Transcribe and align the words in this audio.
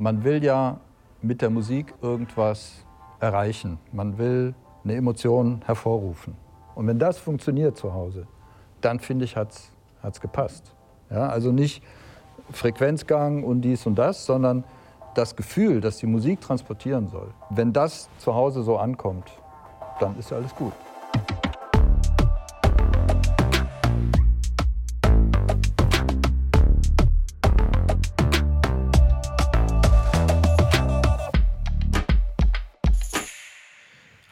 Man 0.00 0.22
will 0.22 0.44
ja 0.44 0.78
mit 1.22 1.42
der 1.42 1.50
Musik 1.50 1.92
irgendwas 2.00 2.84
erreichen. 3.18 3.78
Man 3.92 4.16
will 4.16 4.54
eine 4.84 4.94
Emotion 4.94 5.60
hervorrufen. 5.66 6.36
Und 6.76 6.86
wenn 6.86 7.00
das 7.00 7.18
funktioniert 7.18 7.76
zu 7.76 7.92
Hause, 7.92 8.28
dann 8.80 9.00
finde 9.00 9.24
ich, 9.24 9.36
hat 9.36 9.52
es 10.02 10.20
gepasst. 10.20 10.72
Ja, 11.10 11.28
also 11.28 11.50
nicht 11.50 11.82
Frequenzgang 12.52 13.42
und 13.42 13.62
dies 13.62 13.86
und 13.86 13.96
das, 13.96 14.24
sondern 14.24 14.62
das 15.14 15.34
Gefühl, 15.34 15.80
das 15.80 15.96
die 15.96 16.06
Musik 16.06 16.40
transportieren 16.40 17.08
soll. 17.08 17.34
Wenn 17.50 17.72
das 17.72 18.08
zu 18.18 18.36
Hause 18.36 18.62
so 18.62 18.76
ankommt, 18.78 19.28
dann 19.98 20.16
ist 20.16 20.32
alles 20.32 20.54
gut. 20.54 20.72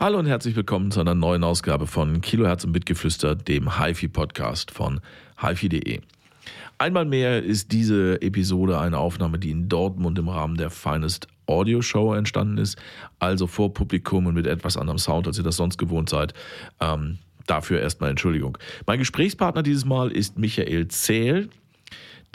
Hallo 0.07 0.21
und 0.21 0.27
herzlich 0.27 0.55
willkommen 0.55 0.93
zu 0.93 1.01
einer 1.01 1.17
neuen 1.17 1.43
Ausgabe 1.43 1.89
von 1.89 2.21
Kilohertz 2.21 2.63
und 2.63 2.71
Bitgeflüster, 2.71 3.35
dem 3.35 3.77
HiFi-Podcast 3.77 4.71
von 4.71 5.01
HiFi.de. 5.41 5.99
Einmal 6.79 7.05
mehr 7.05 7.43
ist 7.43 7.73
diese 7.73 8.23
Episode 8.23 8.79
eine 8.79 8.99
Aufnahme, 8.99 9.41
die 9.41 9.51
in 9.51 9.69
Dortmund 9.69 10.17
im 10.21 10.29
Rahmen 10.29 10.59
der 10.59 10.71
Finest 10.71 11.27
Audio 11.47 11.83
Show 11.83 12.15
entstanden 12.15 12.59
ist, 12.59 12.79
also 13.19 13.49
vor 13.49 13.75
Publikum 13.75 14.27
und 14.27 14.35
mit 14.35 14.47
etwas 14.47 14.77
anderem 14.77 14.99
Sound, 14.99 15.27
als 15.27 15.39
ihr 15.39 15.43
das 15.43 15.57
sonst 15.57 15.77
gewohnt 15.77 16.09
seid. 16.09 16.35
Ähm, 16.79 17.19
dafür 17.49 17.81
erstmal 17.81 18.11
Entschuldigung. 18.11 18.59
Mein 18.87 19.01
Gesprächspartner 19.01 19.65
dieses 19.65 19.85
Mal 19.85 20.13
ist 20.13 20.39
Michael 20.39 20.87
Zähl 20.87 21.49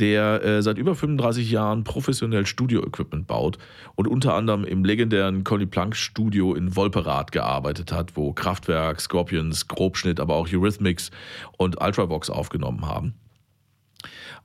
der 0.02 0.44
äh, 0.44 0.62
seit 0.64 0.78
über 0.80 0.96
35 0.96 1.52
Jahren 1.52 1.84
professionell 1.84 2.46
Studio-Equipment 2.46 3.28
baut 3.28 3.60
und 3.96 4.08
unter 4.08 4.34
anderem 4.34 4.66
im 4.66 4.84
legendären 4.84 5.44
Conny 5.44 5.68
Planck 5.68 5.96
Studio 5.96 6.55
in 6.55 6.76
Wolperath 6.76 7.32
gearbeitet 7.32 7.91
hat, 7.91 8.18
wo 8.18 8.34
Kraftwerk, 8.34 8.99
Scorpions, 8.99 9.68
Grobschnitt, 9.68 10.20
aber 10.20 10.35
auch 10.35 10.48
Eurythmics 10.52 11.12
und 11.57 11.79
Ultravox 11.79 12.32
aufgenommen 12.32 12.88
haben. 12.88 13.13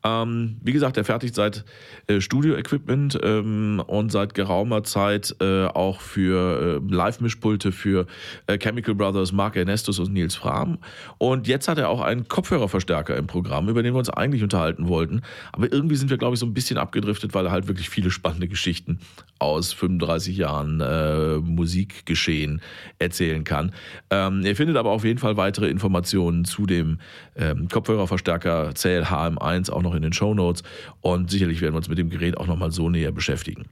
Ähm, 0.04 0.56
wie 0.62 0.72
gesagt, 0.72 0.96
er 0.96 1.04
fertigt 1.04 1.34
seit 1.34 1.64
äh, 2.06 2.20
Studio-Equipment 2.20 3.18
ähm, 3.22 3.82
und 3.86 4.12
seit 4.12 4.34
geraumer 4.34 4.84
Zeit 4.84 5.34
äh, 5.40 5.66
auch 5.66 6.00
für 6.00 6.80
äh, 6.82 6.94
Live-Mischpulte 6.94 7.72
für 7.72 8.06
äh, 8.46 8.58
Chemical 8.58 8.94
Brothers, 8.94 9.32
Mark 9.32 9.56
Ernestus 9.56 9.98
und 9.98 10.12
Nils 10.12 10.34
Fram. 10.34 10.78
Und 11.18 11.48
jetzt 11.48 11.68
hat 11.68 11.78
er 11.78 11.88
auch 11.88 12.00
einen 12.00 12.28
Kopfhörerverstärker 12.28 13.16
im 13.16 13.26
Programm, 13.26 13.68
über 13.68 13.82
den 13.82 13.94
wir 13.94 13.98
uns 13.98 14.10
eigentlich 14.10 14.42
unterhalten 14.42 14.88
wollten. 14.88 15.22
Aber 15.52 15.72
irgendwie 15.72 15.96
sind 15.96 16.10
wir, 16.10 16.18
glaube 16.18 16.34
ich, 16.34 16.40
so 16.40 16.46
ein 16.46 16.54
bisschen 16.54 16.78
abgedriftet, 16.78 17.34
weil 17.34 17.46
er 17.46 17.52
halt 17.52 17.68
wirklich 17.68 17.88
viele 17.88 18.10
spannende 18.10 18.48
Geschichten 18.48 19.00
aus 19.38 19.72
35 19.72 20.36
Jahren 20.36 20.80
äh, 20.80 21.36
Musikgeschehen 21.36 22.60
erzählen 22.98 23.44
kann. 23.44 23.72
Ähm, 24.10 24.42
ihr 24.42 24.56
findet 24.56 24.76
aber 24.76 24.90
auf 24.90 25.04
jeden 25.04 25.18
Fall 25.18 25.36
weitere 25.36 25.68
Informationen 25.68 26.44
zu 26.44 26.66
dem 26.66 26.98
ähm, 27.36 27.68
Kopfhörerverstärker 27.68 28.70
CL-HM1 28.70 29.70
auch 29.70 29.82
noch 29.82 29.94
in 29.94 30.02
den 30.02 30.12
Show 30.12 30.34
Notes 30.34 30.62
und 31.00 31.30
sicherlich 31.30 31.60
werden 31.60 31.74
wir 31.74 31.78
uns 31.78 31.88
mit 31.88 31.98
dem 31.98 32.10
Gerät 32.10 32.36
auch 32.38 32.46
nochmal 32.46 32.70
so 32.70 32.88
näher 32.88 33.12
beschäftigen. 33.12 33.66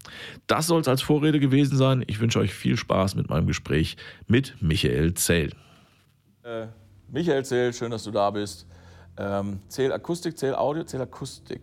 Das 0.46 0.66
soll 0.66 0.80
es 0.80 0.88
als 0.88 1.02
Vorrede 1.02 1.40
gewesen 1.40 1.76
sein. 1.76 2.04
Ich 2.06 2.20
wünsche 2.20 2.38
euch 2.38 2.52
viel 2.52 2.76
Spaß 2.76 3.14
mit 3.14 3.30
meinem 3.30 3.46
Gespräch 3.46 3.96
mit 4.26 4.56
Michael 4.60 5.14
Zell. 5.14 5.50
Äh, 6.42 6.66
Michael 7.10 7.44
Zell, 7.44 7.72
schön, 7.72 7.90
dass 7.90 8.04
du 8.04 8.10
da 8.10 8.30
bist. 8.30 8.66
Ähm, 9.16 9.60
Zähl 9.68 9.92
Akustik, 9.92 10.36
Zähl 10.36 10.54
Audio, 10.54 10.84
Zähl 10.84 11.00
Akustik. 11.00 11.60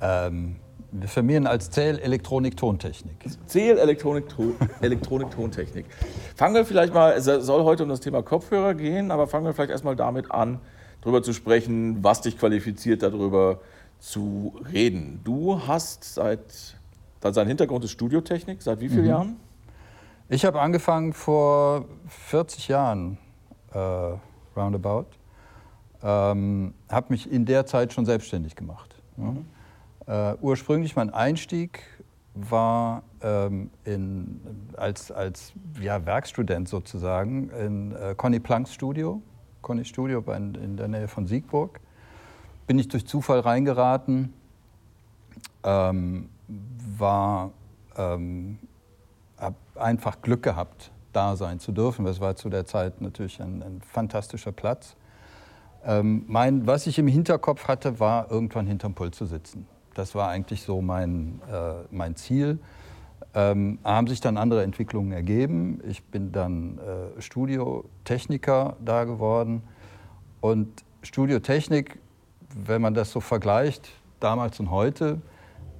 Ähm, 0.00 0.56
wir 0.92 1.08
firmieren 1.08 1.46
als 1.46 1.70
Zähl 1.70 1.98
Elektronik 1.98 2.56
Tontechnik. 2.56 3.16
Zähl 3.46 3.78
Elektronik, 3.78 4.26
Elektronik 4.82 5.30
Tontechnik. 5.30 5.86
Fangen 6.36 6.54
wir 6.54 6.66
vielleicht 6.66 6.92
mal, 6.92 7.12
es 7.12 7.24
soll 7.24 7.64
heute 7.64 7.84
um 7.84 7.88
das 7.88 8.00
Thema 8.00 8.22
Kopfhörer 8.22 8.74
gehen, 8.74 9.10
aber 9.10 9.26
fangen 9.26 9.46
wir 9.46 9.54
vielleicht 9.54 9.70
erstmal 9.70 9.96
damit 9.96 10.30
an, 10.30 10.60
darüber 11.00 11.22
zu 11.22 11.32
sprechen, 11.32 12.04
was 12.04 12.20
dich 12.20 12.38
qualifiziert, 12.38 13.02
darüber 13.02 13.60
zu 13.98 14.54
reden. 14.70 15.20
Du 15.24 15.66
hast 15.66 16.04
seit, 16.14 16.76
dein 17.20 17.46
Hintergrund 17.48 17.84
ist 17.84 17.92
Studiotechnik, 17.92 18.60
seit 18.60 18.80
wie 18.80 18.90
vielen 18.90 19.04
mhm. 19.04 19.08
Jahren? 19.08 19.36
Ich 20.28 20.44
habe 20.44 20.60
angefangen 20.60 21.14
vor 21.14 21.86
40 22.08 22.68
Jahren, 22.68 23.16
äh, 23.72 23.78
roundabout. 24.56 25.06
Ähm, 26.02 26.74
habe 26.90 27.06
mich 27.10 27.30
in 27.30 27.46
der 27.46 27.64
Zeit 27.64 27.92
schon 27.92 28.04
selbstständig 28.04 28.56
gemacht. 28.56 28.94
Mhm. 29.16 29.46
Äh, 30.06 30.34
ursprünglich 30.40 30.96
mein 30.96 31.10
Einstieg 31.10 31.82
war 32.34 33.02
ähm, 33.20 33.70
in, 33.84 34.40
als, 34.76 35.12
als 35.12 35.52
ja, 35.80 36.04
Werkstudent 36.06 36.68
sozusagen 36.68 37.50
in 37.50 37.94
äh, 37.94 38.14
Conny 38.16 38.40
Plancks 38.40 38.72
Studio 38.72 39.22
Conny 39.62 39.84
Studio 39.84 40.22
in 40.32 40.76
der 40.76 40.88
Nähe 40.88 41.08
von 41.08 41.26
Siegburg. 41.26 41.80
Bin 42.66 42.78
ich 42.78 42.88
durch 42.88 43.06
Zufall 43.06 43.40
reingeraten, 43.40 44.34
ähm, 45.62 46.28
war, 46.98 47.52
ähm, 47.96 48.58
habe 49.38 49.56
einfach 49.76 50.20
Glück 50.20 50.42
gehabt, 50.42 50.90
da 51.12 51.36
sein 51.36 51.60
zu 51.60 51.72
dürfen. 51.72 52.04
Das 52.04 52.20
war 52.20 52.36
zu 52.36 52.50
der 52.50 52.66
Zeit 52.66 53.00
natürlich 53.00 53.40
ein, 53.40 53.62
ein 53.62 53.80
fantastischer 53.80 54.52
Platz. 54.52 54.96
Ähm, 55.84 56.24
mein, 56.28 56.66
was 56.66 56.86
ich 56.86 56.98
im 56.98 57.08
Hinterkopf 57.08 57.66
hatte, 57.66 57.98
war 57.98 58.30
irgendwann 58.30 58.66
hinterm 58.66 58.94
Pult 58.94 59.14
zu 59.14 59.26
sitzen. 59.26 59.66
Das 59.94 60.14
war 60.14 60.28
eigentlich 60.28 60.62
so 60.62 60.80
mein, 60.80 61.40
äh, 61.50 61.74
mein 61.90 62.16
Ziel. 62.16 62.58
Ähm, 63.34 63.78
haben 63.82 64.08
sich 64.08 64.20
dann 64.20 64.36
andere 64.36 64.62
Entwicklungen 64.62 65.12
ergeben. 65.12 65.80
Ich 65.88 66.04
bin 66.04 66.32
dann 66.32 66.78
äh, 66.78 67.20
Studiotechniker 67.20 68.76
da 68.84 69.04
geworden. 69.04 69.62
Und 70.40 70.84
Studiotechnik, 71.02 71.98
wenn 72.54 72.82
man 72.82 72.94
das 72.94 73.10
so 73.10 73.20
vergleicht, 73.20 73.90
damals 74.20 74.60
und 74.60 74.70
heute, 74.70 75.20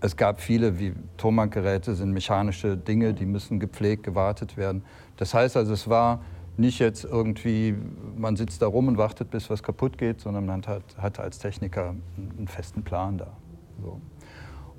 Es 0.00 0.16
gab 0.16 0.40
viele, 0.40 0.78
wie 0.78 0.94
Tonbankgeräte 1.16 1.94
sind 1.94 2.12
mechanische 2.12 2.76
Dinge, 2.76 3.14
die 3.14 3.26
müssen 3.26 3.58
gepflegt, 3.58 4.04
gewartet 4.04 4.56
werden. 4.56 4.82
Das 5.16 5.34
heißt 5.34 5.56
also, 5.56 5.72
es 5.72 5.88
war 5.88 6.20
nicht 6.56 6.78
jetzt 6.78 7.04
irgendwie, 7.04 7.74
man 8.16 8.36
sitzt 8.36 8.62
da 8.62 8.66
rum 8.66 8.88
und 8.88 8.98
wartet, 8.98 9.30
bis 9.30 9.48
was 9.48 9.62
kaputt 9.62 9.96
geht, 9.96 10.20
sondern 10.20 10.46
man 10.46 10.66
hat, 10.66 10.82
hatte 10.98 11.22
als 11.22 11.38
Techniker 11.38 11.94
einen 12.16 12.48
festen 12.48 12.82
Plan 12.82 13.18
da. 13.18 13.36
So. 13.82 14.00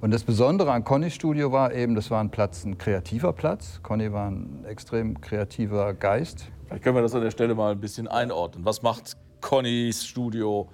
Und 0.01 0.11
das 0.11 0.23
Besondere 0.23 0.71
an 0.71 0.85
Conny 0.85 1.11
Studio 1.11 1.51
war 1.51 1.73
eben, 1.73 1.95
das 1.95 2.09
war 2.09 2.21
ein 2.21 2.29
Platz, 2.29 2.63
ein 2.63 2.77
kreativer 2.77 3.33
Platz. 3.33 3.81
Conny 3.83 4.13
war 4.13 4.29
ein 4.29 4.63
extrem 4.65 5.19
kreativer 5.19 5.93
Geist. 5.93 6.51
Vielleicht 6.69 6.84
können 6.84 6.97
wir 6.97 7.02
das 7.02 7.16
an 7.16 7.22
der 7.22 7.31
Stelle 7.31 7.56
mal 7.56 7.72
ein 7.72 7.80
bisschen 7.80 8.07
einordnen. 8.07 8.63
Was 8.63 8.84
macht 8.84 9.18
Connys 9.41 10.06
Studio 10.06 10.69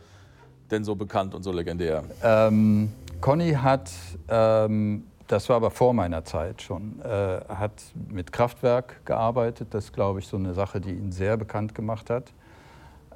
denn 0.70 0.84
so 0.84 0.94
bekannt 0.94 1.34
und 1.34 1.42
so 1.42 1.54
legendär? 1.54 2.04
Ähm, 2.22 2.92
Conny 3.22 3.54
hat, 3.54 3.90
ähm, 4.28 5.06
das 5.28 5.48
war 5.48 5.56
aber 5.56 5.72
vor 5.72 5.94
meiner 5.94 6.26
Zeit 6.26 6.62
schon, 6.62 7.00
äh, 7.02 7.40
hat 7.48 7.82
mit 8.10 8.34
Kraftwerk 8.34 9.06
gearbeitet. 9.06 9.70
Das 9.72 9.86
ist, 9.86 9.94
glaube 9.94 10.20
ich, 10.20 10.28
so 10.28 10.36
eine 10.36 10.54
Sache, 10.54 10.82
die 10.82 10.92
ihn 10.92 11.14
sehr 11.14 11.38
bekannt 11.38 11.74
gemacht 11.74 12.10
hat. 12.10 12.34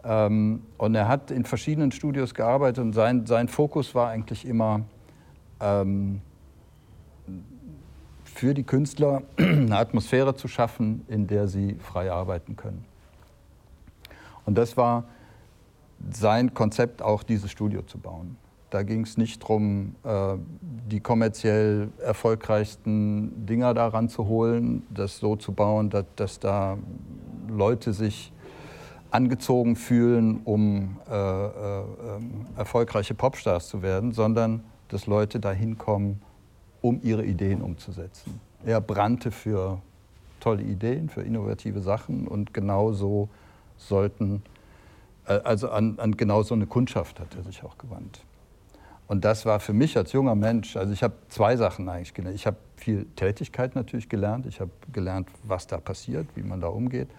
Ähm, 0.06 0.62
und 0.78 0.96
er 0.96 1.10
hat 1.10 1.32
in 1.32 1.44
verschiedenen 1.44 1.92
Studios 1.92 2.34
gearbeitet 2.34 2.82
und 2.82 2.94
sein, 2.94 3.26
sein 3.26 3.50
Fokus 3.50 3.94
war 3.94 4.08
eigentlich 4.08 4.48
immer 4.48 4.86
ähm, 5.60 6.22
für 8.40 8.54
die 8.54 8.64
Künstler 8.64 9.24
eine 9.38 9.78
Atmosphäre 9.78 10.34
zu 10.34 10.48
schaffen, 10.48 11.04
in 11.10 11.28
der 11.28 11.50
sie 11.50 11.76
frei 11.76 12.10
arbeiten 12.10 12.56
können. 12.56 12.86
Und 14.46 14.58
das 14.58 14.78
war 14.78 15.04
sein 16.10 16.54
Konzept, 16.54 17.02
auch 17.02 17.24
dieses 17.24 17.52
Studio 17.52 17.82
zu 17.82 17.98
bauen. 17.98 18.38
Da 18.70 18.84
ging 18.84 19.02
es 19.02 19.18
nicht 19.18 19.44
darum, 19.44 19.96
äh, 20.06 20.38
die 20.90 21.02
kommerziell 21.02 21.90
erfolgreichsten 22.02 23.46
Dinger 23.46 23.74
daran 23.74 24.08
zu 24.08 24.26
holen, 24.28 24.84
das 24.90 25.18
so 25.18 25.36
zu 25.36 25.52
bauen, 25.52 25.90
dass, 25.90 26.06
dass 26.16 26.40
da 26.40 26.78
Leute 27.50 27.92
sich 27.92 28.32
angezogen 29.12 29.76
fühlen, 29.76 30.40
um 30.46 30.98
äh, 31.10 31.14
äh, 31.14 31.80
ähm, 31.80 32.46
erfolgreiche 32.56 33.16
Popstars 33.16 33.68
zu 33.68 33.82
werden, 33.82 34.14
sondern 34.14 34.64
dass 34.88 35.08
Leute 35.08 35.42
dahin 35.42 35.78
kommen, 35.78 36.22
um 36.82 37.02
ihre 37.04 37.26
Ideen 37.26 37.62
umzusetzen. 37.62 38.40
Er 38.66 38.82
brannte 38.82 39.32
für 39.32 39.82
tolle 40.40 40.64
Ideen, 40.64 41.10
für 41.10 41.22
innovative 41.22 41.82
Sachen 41.82 42.28
und 42.28 42.54
genauso 42.54 43.30
sollten, 43.78 44.44
äh, 45.26 45.34
also 45.44 45.70
an, 45.70 46.00
an 46.00 46.18
genau 46.18 46.44
so 46.44 46.56
eine 46.56 46.66
Kundschaft 46.66 47.20
hat 47.20 47.36
er 47.36 47.44
sich 47.44 47.64
auch 47.64 47.78
gewandt. 47.78 48.22
Und 49.08 49.26
das 49.26 49.46
war 49.46 49.60
für 49.60 49.74
mich 49.74 49.98
als 49.98 50.12
junger 50.12 50.36
Mensch, 50.36 50.78
also 50.78 50.94
ich 50.94 51.02
habe 51.02 51.16
zwei 51.30 51.58
Sachen 51.58 51.90
eigentlich 51.90 52.14
gelernt. 52.14 52.36
Ich 52.36 52.46
habe 52.46 52.58
viel 52.76 53.06
Tätigkeit 53.16 53.76
natürlich 53.76 54.08
gelernt. 54.08 54.46
Ich 54.46 54.60
habe 54.60 54.72
gelernt, 54.92 55.28
was 55.44 55.66
da 55.66 55.78
passiert, 55.78 56.28
wie 56.36 56.44
man 56.44 56.62
da 56.62 56.68
umgeht. 56.68 57.10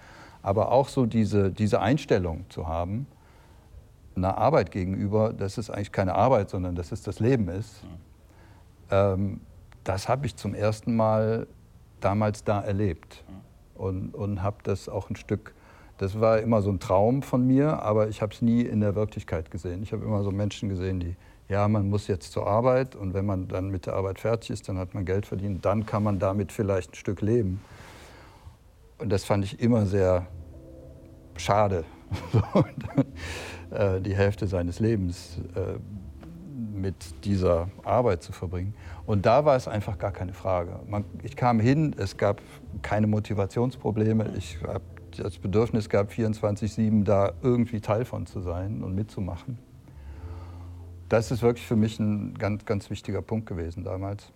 Aber 0.42 0.70
auch 0.70 0.88
so 0.88 1.04
diese, 1.04 1.50
diese 1.50 1.80
Einstellung 1.80 2.44
zu 2.48 2.68
haben, 2.68 3.06
einer 4.14 4.38
Arbeit 4.38 4.70
gegenüber, 4.70 5.32
dass 5.32 5.58
es 5.58 5.68
eigentlich 5.68 5.92
keine 5.92 6.14
Arbeit, 6.14 6.50
sondern 6.50 6.76
dass 6.76 6.92
es 6.92 7.02
das 7.02 7.20
Leben 7.20 7.48
ist, 7.48 7.82
ähm, 8.90 9.40
das 9.90 10.08
habe 10.08 10.24
ich 10.24 10.36
zum 10.36 10.54
ersten 10.54 10.94
Mal 10.94 11.48
damals 11.98 12.44
da 12.44 12.60
erlebt. 12.60 13.24
Und, 13.74 14.14
und 14.14 14.40
habe 14.40 14.58
das 14.62 14.88
auch 14.88 15.10
ein 15.10 15.16
Stück, 15.16 15.52
das 15.98 16.20
war 16.20 16.38
immer 16.38 16.62
so 16.62 16.70
ein 16.70 16.78
Traum 16.78 17.22
von 17.22 17.44
mir, 17.44 17.82
aber 17.82 18.08
ich 18.08 18.22
habe 18.22 18.32
es 18.32 18.40
nie 18.40 18.62
in 18.62 18.80
der 18.80 18.94
Wirklichkeit 18.94 19.50
gesehen. 19.50 19.82
Ich 19.82 19.92
habe 19.92 20.04
immer 20.04 20.22
so 20.22 20.30
Menschen 20.30 20.68
gesehen, 20.68 21.00
die 21.00 21.16
ja, 21.48 21.66
man 21.66 21.88
muss 21.88 22.06
jetzt 22.06 22.30
zur 22.30 22.46
Arbeit 22.46 22.94
und 22.94 23.14
wenn 23.14 23.26
man 23.26 23.48
dann 23.48 23.70
mit 23.70 23.86
der 23.86 23.94
Arbeit 23.94 24.20
fertig 24.20 24.50
ist, 24.50 24.68
dann 24.68 24.78
hat 24.78 24.94
man 24.94 25.04
Geld 25.04 25.26
verdient, 25.26 25.64
dann 25.64 25.84
kann 25.86 26.04
man 26.04 26.20
damit 26.20 26.52
vielleicht 26.52 26.92
ein 26.92 26.94
Stück 26.94 27.20
leben. 27.20 27.60
Und 28.98 29.10
das 29.10 29.24
fand 29.24 29.44
ich 29.44 29.58
immer 29.58 29.86
sehr 29.86 30.28
schade, 31.36 31.84
äh, 33.72 34.00
die 34.00 34.14
Hälfte 34.14 34.46
seines 34.46 34.78
Lebens 34.78 35.40
äh, 35.56 35.80
mit 36.74 37.24
dieser 37.24 37.68
Arbeit 37.84 38.22
zu 38.22 38.32
verbringen. 38.32 38.74
Und 39.06 39.26
da 39.26 39.44
war 39.44 39.56
es 39.56 39.68
einfach 39.68 39.98
gar 39.98 40.12
keine 40.12 40.32
Frage. 40.32 40.80
Man, 40.86 41.04
ich 41.22 41.36
kam 41.36 41.60
hin, 41.60 41.94
es 41.98 42.16
gab 42.16 42.40
keine 42.82 43.06
Motivationsprobleme. 43.06 44.32
Ich 44.36 44.58
habe 44.62 44.82
das 45.16 45.38
Bedürfnis 45.38 45.88
gehabt, 45.88 46.12
24-7 46.12 47.04
da 47.04 47.32
irgendwie 47.42 47.80
Teil 47.80 48.04
von 48.04 48.26
zu 48.26 48.40
sein 48.40 48.82
und 48.82 48.94
mitzumachen 48.94 49.58
das 51.10 51.32
ist 51.32 51.42
wirklich 51.42 51.66
für 51.66 51.76
mich 51.76 51.98
ein 51.98 52.34
ganz, 52.38 52.64
ganz 52.64 52.88
wichtiger 52.88 53.20
Punkt 53.20 53.46
gewesen 53.46 53.84
damals. 53.84 54.32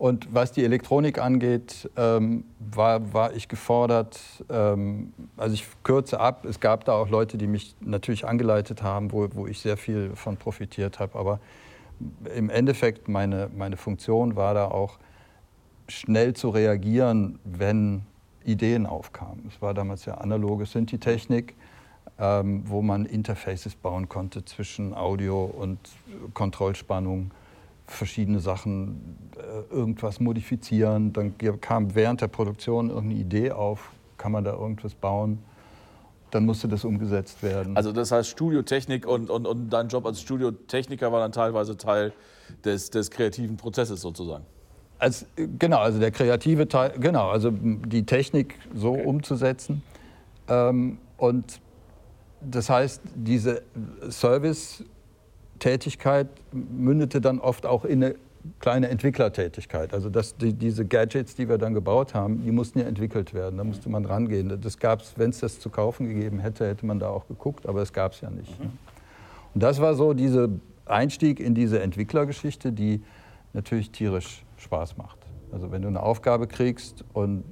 Und 0.00 0.34
was 0.34 0.50
die 0.50 0.64
Elektronik 0.64 1.18
angeht, 1.18 1.90
ähm, 1.94 2.44
war, 2.58 3.12
war 3.12 3.34
ich 3.34 3.48
gefordert, 3.48 4.18
ähm, 4.48 5.12
also 5.36 5.52
ich 5.52 5.66
kürze 5.82 6.18
ab, 6.18 6.46
es 6.46 6.58
gab 6.58 6.86
da 6.86 6.94
auch 6.94 7.10
Leute, 7.10 7.36
die 7.36 7.46
mich 7.46 7.76
natürlich 7.80 8.26
angeleitet 8.26 8.82
haben, 8.82 9.12
wo, 9.12 9.28
wo 9.34 9.46
ich 9.46 9.60
sehr 9.60 9.76
viel 9.76 10.16
von 10.16 10.38
profitiert 10.38 11.00
habe, 11.00 11.18
aber 11.18 11.38
im 12.34 12.48
Endeffekt 12.48 13.08
meine, 13.08 13.50
meine 13.54 13.76
Funktion 13.76 14.36
war 14.36 14.54
da 14.54 14.68
auch 14.68 14.98
schnell 15.86 16.32
zu 16.32 16.48
reagieren, 16.48 17.38
wenn 17.44 18.00
Ideen 18.42 18.86
aufkamen. 18.86 19.44
Es 19.48 19.60
war 19.60 19.74
damals 19.74 20.06
ja 20.06 20.14
analoge 20.14 20.64
Synthi-Technik 20.64 21.54
ähm, 22.20 22.62
wo 22.66 22.82
man 22.82 23.06
Interfaces 23.06 23.74
bauen 23.74 24.08
konnte 24.08 24.44
zwischen 24.44 24.94
Audio 24.94 25.44
und 25.44 25.78
Kontrollspannung, 26.34 27.30
verschiedene 27.90 28.40
Sachen, 28.40 29.18
äh, 29.36 29.74
irgendwas 29.74 30.20
modifizieren. 30.20 31.12
Dann 31.12 31.34
kam 31.60 31.94
während 31.94 32.20
der 32.20 32.28
Produktion 32.28 32.88
irgendeine 32.88 33.20
Idee 33.20 33.52
auf, 33.52 33.90
kann 34.16 34.32
man 34.32 34.44
da 34.44 34.52
irgendwas 34.52 34.94
bauen. 34.94 35.38
Dann 36.30 36.46
musste 36.46 36.68
das 36.68 36.84
umgesetzt 36.84 37.42
werden. 37.42 37.76
Also 37.76 37.92
das 37.92 38.12
heißt 38.12 38.28
Studiotechnik 38.28 39.06
und, 39.06 39.30
und, 39.30 39.46
und 39.46 39.70
dein 39.70 39.88
Job 39.88 40.06
als 40.06 40.20
Studiotechniker 40.20 41.10
war 41.10 41.20
dann 41.20 41.32
teilweise 41.32 41.76
Teil 41.76 42.12
des, 42.64 42.90
des 42.90 43.10
kreativen 43.10 43.56
Prozesses 43.56 44.00
sozusagen. 44.00 44.44
Als, 44.98 45.26
genau, 45.58 45.78
also 45.78 45.98
der 45.98 46.10
kreative 46.10 46.68
Teil, 46.68 46.92
genau, 47.00 47.30
also 47.30 47.50
die 47.50 48.04
Technik 48.04 48.56
so 48.74 48.92
okay. 48.92 49.04
umzusetzen. 49.04 49.82
Ähm, 50.46 50.98
und 51.16 51.60
das 52.40 52.70
heißt, 52.70 53.02
diese 53.14 53.62
Service-Tätigkeit 55.60 56.28
mündete 56.52 57.20
dann 57.20 57.38
oft 57.38 57.66
auch 57.66 57.84
in 57.84 58.02
eine 58.02 58.14
kleine 58.58 58.88
Entwicklertätigkeit. 58.88 59.92
Also 59.92 60.08
dass 60.08 60.36
die, 60.36 60.54
diese 60.54 60.86
Gadgets, 60.86 61.34
die 61.34 61.48
wir 61.48 61.58
dann 61.58 61.74
gebaut 61.74 62.14
haben, 62.14 62.42
die 62.42 62.50
mussten 62.50 62.78
ja 62.78 62.86
entwickelt 62.86 63.34
werden. 63.34 63.58
Da 63.58 63.64
musste 63.64 63.90
man 63.90 64.06
rangehen. 64.06 64.60
Das 64.60 64.78
gab 64.78 65.02
es, 65.02 65.12
wenn 65.16 65.30
es 65.30 65.40
das 65.40 65.60
zu 65.60 65.68
kaufen 65.68 66.08
gegeben 66.08 66.40
hätte, 66.40 66.66
hätte 66.66 66.86
man 66.86 66.98
da 66.98 67.10
auch 67.10 67.28
geguckt, 67.28 67.66
aber 67.66 67.82
es 67.82 67.92
gab 67.92 68.12
es 68.12 68.22
ja 68.22 68.30
nicht. 68.30 68.58
Mhm. 68.58 68.72
Und 69.54 69.62
das 69.62 69.80
war 69.80 69.94
so 69.94 70.14
dieser 70.14 70.48
Einstieg 70.86 71.38
in 71.38 71.54
diese 71.54 71.82
Entwicklergeschichte, 71.82 72.72
die 72.72 73.02
natürlich 73.52 73.90
tierisch 73.90 74.44
Spaß 74.56 74.96
macht. 74.96 75.18
Also 75.52 75.70
wenn 75.70 75.82
du 75.82 75.88
eine 75.88 76.02
Aufgabe 76.02 76.46
kriegst 76.46 77.04
und 77.12 77.44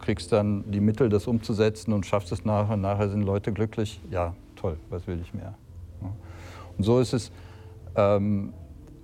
kriegst 0.00 0.32
dann 0.32 0.70
die 0.70 0.80
Mittel, 0.80 1.08
das 1.08 1.26
umzusetzen 1.26 1.92
und 1.92 2.04
schaffst 2.04 2.32
es 2.32 2.44
nachher. 2.44 2.76
Nachher 2.76 3.08
sind 3.08 3.22
Leute 3.22 3.52
glücklich. 3.52 4.00
Ja, 4.10 4.34
toll, 4.56 4.76
was 4.90 5.06
will 5.06 5.18
ich 5.22 5.32
mehr? 5.32 5.54
Und 6.76 6.84
so 6.84 7.00
ist 7.00 7.12
es 7.12 7.30
ähm, 7.96 8.52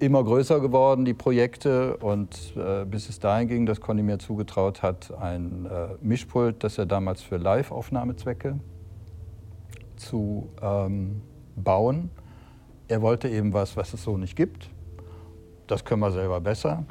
immer 0.00 0.25
größer 0.25 0.60
geworden, 0.60 1.04
die 1.04 1.14
Projekte. 1.14 1.96
Und 1.98 2.54
äh, 2.56 2.84
bis 2.84 3.08
es 3.08 3.20
dahin 3.20 3.48
ging, 3.48 3.66
dass 3.66 3.81
Conny 3.81 4.02
mir 4.02 4.19
zugetraut 4.19 4.82
hat, 4.82 5.12
ein 5.20 5.66
äh, 5.66 5.88
Mischpult, 6.00 6.64
das 6.64 6.78
er 6.78 6.87
damals 6.87 7.22
für 7.22 7.37
Live-Aufnahmezwecke 7.37 8.58
zu 9.96 10.48
ähm, 10.62 11.22
bauen. 11.56 12.10
Er 12.88 13.02
wollte 13.02 13.28
eben 13.28 13.52
was, 13.52 13.76
was 13.76 13.94
es 13.94 14.02
so 14.02 14.16
nicht 14.16 14.34
gibt. 14.34 14.70
Das 15.66 15.84
können 15.84 16.00
wir 16.00 16.10
selber 16.10 16.40
besser. 16.40 16.84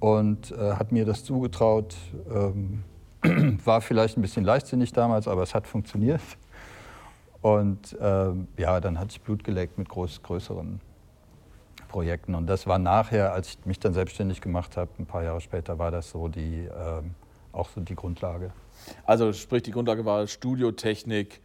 Und 0.00 0.50
äh, 0.52 0.72
hat 0.72 0.92
mir 0.92 1.04
das 1.04 1.24
zugetraut, 1.24 1.94
ähm, 2.32 2.82
war 3.64 3.80
vielleicht 3.80 4.18
ein 4.18 4.22
bisschen 4.22 4.44
leichtsinnig 4.44 4.92
damals, 4.92 5.28
aber 5.28 5.42
es 5.42 5.54
hat 5.54 5.66
funktioniert. 5.66 6.20
Und 7.42 7.96
ähm, 8.00 8.48
ja, 8.56 8.80
dann 8.80 8.98
hatte 8.98 9.10
ich 9.12 9.20
Blut 9.20 9.44
geleckt 9.44 9.78
mit 9.78 9.88
groß, 9.88 10.22
größeren 10.22 10.80
Projekten. 11.88 12.34
Und 12.34 12.46
das 12.46 12.66
war 12.66 12.78
nachher, 12.78 13.32
als 13.32 13.48
ich 13.48 13.66
mich 13.66 13.78
dann 13.78 13.94
selbstständig 13.94 14.40
gemacht 14.40 14.76
habe, 14.76 14.90
ein 14.98 15.06
paar 15.06 15.22
Jahre 15.22 15.40
später, 15.40 15.78
war 15.78 15.90
das 15.90 16.10
so 16.10 16.28
die, 16.28 16.68
ähm, 16.76 17.14
auch 17.52 17.68
so 17.68 17.80
die 17.80 17.94
Grundlage. 17.94 18.52
Also 19.04 19.32
sprich, 19.32 19.62
die 19.62 19.70
Grundlage 19.70 20.04
war 20.04 20.26
Studiotechnik 20.26 21.40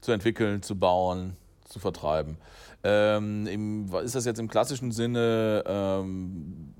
zu 0.00 0.12
entwickeln, 0.12 0.62
zu 0.62 0.78
bauen, 0.78 1.36
zu 1.64 1.78
vertreiben. 1.78 2.38
Ähm, 2.84 3.46
im, 3.46 3.94
ist 4.02 4.14
das 4.14 4.24
jetzt 4.24 4.40
im 4.40 4.48
klassischen 4.48 4.90
Sinne 4.90 5.62
ähm, 5.66 6.74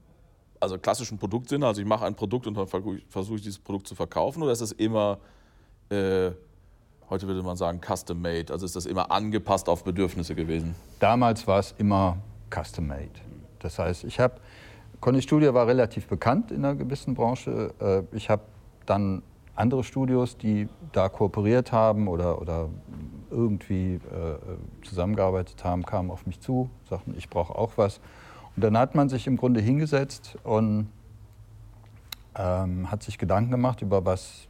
also 0.63 0.79
klassischen 0.79 1.19
Produktsinne, 1.19 1.67
also 1.67 1.81
ich 1.81 1.87
mache 1.87 2.05
ein 2.05 2.15
Produkt 2.15 2.47
und 2.47 2.57
dann 2.57 2.69
versuche 2.69 3.37
ich 3.37 3.43
dieses 3.43 3.59
Produkt 3.59 3.89
zu 3.89 3.97
verkaufen, 3.97 4.43
oder 4.43 4.53
ist 4.53 4.63
das 4.63 4.71
immer, 4.71 5.19
äh, 5.89 6.31
heute 7.11 7.27
würde 7.27 7.43
man 7.43 7.57
sagen, 7.57 7.81
custom 7.81 8.23
made, 8.23 8.53
also 8.53 8.65
ist 8.65 8.77
das 8.77 8.87
immer 8.87 9.11
angepasst 9.11 9.69
auf 9.69 9.83
Bedürfnisse 9.83 10.37
gewesen? 10.37 10.77
Damals 11.01 11.49
war 11.49 11.59
es 11.59 11.75
immer 11.79 12.19
custom 12.53 12.87
made. 12.87 13.11
Das 13.59 13.79
heißt, 13.79 14.05
ich 14.05 14.21
habe, 14.21 14.35
Conny 15.01 15.23
Studio 15.23 15.55
war 15.55 15.67
relativ 15.67 16.07
bekannt 16.07 16.51
in 16.51 16.65
einer 16.65 16.75
gewissen 16.75 17.15
Branche. 17.15 17.73
Äh, 17.81 18.17
ich 18.17 18.31
habe 18.31 18.43
dann 18.87 19.23
andere 19.55 19.85
Studios, 19.85 20.37
die 20.37 20.69
da 20.93 21.09
kooperiert 21.09 21.73
haben 21.73 22.09
oder, 22.09 22.41
oder 22.41 22.69
irgendwie 23.31 23.95
äh, 23.95 24.01
zusammengearbeitet 24.83 25.63
haben, 25.65 25.85
kamen 25.85 26.11
auf 26.11 26.27
mich 26.27 26.41
zu, 26.41 26.71
sagten, 26.89 27.15
ich 27.17 27.29
brauche 27.29 27.55
auch 27.55 27.73
was. 27.77 28.01
Und 28.57 28.65
dann 28.65 28.77
hat 28.77 28.95
man 28.95 29.09
sich 29.09 29.27
im 29.27 29.37
Grunde 29.37 29.61
hingesetzt 29.61 30.37
und 30.45 30.89
ähm, 32.37 32.91
hat 32.91 33.03
sich 33.03 33.19
Gedanken 33.19 33.51
gemacht 33.51 33.83
über 33.83 34.05
was 34.05 34.47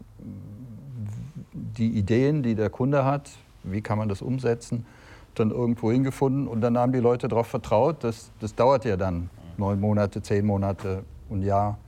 die 1.53 1.91
Ideen, 1.91 2.43
die 2.43 2.55
der 2.55 2.71
Kunde 2.71 3.05
hat, 3.05 3.31
wie 3.65 3.81
kann 3.81 3.99
man 3.99 4.09
das 4.09 4.23
umsetzen, 4.23 4.87
dann 5.35 5.51
irgendwo 5.51 5.91
hingefunden 5.91 6.47
und 6.47 6.61
dann 6.61 6.77
haben 6.79 6.93
die 6.93 6.99
Leute 6.99 7.29
darauf 7.29 7.47
vertraut, 7.47 8.05
das, 8.05 8.31
das 8.41 8.55
dauert 8.55 8.85
ja 8.85 8.97
dann 8.97 9.31
neun 9.57 9.81
Monate, 9.81 10.23
zehn 10.23 10.45
Monate, 10.45 11.05
ein 11.31 11.43
Jahr, 11.43 11.79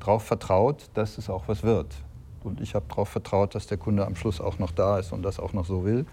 darauf 0.00 0.24
vertraut, 0.24 0.90
dass 0.94 1.18
es 1.18 1.30
auch 1.30 1.48
was 1.48 1.62
wird. 1.62 1.94
Und 2.42 2.60
ich 2.60 2.74
habe 2.74 2.84
darauf 2.88 3.08
vertraut, 3.08 3.54
dass 3.54 3.66
der 3.66 3.78
Kunde 3.78 4.06
am 4.06 4.16
Schluss 4.16 4.40
auch 4.40 4.58
noch 4.58 4.70
da 4.70 4.98
ist 4.98 5.12
und 5.12 5.22
das 5.22 5.40
auch 5.40 5.52
noch 5.52 5.64
so 5.64 5.84
will. 5.84 6.04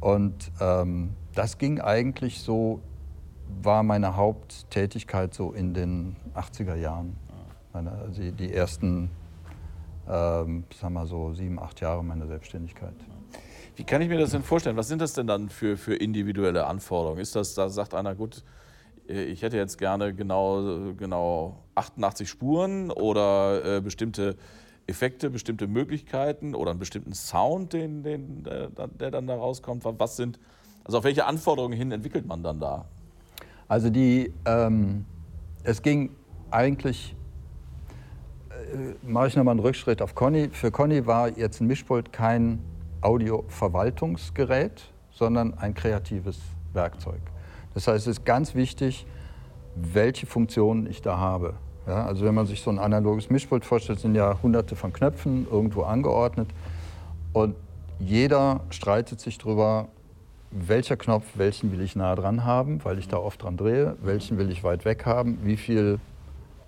Und 0.00 0.50
ähm, 0.60 1.10
das 1.34 1.58
ging 1.58 1.80
eigentlich 1.80 2.40
so 2.40 2.80
war 3.62 3.82
meine 3.82 4.16
Haupttätigkeit 4.16 5.34
so 5.34 5.52
in 5.52 5.74
den 5.74 6.16
80er 6.34 6.74
Jahren. 6.74 7.16
Meine, 7.72 7.92
also 7.92 8.30
die 8.30 8.52
ersten, 8.52 9.10
ähm, 10.08 10.64
sagen 10.74 10.94
wir 10.94 11.06
so, 11.06 11.32
sieben, 11.34 11.58
acht 11.58 11.80
Jahre 11.80 12.04
meiner 12.04 12.26
Selbstständigkeit. 12.26 12.94
Wie 13.78 13.84
kann 13.84 14.02
ich 14.02 14.08
mir 14.08 14.18
das 14.18 14.32
denn 14.32 14.42
vorstellen? 14.42 14.76
Was 14.76 14.88
sind 14.88 15.00
das 15.00 15.12
denn 15.12 15.28
dann 15.28 15.48
für, 15.48 15.76
für 15.76 15.94
individuelle 15.94 16.66
Anforderungen? 16.66 17.20
Ist 17.20 17.36
das, 17.36 17.54
da 17.54 17.68
sagt 17.68 17.94
einer, 17.94 18.16
gut, 18.16 18.42
ich 19.06 19.42
hätte 19.42 19.56
jetzt 19.56 19.78
gerne 19.78 20.12
genau, 20.12 20.94
genau 20.96 21.62
88 21.76 22.28
Spuren 22.28 22.90
oder 22.90 23.76
äh, 23.76 23.80
bestimmte 23.80 24.34
Effekte, 24.88 25.30
bestimmte 25.30 25.68
Möglichkeiten 25.68 26.56
oder 26.56 26.72
einen 26.72 26.80
bestimmten 26.80 27.14
Sound, 27.14 27.72
den, 27.72 28.02
den, 28.02 28.42
der, 28.42 28.68
der 28.68 29.12
dann 29.12 29.28
da 29.28 29.36
rauskommt? 29.36 29.84
Was 29.84 30.16
sind, 30.16 30.40
also 30.82 30.98
auf 30.98 31.04
welche 31.04 31.24
Anforderungen 31.26 31.78
hin 31.78 31.92
entwickelt 31.92 32.26
man 32.26 32.42
dann 32.42 32.58
da? 32.58 32.86
Also 33.68 33.90
die, 33.90 34.32
ähm, 34.44 35.04
es 35.62 35.82
ging 35.82 36.10
eigentlich, 36.50 37.14
äh, 38.50 39.06
mache 39.06 39.28
ich 39.28 39.36
nochmal 39.36 39.52
einen 39.52 39.60
Rückschritt 39.60 40.02
auf 40.02 40.16
Conny. 40.16 40.48
Für 40.50 40.72
Conny 40.72 41.06
war 41.06 41.28
jetzt 41.38 41.60
ein 41.60 41.68
Mischpult 41.68 42.12
kein 42.12 42.58
Audioverwaltungsgerät, 43.00 44.82
sondern 45.10 45.54
ein 45.58 45.74
kreatives 45.74 46.38
Werkzeug. 46.72 47.20
Das 47.74 47.86
heißt, 47.86 48.06
es 48.06 48.18
ist 48.18 48.24
ganz 48.24 48.54
wichtig, 48.54 49.06
welche 49.74 50.26
Funktionen 50.26 50.88
ich 50.88 51.02
da 51.02 51.18
habe. 51.18 51.54
Ja, 51.86 52.04
also 52.06 52.24
wenn 52.24 52.34
man 52.34 52.46
sich 52.46 52.60
so 52.60 52.70
ein 52.70 52.78
analoges 52.78 53.30
Mischpult 53.30 53.64
vorstellt, 53.64 54.00
sind 54.00 54.14
ja 54.14 54.38
hunderte 54.42 54.76
von 54.76 54.92
Knöpfen 54.92 55.46
irgendwo 55.50 55.82
angeordnet. 55.82 56.48
Und 57.32 57.54
jeder 57.98 58.60
streitet 58.70 59.20
sich 59.20 59.38
darüber, 59.38 59.88
welcher 60.50 60.96
Knopf, 60.96 61.24
welchen 61.34 61.72
will 61.72 61.80
ich 61.80 61.96
nah 61.96 62.14
dran 62.14 62.44
haben, 62.44 62.84
weil 62.84 62.98
ich 62.98 63.08
da 63.08 63.18
oft 63.18 63.42
dran 63.42 63.56
drehe, 63.56 63.96
welchen 64.02 64.38
will 64.38 64.50
ich 64.50 64.64
weit 64.64 64.84
weg 64.84 65.06
haben, 65.06 65.38
wie 65.44 65.56
viel 65.56 65.98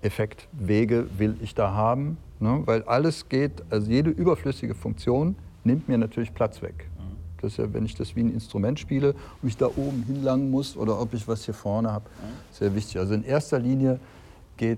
Effektwege 0.01 1.07
will 1.17 1.35
ich 1.41 1.55
da 1.55 1.71
haben. 1.73 2.17
Ne? 2.39 2.61
Weil 2.65 2.83
alles 2.83 3.29
geht, 3.29 3.63
also 3.69 3.89
jede 3.89 4.09
überflüssige 4.09 4.75
Funktion 4.75 5.35
nimmt 5.63 5.87
mir 5.87 5.97
natürlich 5.97 6.33
Platz 6.33 6.61
weg. 6.61 6.89
Das 7.41 7.53
ist 7.53 7.57
ja, 7.57 7.73
wenn 7.73 7.85
ich 7.85 7.95
das 7.95 8.15
wie 8.15 8.21
ein 8.21 8.31
Instrument 8.31 8.79
spiele, 8.79 9.15
ob 9.41 9.49
ich 9.49 9.57
da 9.57 9.65
oben 9.65 10.03
hinlangen 10.05 10.51
muss 10.51 10.77
oder 10.77 11.01
ob 11.01 11.13
ich 11.13 11.27
was 11.27 11.45
hier 11.45 11.55
vorne 11.55 11.91
habe, 11.91 12.05
sehr 12.51 12.75
wichtig. 12.75 12.99
Also 12.99 13.15
in 13.15 13.23
erster 13.23 13.57
Linie 13.57 13.99
ging 14.57 14.77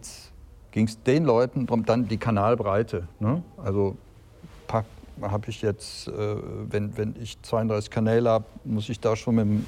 es 0.85 1.03
den 1.03 1.25
Leuten 1.25 1.65
darum, 1.65 1.85
dann 1.85 2.07
die 2.07 2.17
Kanalbreite. 2.17 3.07
Ne? 3.19 3.43
Also 3.57 3.97
habe 5.21 5.49
ich 5.49 5.61
jetzt, 5.61 6.07
äh, 6.07 6.11
wenn, 6.69 6.97
wenn 6.97 7.15
ich 7.21 7.41
32 7.41 7.91
Kanäle 7.91 8.29
habe, 8.29 8.45
muss 8.63 8.89
ich 8.89 8.99
da 8.99 9.15
schon 9.15 9.35
mit 9.35 9.45
dem 9.45 9.65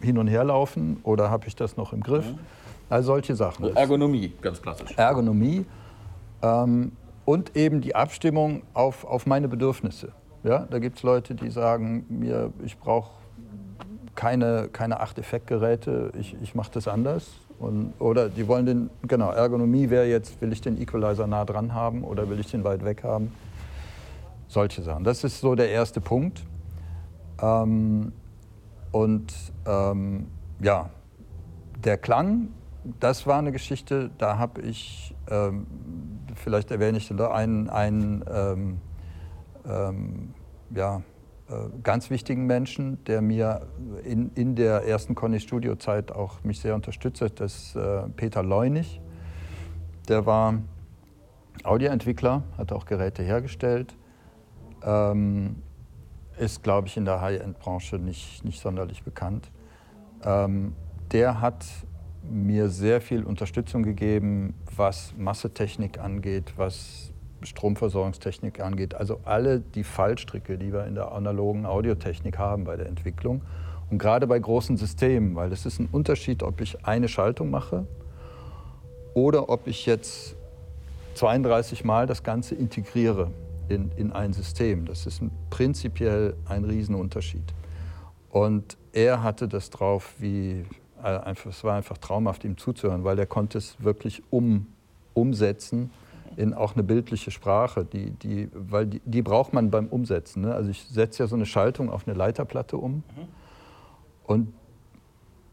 Hin- 0.00 0.18
und 0.18 0.28
Herlaufen 0.28 0.98
oder 1.02 1.30
habe 1.30 1.46
ich 1.46 1.56
das 1.56 1.76
noch 1.76 1.92
im 1.92 2.02
Griff? 2.02 2.26
Mhm. 2.26 2.38
All 2.88 3.02
solche 3.02 3.36
Sachen. 3.36 3.66
Also 3.66 3.76
Ergonomie, 3.76 4.32
ganz 4.40 4.60
klassisch. 4.60 4.92
Ergonomie 4.96 5.64
ähm, 6.42 6.92
und 7.24 7.56
eben 7.56 7.80
die 7.80 7.94
Abstimmung 7.94 8.62
auf, 8.74 9.04
auf 9.04 9.26
meine 9.26 9.46
Bedürfnisse. 9.46 10.12
Ja, 10.42 10.66
da 10.70 10.78
gibt 10.78 10.96
es 10.96 11.02
Leute, 11.02 11.34
die 11.34 11.50
sagen 11.50 12.06
mir, 12.08 12.52
ich 12.64 12.78
brauche 12.78 13.10
keine, 14.14 14.68
keine 14.72 15.00
Acht-Effektgeräte, 15.00 16.12
ich, 16.18 16.34
ich 16.42 16.54
mache 16.54 16.70
das 16.72 16.88
anders. 16.88 17.30
Und, 17.58 17.92
oder 17.98 18.30
die 18.30 18.48
wollen 18.48 18.64
den, 18.64 18.90
genau, 19.02 19.30
Ergonomie 19.30 19.90
wäre 19.90 20.06
jetzt, 20.06 20.40
will 20.40 20.50
ich 20.52 20.62
den 20.62 20.80
Equalizer 20.80 21.26
nah 21.26 21.44
dran 21.44 21.74
haben 21.74 22.04
oder 22.04 22.30
will 22.30 22.40
ich 22.40 22.50
den 22.50 22.64
weit 22.64 22.84
weg 22.84 23.04
haben? 23.04 23.32
Solche 24.48 24.80
Sachen. 24.80 25.04
Das 25.04 25.24
ist 25.24 25.40
so 25.40 25.54
der 25.54 25.70
erste 25.70 26.00
Punkt. 26.00 26.42
Ähm, 27.42 28.12
und 28.92 29.32
ähm, 29.66 30.26
ja, 30.62 30.88
der 31.84 31.98
Klang, 31.98 32.48
das 32.98 33.26
war 33.26 33.38
eine 33.38 33.52
Geschichte, 33.52 34.10
da 34.16 34.38
habe 34.38 34.62
ich, 34.62 35.14
ähm, 35.28 35.66
vielleicht 36.34 36.70
erwähne 36.70 36.96
ich 36.96 37.08
da 37.08 37.30
einen, 37.30 37.68
einen 37.68 38.80
ähm, 39.66 40.34
ja, 40.74 41.02
äh, 41.48 41.54
ganz 41.82 42.10
wichtigen 42.10 42.46
Menschen, 42.46 43.02
der 43.04 43.22
mir 43.22 43.66
in, 44.04 44.30
in 44.34 44.54
der 44.54 44.86
ersten 44.86 45.14
Conny-Studio-Zeit 45.14 46.12
auch 46.12 46.44
mich 46.44 46.60
sehr 46.60 46.74
unterstützt 46.74 47.22
hat, 47.22 47.40
das 47.40 47.56
ist 47.56 47.76
äh, 47.76 48.02
Peter 48.16 48.42
Leunig. 48.42 49.00
Der 50.08 50.26
war 50.26 50.54
Audioentwickler, 51.64 52.44
hat 52.56 52.72
auch 52.72 52.86
Geräte 52.86 53.22
hergestellt, 53.22 53.96
ähm, 54.84 55.56
ist, 56.38 56.62
glaube 56.62 56.86
ich, 56.86 56.96
in 56.96 57.04
der 57.04 57.20
High-End-Branche 57.20 57.96
nicht, 57.96 58.44
nicht 58.44 58.60
sonderlich 58.60 59.02
bekannt. 59.02 59.50
Ähm, 60.24 60.74
der 61.12 61.40
hat 61.40 61.66
mir 62.22 62.68
sehr 62.68 63.00
viel 63.00 63.24
Unterstützung 63.24 63.82
gegeben, 63.82 64.54
was 64.76 65.14
Massetechnik 65.16 65.98
angeht, 65.98 66.54
was 66.56 67.09
Stromversorgungstechnik 67.42 68.60
angeht. 68.60 68.94
Also 68.94 69.20
alle 69.24 69.60
die 69.60 69.84
Fallstricke, 69.84 70.58
die 70.58 70.72
wir 70.72 70.86
in 70.86 70.94
der 70.94 71.12
analogen 71.12 71.66
Audiotechnik 71.66 72.38
haben 72.38 72.64
bei 72.64 72.76
der 72.76 72.86
Entwicklung. 72.86 73.42
Und 73.90 73.98
gerade 73.98 74.26
bei 74.26 74.38
großen 74.38 74.76
Systemen, 74.76 75.34
weil 75.34 75.52
es 75.52 75.66
ist 75.66 75.80
ein 75.80 75.88
Unterschied, 75.90 76.42
ob 76.42 76.60
ich 76.60 76.86
eine 76.86 77.08
Schaltung 77.08 77.50
mache 77.50 77.86
oder 79.14 79.48
ob 79.48 79.66
ich 79.66 79.86
jetzt 79.86 80.36
32 81.14 81.84
Mal 81.84 82.06
das 82.06 82.22
Ganze 82.22 82.54
integriere 82.54 83.30
in, 83.68 83.90
in 83.96 84.12
ein 84.12 84.32
System. 84.32 84.86
Das 84.86 85.06
ist 85.06 85.22
ein, 85.22 85.30
prinzipiell 85.50 86.34
ein 86.48 86.64
Riesenunterschied. 86.64 87.52
Und 88.30 88.76
er 88.92 89.22
hatte 89.22 89.48
das 89.48 89.70
drauf, 89.70 90.14
wie 90.18 90.64
äh, 91.02 91.34
es 91.48 91.64
war 91.64 91.76
einfach 91.76 91.98
traumhaft, 91.98 92.44
ihm 92.44 92.56
zuzuhören, 92.56 93.04
weil 93.04 93.18
er 93.18 93.26
konnte 93.26 93.58
es 93.58 93.82
wirklich 93.82 94.22
um, 94.30 94.66
umsetzen 95.14 95.90
in 96.36 96.54
auch 96.54 96.74
eine 96.74 96.82
bildliche 96.82 97.30
Sprache, 97.30 97.84
die, 97.84 98.10
die, 98.10 98.48
weil 98.52 98.86
die, 98.86 99.00
die 99.04 99.22
braucht 99.22 99.52
man 99.52 99.70
beim 99.70 99.88
Umsetzen. 99.88 100.42
Ne? 100.42 100.54
Also 100.54 100.70
ich 100.70 100.84
setze 100.84 101.22
ja 101.22 101.26
so 101.26 101.36
eine 101.36 101.46
Schaltung 101.46 101.90
auf 101.90 102.06
eine 102.06 102.16
Leiterplatte 102.16 102.76
um 102.76 102.92
mhm. 102.92 103.02
und 104.24 104.52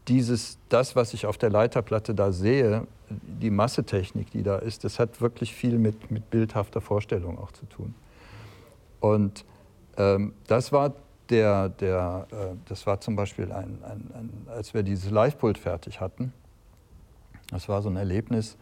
dieses, 0.08 0.58
das, 0.68 0.96
was 0.96 1.12
ich 1.12 1.26
auf 1.26 1.36
der 1.36 1.50
Leiterplatte 1.50 2.14
da 2.14 2.32
sehe, 2.32 2.86
die 3.10 3.50
Massetechnik, 3.50 4.30
die 4.30 4.42
da 4.42 4.56
ist, 4.56 4.84
das 4.84 4.98
hat 4.98 5.20
wirklich 5.20 5.54
viel 5.54 5.78
mit, 5.78 6.10
mit 6.10 6.30
bildhafter 6.30 6.80
Vorstellung 6.80 7.38
auch 7.38 7.52
zu 7.52 7.66
tun. 7.66 7.94
Und 9.00 9.44
ähm, 9.96 10.32
das 10.46 10.72
war 10.72 10.94
der, 11.28 11.68
der 11.68 12.26
äh, 12.30 12.56
das 12.66 12.86
war 12.86 13.00
zum 13.00 13.16
Beispiel 13.16 13.52
ein, 13.52 13.78
ein, 13.84 14.10
ein 14.14 14.46
als 14.48 14.72
wir 14.72 14.82
dieses 14.82 15.10
Live-Pult 15.10 15.58
fertig 15.58 16.00
hatten, 16.00 16.32
das 17.50 17.68
war 17.68 17.82
so 17.82 17.88
ein 17.88 17.96
Erlebnis. 17.96 18.56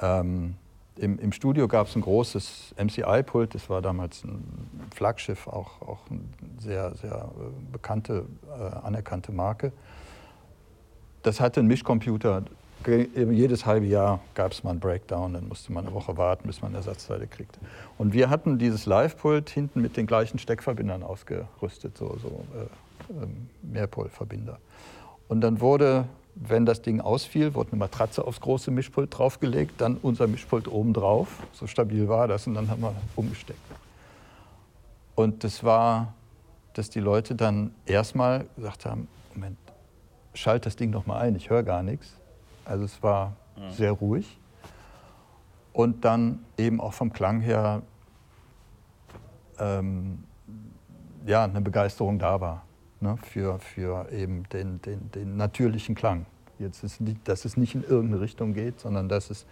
Ähm, 0.00 0.56
im, 0.98 1.18
im 1.18 1.32
Studio 1.32 1.68
gab 1.68 1.88
es 1.88 1.96
ein 1.96 2.02
großes 2.02 2.74
MCI-Pult, 2.78 3.54
das 3.54 3.68
war 3.68 3.82
damals 3.82 4.24
ein 4.24 4.88
Flaggschiff, 4.94 5.46
auch, 5.46 5.82
auch 5.82 5.98
eine 6.10 6.20
sehr, 6.58 6.94
sehr 6.96 7.30
äh, 7.38 7.72
bekannte, 7.72 8.24
äh, 8.48 8.86
anerkannte 8.86 9.32
Marke. 9.32 9.72
Das 11.22 11.40
hatte 11.40 11.60
einen 11.60 11.68
Mischcomputer. 11.68 12.44
Jedes 12.86 13.66
halbe 13.66 13.86
Jahr 13.86 14.20
gab 14.34 14.52
es 14.52 14.62
mal 14.62 14.70
einen 14.70 14.80
Breakdown, 14.80 15.32
dann 15.32 15.48
musste 15.48 15.72
man 15.72 15.86
eine 15.86 15.94
Woche 15.94 16.16
warten, 16.16 16.46
bis 16.46 16.62
man 16.62 16.74
Ersatzteile 16.74 17.26
kriegte. 17.26 17.58
Und 17.98 18.12
wir 18.12 18.30
hatten 18.30 18.58
dieses 18.58 18.86
Live-Pult 18.86 19.50
hinten 19.50 19.82
mit 19.82 19.96
den 19.96 20.06
gleichen 20.06 20.38
Steckverbindern 20.38 21.02
ausgerüstet, 21.02 21.96
so, 21.96 22.16
so 22.22 22.44
äh, 22.54 23.22
ähm, 23.22 23.48
Mehrpol-Verbinder. 23.62 24.58
Und 25.26 25.40
dann 25.40 25.60
wurde 25.60 26.06
wenn 26.38 26.66
das 26.66 26.82
Ding 26.82 27.00
ausfiel, 27.00 27.54
wurde 27.54 27.72
eine 27.72 27.78
Matratze 27.78 28.24
aufs 28.24 28.40
große 28.40 28.70
Mischpult 28.70 29.16
draufgelegt, 29.16 29.80
dann 29.80 29.96
unser 29.96 30.26
Mischpult 30.26 30.68
oben 30.68 30.92
drauf. 30.92 31.42
So 31.52 31.66
stabil 31.66 32.08
war 32.08 32.28
das 32.28 32.46
und 32.46 32.54
dann 32.54 32.68
haben 32.68 32.82
wir 32.82 32.94
umgesteckt. 33.16 33.58
Und 35.14 35.44
das 35.44 35.64
war, 35.64 36.12
dass 36.74 36.90
die 36.90 37.00
Leute 37.00 37.34
dann 37.34 37.74
erstmal 37.86 38.46
gesagt 38.54 38.84
haben, 38.84 39.08
Moment, 39.34 39.56
schalt 40.34 40.66
das 40.66 40.76
Ding 40.76 40.90
noch 40.90 41.06
mal 41.06 41.20
ein, 41.20 41.34
ich 41.36 41.48
höre 41.48 41.62
gar 41.62 41.82
nichts. 41.82 42.12
Also 42.66 42.84
es 42.84 43.02
war 43.02 43.32
mhm. 43.56 43.70
sehr 43.70 43.92
ruhig. 43.92 44.38
Und 45.72 46.04
dann 46.04 46.44
eben 46.58 46.80
auch 46.80 46.92
vom 46.92 47.12
Klang 47.14 47.40
her 47.40 47.80
ähm, 49.58 50.24
ja, 51.24 51.44
eine 51.44 51.62
Begeisterung 51.62 52.18
da 52.18 52.40
war 52.40 52.65
ne, 53.00 53.16
für, 53.22 53.58
für 53.58 54.10
eben 54.10 54.44
den, 54.50 54.80
den, 54.82 55.10
den 55.10 55.36
natürlichen 55.36 55.94
Klang. 55.94 56.26
Jetzt 56.58 56.82
ist 56.82 57.00
nicht, 57.00 57.26
dass 57.28 57.44
es 57.44 57.56
nicht 57.56 57.74
in 57.74 57.82
irgendeine 57.82 58.20
Richtung 58.20 58.54
geht, 58.54 58.80
sondern 58.80 59.08
dass 59.08 59.30
es 59.30 59.46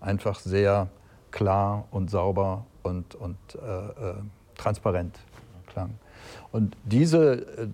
einfach 0.00 0.38
sehr 0.38 0.88
klar 1.30 1.86
und 1.90 2.10
sauber 2.10 2.66
und, 2.82 3.14
und 3.14 3.36
äh, 3.54 4.10
äh, 4.10 4.14
transparent 4.56 5.18
klang. 5.66 5.94
Und 6.50 6.76
diese, 6.84 7.46
äh, 7.56 7.68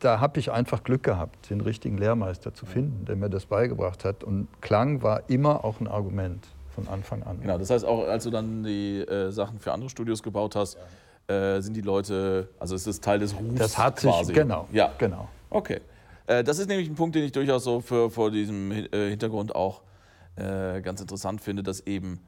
da 0.00 0.20
habe 0.20 0.40
ich 0.40 0.50
einfach 0.50 0.82
Glück 0.82 1.04
gehabt, 1.04 1.50
den 1.50 1.60
richtigen 1.60 1.98
Lehrmeister 1.98 2.52
zu 2.52 2.66
finden, 2.66 3.04
der 3.04 3.14
mir 3.14 3.30
das 3.30 3.46
beigebracht 3.46 4.04
hat. 4.04 4.24
Und 4.24 4.48
Klang 4.60 5.02
war 5.02 5.30
immer 5.30 5.64
auch 5.64 5.80
ein 5.80 5.86
Argument 5.86 6.44
von 6.74 6.88
Anfang 6.88 7.22
an. 7.22 7.40
Genau, 7.40 7.58
das 7.58 7.70
heißt 7.70 7.84
auch, 7.84 8.06
als 8.08 8.24
du 8.24 8.30
dann 8.30 8.64
die 8.64 8.98
äh, 9.00 9.30
Sachen 9.30 9.60
für 9.60 9.72
andere 9.72 9.88
Studios 9.88 10.22
gebaut 10.22 10.56
hast, 10.56 10.74
ja 10.74 10.80
äh, 11.28 11.60
sind 11.60 11.74
die 11.74 11.80
Leute, 11.80 12.48
also 12.58 12.74
es 12.74 12.86
ist 12.86 13.02
Teil 13.02 13.18
des 13.18 13.34
Rufs 13.34 13.58
Das 13.58 13.78
hat 13.78 14.00
sich, 14.00 14.10
quasi. 14.10 14.32
genau. 14.32 14.68
Ja, 14.72 14.92
genau. 14.98 15.28
Okay. 15.50 15.80
Äh, 16.26 16.44
das 16.44 16.58
ist 16.58 16.68
nämlich 16.68 16.88
ein 16.88 16.94
Punkt, 16.94 17.16
den 17.16 17.24
ich 17.24 17.32
durchaus 17.32 17.64
so 17.64 17.80
für, 17.80 18.10
vor 18.10 18.30
diesem 18.30 18.70
äh, 18.70 19.10
Hintergrund 19.10 19.54
auch 19.54 19.82
äh, 20.36 20.80
ganz 20.82 21.00
interessant 21.00 21.40
finde, 21.40 21.62
dass 21.62 21.80
eben, 21.80 22.20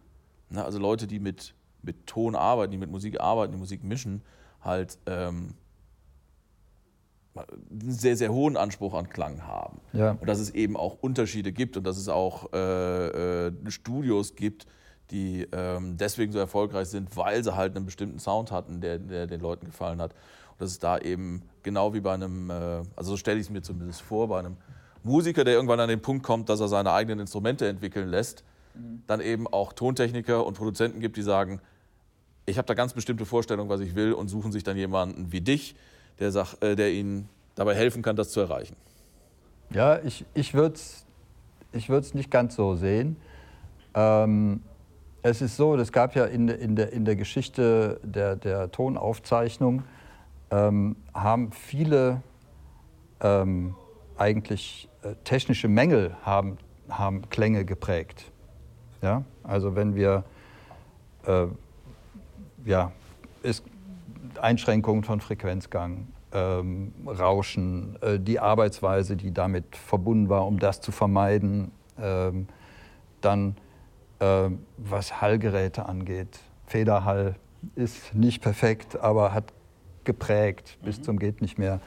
na, 0.50 0.64
also 0.64 0.78
Leute, 0.78 1.06
die 1.06 1.18
mit, 1.18 1.54
mit 1.82 2.06
Ton 2.06 2.34
arbeiten, 2.34 2.72
die 2.72 2.78
mit 2.78 2.90
Musik 2.90 3.20
arbeiten, 3.20 3.52
die 3.52 3.58
Musik 3.58 3.84
mischen, 3.84 4.22
halt 4.62 4.98
ähm, 5.06 5.54
einen 7.36 7.92
sehr, 7.92 8.16
sehr 8.16 8.32
hohen 8.32 8.56
Anspruch 8.56 8.94
an 8.94 9.08
Klang 9.08 9.46
haben. 9.46 9.80
Ja. 9.92 10.12
Und 10.12 10.28
dass 10.28 10.38
es 10.38 10.50
eben 10.50 10.76
auch 10.76 10.96
Unterschiede 11.00 11.52
gibt 11.52 11.76
und 11.76 11.84
dass 11.84 11.96
es 11.96 12.08
auch 12.08 12.52
äh, 12.52 13.46
äh, 13.46 13.52
Studios 13.68 14.34
gibt, 14.34 14.66
die 15.10 15.46
ähm, 15.52 15.96
deswegen 15.96 16.32
so 16.32 16.38
erfolgreich 16.38 16.88
sind, 16.88 17.16
weil 17.16 17.42
sie 17.42 17.54
halt 17.56 17.74
einen 17.76 17.86
bestimmten 17.86 18.18
Sound 18.18 18.50
hatten, 18.50 18.80
der, 18.80 18.98
der 18.98 19.26
den 19.26 19.40
Leuten 19.40 19.66
gefallen 19.66 20.00
hat. 20.00 20.12
Und 20.12 20.60
das 20.60 20.72
ist 20.72 20.82
da 20.82 20.98
eben 20.98 21.42
genau 21.62 21.94
wie 21.94 22.00
bei 22.00 22.14
einem, 22.14 22.50
äh, 22.50 22.54
also 22.96 23.12
so 23.12 23.16
stelle 23.16 23.38
ich 23.38 23.46
es 23.46 23.50
mir 23.50 23.62
zumindest 23.62 24.02
vor, 24.02 24.28
bei 24.28 24.38
einem 24.38 24.56
Musiker, 25.02 25.44
der 25.44 25.54
irgendwann 25.54 25.80
an 25.80 25.88
den 25.88 26.02
Punkt 26.02 26.24
kommt, 26.24 26.48
dass 26.48 26.60
er 26.60 26.68
seine 26.68 26.92
eigenen 26.92 27.20
Instrumente 27.20 27.66
entwickeln 27.68 28.08
lässt, 28.08 28.44
mhm. 28.74 29.02
dann 29.06 29.20
eben 29.20 29.46
auch 29.46 29.72
Tontechniker 29.72 30.44
und 30.44 30.54
Produzenten 30.54 31.00
gibt, 31.00 31.16
die 31.16 31.22
sagen, 31.22 31.60
ich 32.46 32.58
habe 32.58 32.66
da 32.66 32.74
ganz 32.74 32.92
bestimmte 32.92 33.26
Vorstellungen, 33.26 33.68
was 33.68 33.80
ich 33.80 33.94
will 33.94 34.12
und 34.12 34.28
suchen 34.28 34.52
sich 34.52 34.64
dann 34.64 34.76
jemanden 34.76 35.32
wie 35.32 35.40
dich, 35.40 35.76
der, 36.18 36.32
sagt, 36.32 36.62
äh, 36.62 36.76
der 36.76 36.92
ihnen 36.92 37.28
dabei 37.54 37.74
helfen 37.74 38.02
kann, 38.02 38.16
das 38.16 38.30
zu 38.30 38.40
erreichen. 38.40 38.76
Ja, 39.70 39.98
ich, 40.02 40.24
ich 40.34 40.54
würde 40.54 40.74
es 40.74 41.04
ich 41.72 41.88
nicht 42.14 42.30
ganz 42.30 42.54
so 42.56 42.74
sehen. 42.74 43.16
Ähm, 43.94 44.62
es 45.22 45.42
ist 45.42 45.56
so, 45.56 45.74
es 45.76 45.92
gab 45.92 46.14
ja 46.14 46.24
in, 46.24 46.48
in, 46.48 46.76
der, 46.76 46.92
in 46.92 47.04
der 47.04 47.16
Geschichte 47.16 48.00
der, 48.02 48.36
der 48.36 48.70
Tonaufzeichnung, 48.70 49.82
ähm, 50.50 50.96
haben 51.12 51.52
viele 51.52 52.22
ähm, 53.20 53.74
eigentlich 54.16 54.88
äh, 55.02 55.14
technische 55.24 55.68
Mängel 55.68 56.16
haben, 56.22 56.58
haben 56.88 57.28
Klänge 57.30 57.64
geprägt. 57.64 58.30
Ja? 59.02 59.24
Also 59.42 59.76
wenn 59.76 59.94
wir 59.94 60.24
äh, 61.26 61.46
ja, 62.64 62.92
ist 63.42 63.64
Einschränkungen 64.40 65.04
von 65.04 65.20
Frequenzgang, 65.20 66.08
ähm, 66.32 66.92
Rauschen, 67.06 67.96
äh, 68.02 68.18
die 68.18 68.38
Arbeitsweise, 68.38 69.16
die 69.16 69.32
damit 69.32 69.76
verbunden 69.76 70.28
war, 70.28 70.46
um 70.46 70.58
das 70.58 70.80
zu 70.80 70.92
vermeiden. 70.92 71.70
Ähm, 72.00 72.48
dann, 73.20 73.56
was 74.20 75.20
Hallgeräte 75.20 75.86
angeht, 75.86 76.40
Federhall 76.66 77.36
ist 77.74 78.14
nicht 78.14 78.42
perfekt, 78.42 78.98
aber 78.98 79.32
hat 79.32 79.52
geprägt 80.04 80.78
bis 80.82 80.98
mhm. 80.98 81.02
zum 81.02 81.18
geht 81.18 81.40
nicht 81.42 81.58
mehr. 81.58 81.80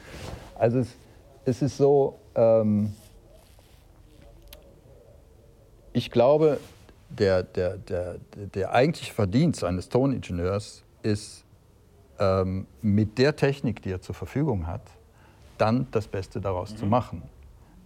Also 0.54 0.78
es, 0.78 0.94
es 1.44 1.62
ist 1.62 1.76
so, 1.76 2.18
ähm, 2.34 2.94
ich 5.92 6.10
glaube, 6.10 6.58
der, 7.08 7.42
der, 7.42 7.76
der, 7.78 8.16
der 8.54 8.72
eigentliche 8.72 9.12
Verdienst 9.12 9.64
eines 9.64 9.88
Toningenieurs 9.88 10.84
ist, 11.02 11.44
ähm, 12.18 12.66
mit 12.80 13.18
der 13.18 13.36
Technik, 13.36 13.82
die 13.82 13.90
er 13.90 14.00
zur 14.00 14.14
Verfügung 14.14 14.66
hat, 14.66 14.82
dann 15.58 15.86
das 15.90 16.06
Beste 16.08 16.40
daraus 16.40 16.72
mhm. 16.72 16.76
zu 16.76 16.86
machen. 16.86 17.22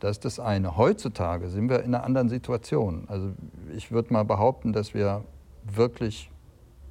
Das 0.00 0.12
ist 0.12 0.24
das 0.24 0.40
eine. 0.40 0.76
Heutzutage 0.76 1.48
sind 1.48 1.70
wir 1.70 1.82
in 1.82 1.94
einer 1.94 2.04
anderen 2.04 2.28
Situation. 2.28 3.04
Also 3.08 3.30
ich 3.74 3.90
würde 3.90 4.12
mal 4.12 4.24
behaupten, 4.24 4.72
dass 4.72 4.94
wir 4.94 5.24
wirklich 5.64 6.30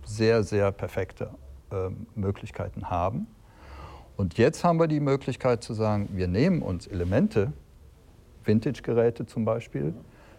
sehr, 0.03 0.43
sehr 0.43 0.71
perfekte 0.71 1.29
äh, 1.71 1.89
Möglichkeiten 2.15 2.89
haben. 2.89 3.27
Und 4.17 4.37
jetzt 4.37 4.63
haben 4.63 4.79
wir 4.79 4.87
die 4.87 4.99
Möglichkeit 4.99 5.63
zu 5.63 5.73
sagen, 5.73 6.09
wir 6.13 6.27
nehmen 6.27 6.61
uns 6.61 6.87
Elemente, 6.87 7.53
Vintage-Geräte 8.43 9.25
zum 9.25 9.45
Beispiel, 9.45 9.93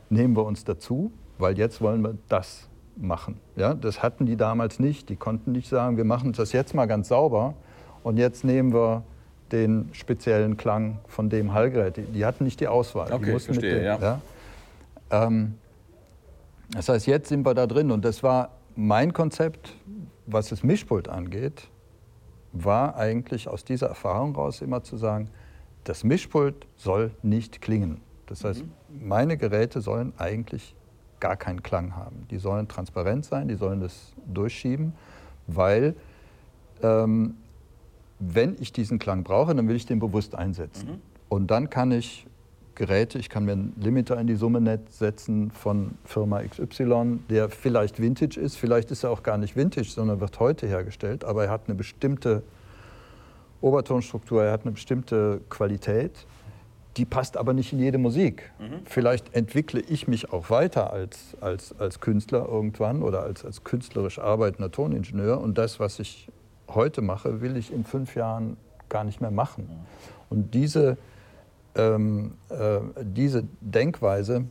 nehmen 0.08 0.36
wir 0.36 0.44
uns 0.44 0.64
dazu, 0.64 1.12
weil 1.38 1.58
jetzt 1.58 1.80
wollen 1.80 2.02
wir 2.02 2.16
das 2.28 2.68
machen. 2.96 3.38
Ja, 3.56 3.74
das 3.74 4.02
hatten 4.02 4.24
die 4.24 4.36
damals 4.36 4.78
nicht. 4.78 5.08
Die 5.08 5.16
konnten 5.16 5.52
nicht 5.52 5.68
sagen, 5.68 5.96
wir 5.96 6.04
machen 6.04 6.32
das 6.32 6.52
jetzt 6.52 6.74
mal 6.74 6.86
ganz 6.86 7.08
sauber 7.08 7.54
und 8.02 8.16
jetzt 8.16 8.44
nehmen 8.44 8.72
wir 8.72 9.02
den 9.52 9.90
speziellen 9.92 10.56
Klang 10.56 10.98
von 11.06 11.28
dem 11.30 11.52
Hallgerät. 11.52 11.96
Die, 11.96 12.02
die 12.02 12.24
hatten 12.24 12.44
nicht 12.44 12.60
die 12.60 12.68
Auswahl. 12.68 13.12
Okay, 13.12 13.32
die 13.32 13.40
verstehe, 13.40 13.74
dem, 13.76 13.84
ja. 13.84 13.98
ja? 13.98 14.20
Ähm, 15.10 15.54
das 16.70 16.88
heißt, 16.88 17.06
jetzt 17.06 17.28
sind 17.28 17.46
wir 17.46 17.54
da 17.54 17.66
drin 17.66 17.90
und 17.90 18.04
das 18.04 18.22
war 18.22 18.50
mein 18.74 19.12
Konzept, 19.12 19.74
was 20.26 20.48
das 20.48 20.62
Mischpult 20.62 21.08
angeht, 21.08 21.68
war 22.52 22.96
eigentlich 22.96 23.48
aus 23.48 23.64
dieser 23.64 23.88
Erfahrung 23.88 24.34
raus 24.34 24.62
immer 24.62 24.82
zu 24.82 24.96
sagen, 24.96 25.28
das 25.84 26.02
Mischpult 26.02 26.66
soll 26.76 27.12
nicht 27.22 27.60
klingen. 27.60 28.00
Das 28.26 28.44
heißt, 28.44 28.64
mhm. 28.64 29.08
meine 29.08 29.36
Geräte 29.36 29.80
sollen 29.80 30.12
eigentlich 30.18 30.74
gar 31.20 31.36
keinen 31.36 31.62
Klang 31.62 31.94
haben. 31.94 32.26
Die 32.30 32.38
sollen 32.38 32.68
transparent 32.68 33.24
sein, 33.24 33.48
die 33.48 33.54
sollen 33.54 33.80
das 33.80 34.12
durchschieben, 34.26 34.92
weil 35.46 35.94
ähm, 36.82 37.36
wenn 38.18 38.56
ich 38.60 38.72
diesen 38.72 38.98
Klang 38.98 39.24
brauche, 39.24 39.54
dann 39.54 39.68
will 39.68 39.76
ich 39.76 39.86
den 39.86 39.98
bewusst 39.98 40.34
einsetzen. 40.34 40.88
Mhm. 40.88 41.00
Und 41.28 41.50
dann 41.50 41.70
kann 41.70 41.92
ich 41.92 42.26
Geräte, 42.74 43.18
ich 43.18 43.30
kann 43.30 43.46
mir 43.46 43.52
einen 43.52 43.74
Limiter 43.80 44.18
in 44.20 44.26
die 44.26 44.34
Summe 44.34 44.78
setzen 44.90 45.50
von 45.50 45.92
Firma 46.04 46.42
XY, 46.42 47.20
der 47.30 47.48
vielleicht 47.48 48.00
Vintage 48.00 48.38
ist, 48.38 48.56
vielleicht 48.56 48.90
ist 48.90 49.02
er 49.02 49.10
auch 49.10 49.22
gar 49.22 49.38
nicht 49.38 49.56
Vintage, 49.56 49.88
sondern 49.88 50.20
wird 50.20 50.38
heute 50.40 50.66
hergestellt, 50.66 51.24
aber 51.24 51.44
er 51.44 51.50
hat 51.50 51.62
eine 51.66 51.74
bestimmte 51.74 52.42
Obertonstruktur, 53.62 54.44
er 54.44 54.52
hat 54.52 54.62
eine 54.62 54.72
bestimmte 54.72 55.40
Qualität 55.48 56.26
die 56.96 57.04
passt 57.04 57.36
aber 57.36 57.52
nicht 57.52 57.72
in 57.72 57.78
jede 57.78 57.98
Musik. 57.98 58.50
Mhm. 58.58 58.80
Vielleicht 58.84 59.34
entwickle 59.34 59.80
ich 59.80 60.08
mich 60.08 60.32
auch 60.32 60.50
weiter 60.50 60.92
als, 60.92 61.36
als, 61.40 61.78
als 61.78 62.00
Künstler 62.00 62.46
irgendwann 62.48 63.02
oder 63.02 63.22
als, 63.22 63.44
als 63.44 63.64
künstlerisch 63.64 64.18
arbeitender 64.18 64.70
Toningenieur 64.70 65.40
und 65.40 65.58
das, 65.58 65.78
was 65.78 65.98
ich 65.98 66.28
heute 66.68 67.02
mache, 67.02 67.40
will 67.40 67.56
ich 67.56 67.72
in 67.72 67.84
fünf 67.84 68.14
Jahren 68.14 68.56
gar 68.88 69.04
nicht 69.04 69.20
mehr 69.20 69.30
machen. 69.30 69.64
Mhm. 69.64 69.86
Und 70.28 70.54
diese, 70.54 70.96
ähm, 71.74 72.32
äh, 72.48 72.80
diese 73.02 73.44
Denkweise 73.60 74.44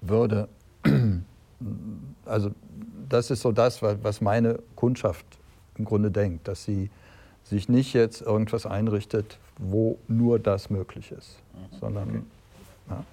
würde, 0.00 0.48
also 2.24 2.50
das 3.08 3.30
ist 3.30 3.42
so 3.42 3.52
das, 3.52 3.82
was 3.82 4.20
meine 4.20 4.58
Kundschaft 4.76 5.26
im 5.76 5.84
Grunde 5.84 6.10
denkt, 6.10 6.46
dass 6.48 6.64
sie 6.64 6.90
sich 7.44 7.68
nicht 7.68 7.94
jetzt 7.94 8.20
irgendwas 8.20 8.66
einrichtet, 8.66 9.38
wo 9.58 9.98
nur 10.06 10.38
das 10.38 10.70
möglich 10.70 11.12
ist, 11.12 11.38
mhm. 11.54 11.78
sondern. 11.78 12.08
Okay. 12.08 12.22
Ja. 12.90 13.04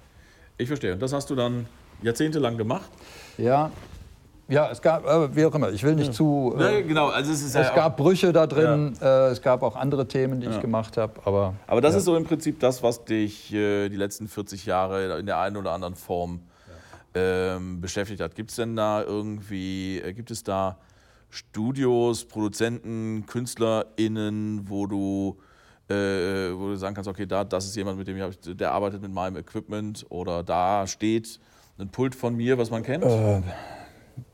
Ich 0.58 0.68
verstehe. 0.68 0.92
Und 0.92 1.02
das 1.02 1.12
hast 1.12 1.30
du 1.30 1.34
dann 1.34 1.66
jahrzehntelang 2.02 2.56
gemacht? 2.56 2.90
Ja. 3.38 3.70
Ja, 4.48 4.70
es 4.70 4.80
gab, 4.80 5.04
äh, 5.04 5.34
wie 5.34 5.44
auch 5.44 5.54
immer, 5.54 5.70
ich 5.70 5.82
will 5.82 5.96
nicht 5.96 6.08
ja. 6.08 6.12
zu. 6.12 6.54
Äh, 6.56 6.80
ja, 6.80 6.86
genau, 6.86 7.08
also 7.08 7.32
es 7.32 7.42
ist 7.42 7.56
Es 7.56 7.68
ja 7.68 7.74
gab 7.74 7.96
Brüche 7.96 8.32
da 8.32 8.46
drin, 8.46 8.96
ja. 9.00 9.28
äh, 9.28 9.30
es 9.30 9.42
gab 9.42 9.62
auch 9.62 9.74
andere 9.74 10.06
Themen, 10.06 10.40
die 10.40 10.46
ich 10.46 10.60
gemacht 10.60 10.96
habe, 10.96 11.14
aber. 11.24 11.54
Aber 11.66 11.80
das 11.80 11.96
ist 11.96 12.04
so 12.04 12.16
im 12.16 12.24
Prinzip 12.24 12.60
das, 12.60 12.82
was 12.82 13.04
dich 13.04 13.52
äh, 13.52 13.88
die 13.88 13.96
letzten 13.96 14.28
40 14.28 14.64
Jahre 14.64 15.18
in 15.18 15.26
der 15.26 15.38
einen 15.40 15.56
oder 15.56 15.72
anderen 15.72 15.96
Form 15.96 16.40
ähm, 17.14 17.80
beschäftigt 17.80 18.20
hat. 18.20 18.34
Gibt 18.36 18.50
es 18.50 18.56
denn 18.56 18.76
da 18.76 19.02
irgendwie, 19.02 20.00
äh, 20.00 20.12
gibt 20.12 20.30
es 20.30 20.44
da 20.44 20.76
Studios, 21.30 22.24
Produzenten, 22.24 23.24
KünstlerInnen, 23.26 24.68
wo 24.68 24.86
du, 24.86 25.36
äh, 25.88 26.52
wo 26.52 26.68
du 26.68 26.76
sagen 26.76 26.94
kannst, 26.94 27.08
okay, 27.08 27.26
da, 27.26 27.42
das 27.42 27.66
ist 27.66 27.74
jemand, 27.74 27.98
mit 27.98 28.06
dem 28.06 28.16
ich, 28.16 28.38
der 28.56 28.70
arbeitet 28.70 29.02
mit 29.02 29.12
meinem 29.12 29.36
Equipment 29.36 30.06
oder 30.08 30.44
da 30.44 30.86
steht 30.86 31.40
ein 31.78 31.88
Pult 31.88 32.14
von 32.14 32.36
mir, 32.36 32.58
was 32.58 32.70
man 32.70 32.82
kennt? 32.84 33.04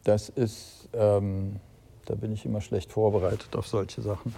Das 0.05 0.29
ist, 0.29 0.89
ähm, 0.93 1.57
da 2.05 2.15
bin 2.15 2.33
ich 2.33 2.45
immer 2.45 2.61
schlecht 2.61 2.93
vorbereitet 2.93 3.55
auf 3.57 3.67
solche 3.67 4.01
Sachen. 4.01 4.35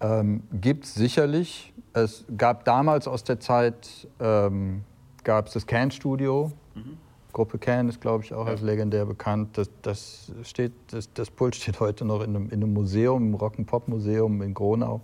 Ähm, 0.00 0.42
Gibt 0.52 0.84
es 0.84 0.94
sicherlich. 0.94 1.72
Es 1.92 2.24
gab 2.36 2.64
damals 2.64 3.06
aus 3.06 3.24
der 3.24 3.40
Zeit, 3.40 4.08
ähm, 4.20 4.84
gab 5.22 5.46
es 5.46 5.54
das 5.54 5.66
Can-Studio. 5.66 6.52
Mhm 6.74 6.98
Gruppe 7.34 7.58
Can 7.58 7.90
ist, 7.90 8.00
glaube 8.00 8.24
ich, 8.24 8.32
auch 8.32 8.46
ja. 8.46 8.52
als 8.52 8.62
legendär 8.62 9.04
bekannt. 9.04 9.58
Das, 9.58 9.68
das, 9.82 10.32
steht, 10.44 10.72
das, 10.86 11.12
das 11.12 11.30
Pult 11.30 11.54
steht 11.54 11.80
heute 11.80 12.06
noch 12.06 12.22
in 12.22 12.34
einem, 12.34 12.46
in 12.46 12.62
einem 12.62 12.72
Museum, 12.72 13.34
im 13.34 13.34
Rock'n'Pop-Museum 13.34 14.40
in 14.40 14.54
Gronau. 14.54 15.02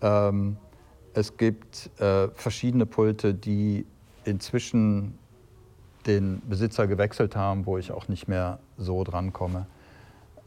Ähm, 0.00 0.56
es 1.12 1.36
gibt 1.36 1.90
äh, 2.00 2.28
verschiedene 2.28 2.86
Pulte, 2.86 3.34
die 3.34 3.84
inzwischen 4.24 5.18
den 6.08 6.42
Besitzer 6.48 6.86
gewechselt 6.86 7.36
haben, 7.36 7.66
wo 7.66 7.78
ich 7.78 7.92
auch 7.92 8.08
nicht 8.08 8.26
mehr 8.26 8.58
so 8.76 9.04
drankomme. 9.04 9.66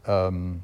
Ähm, 0.06 0.62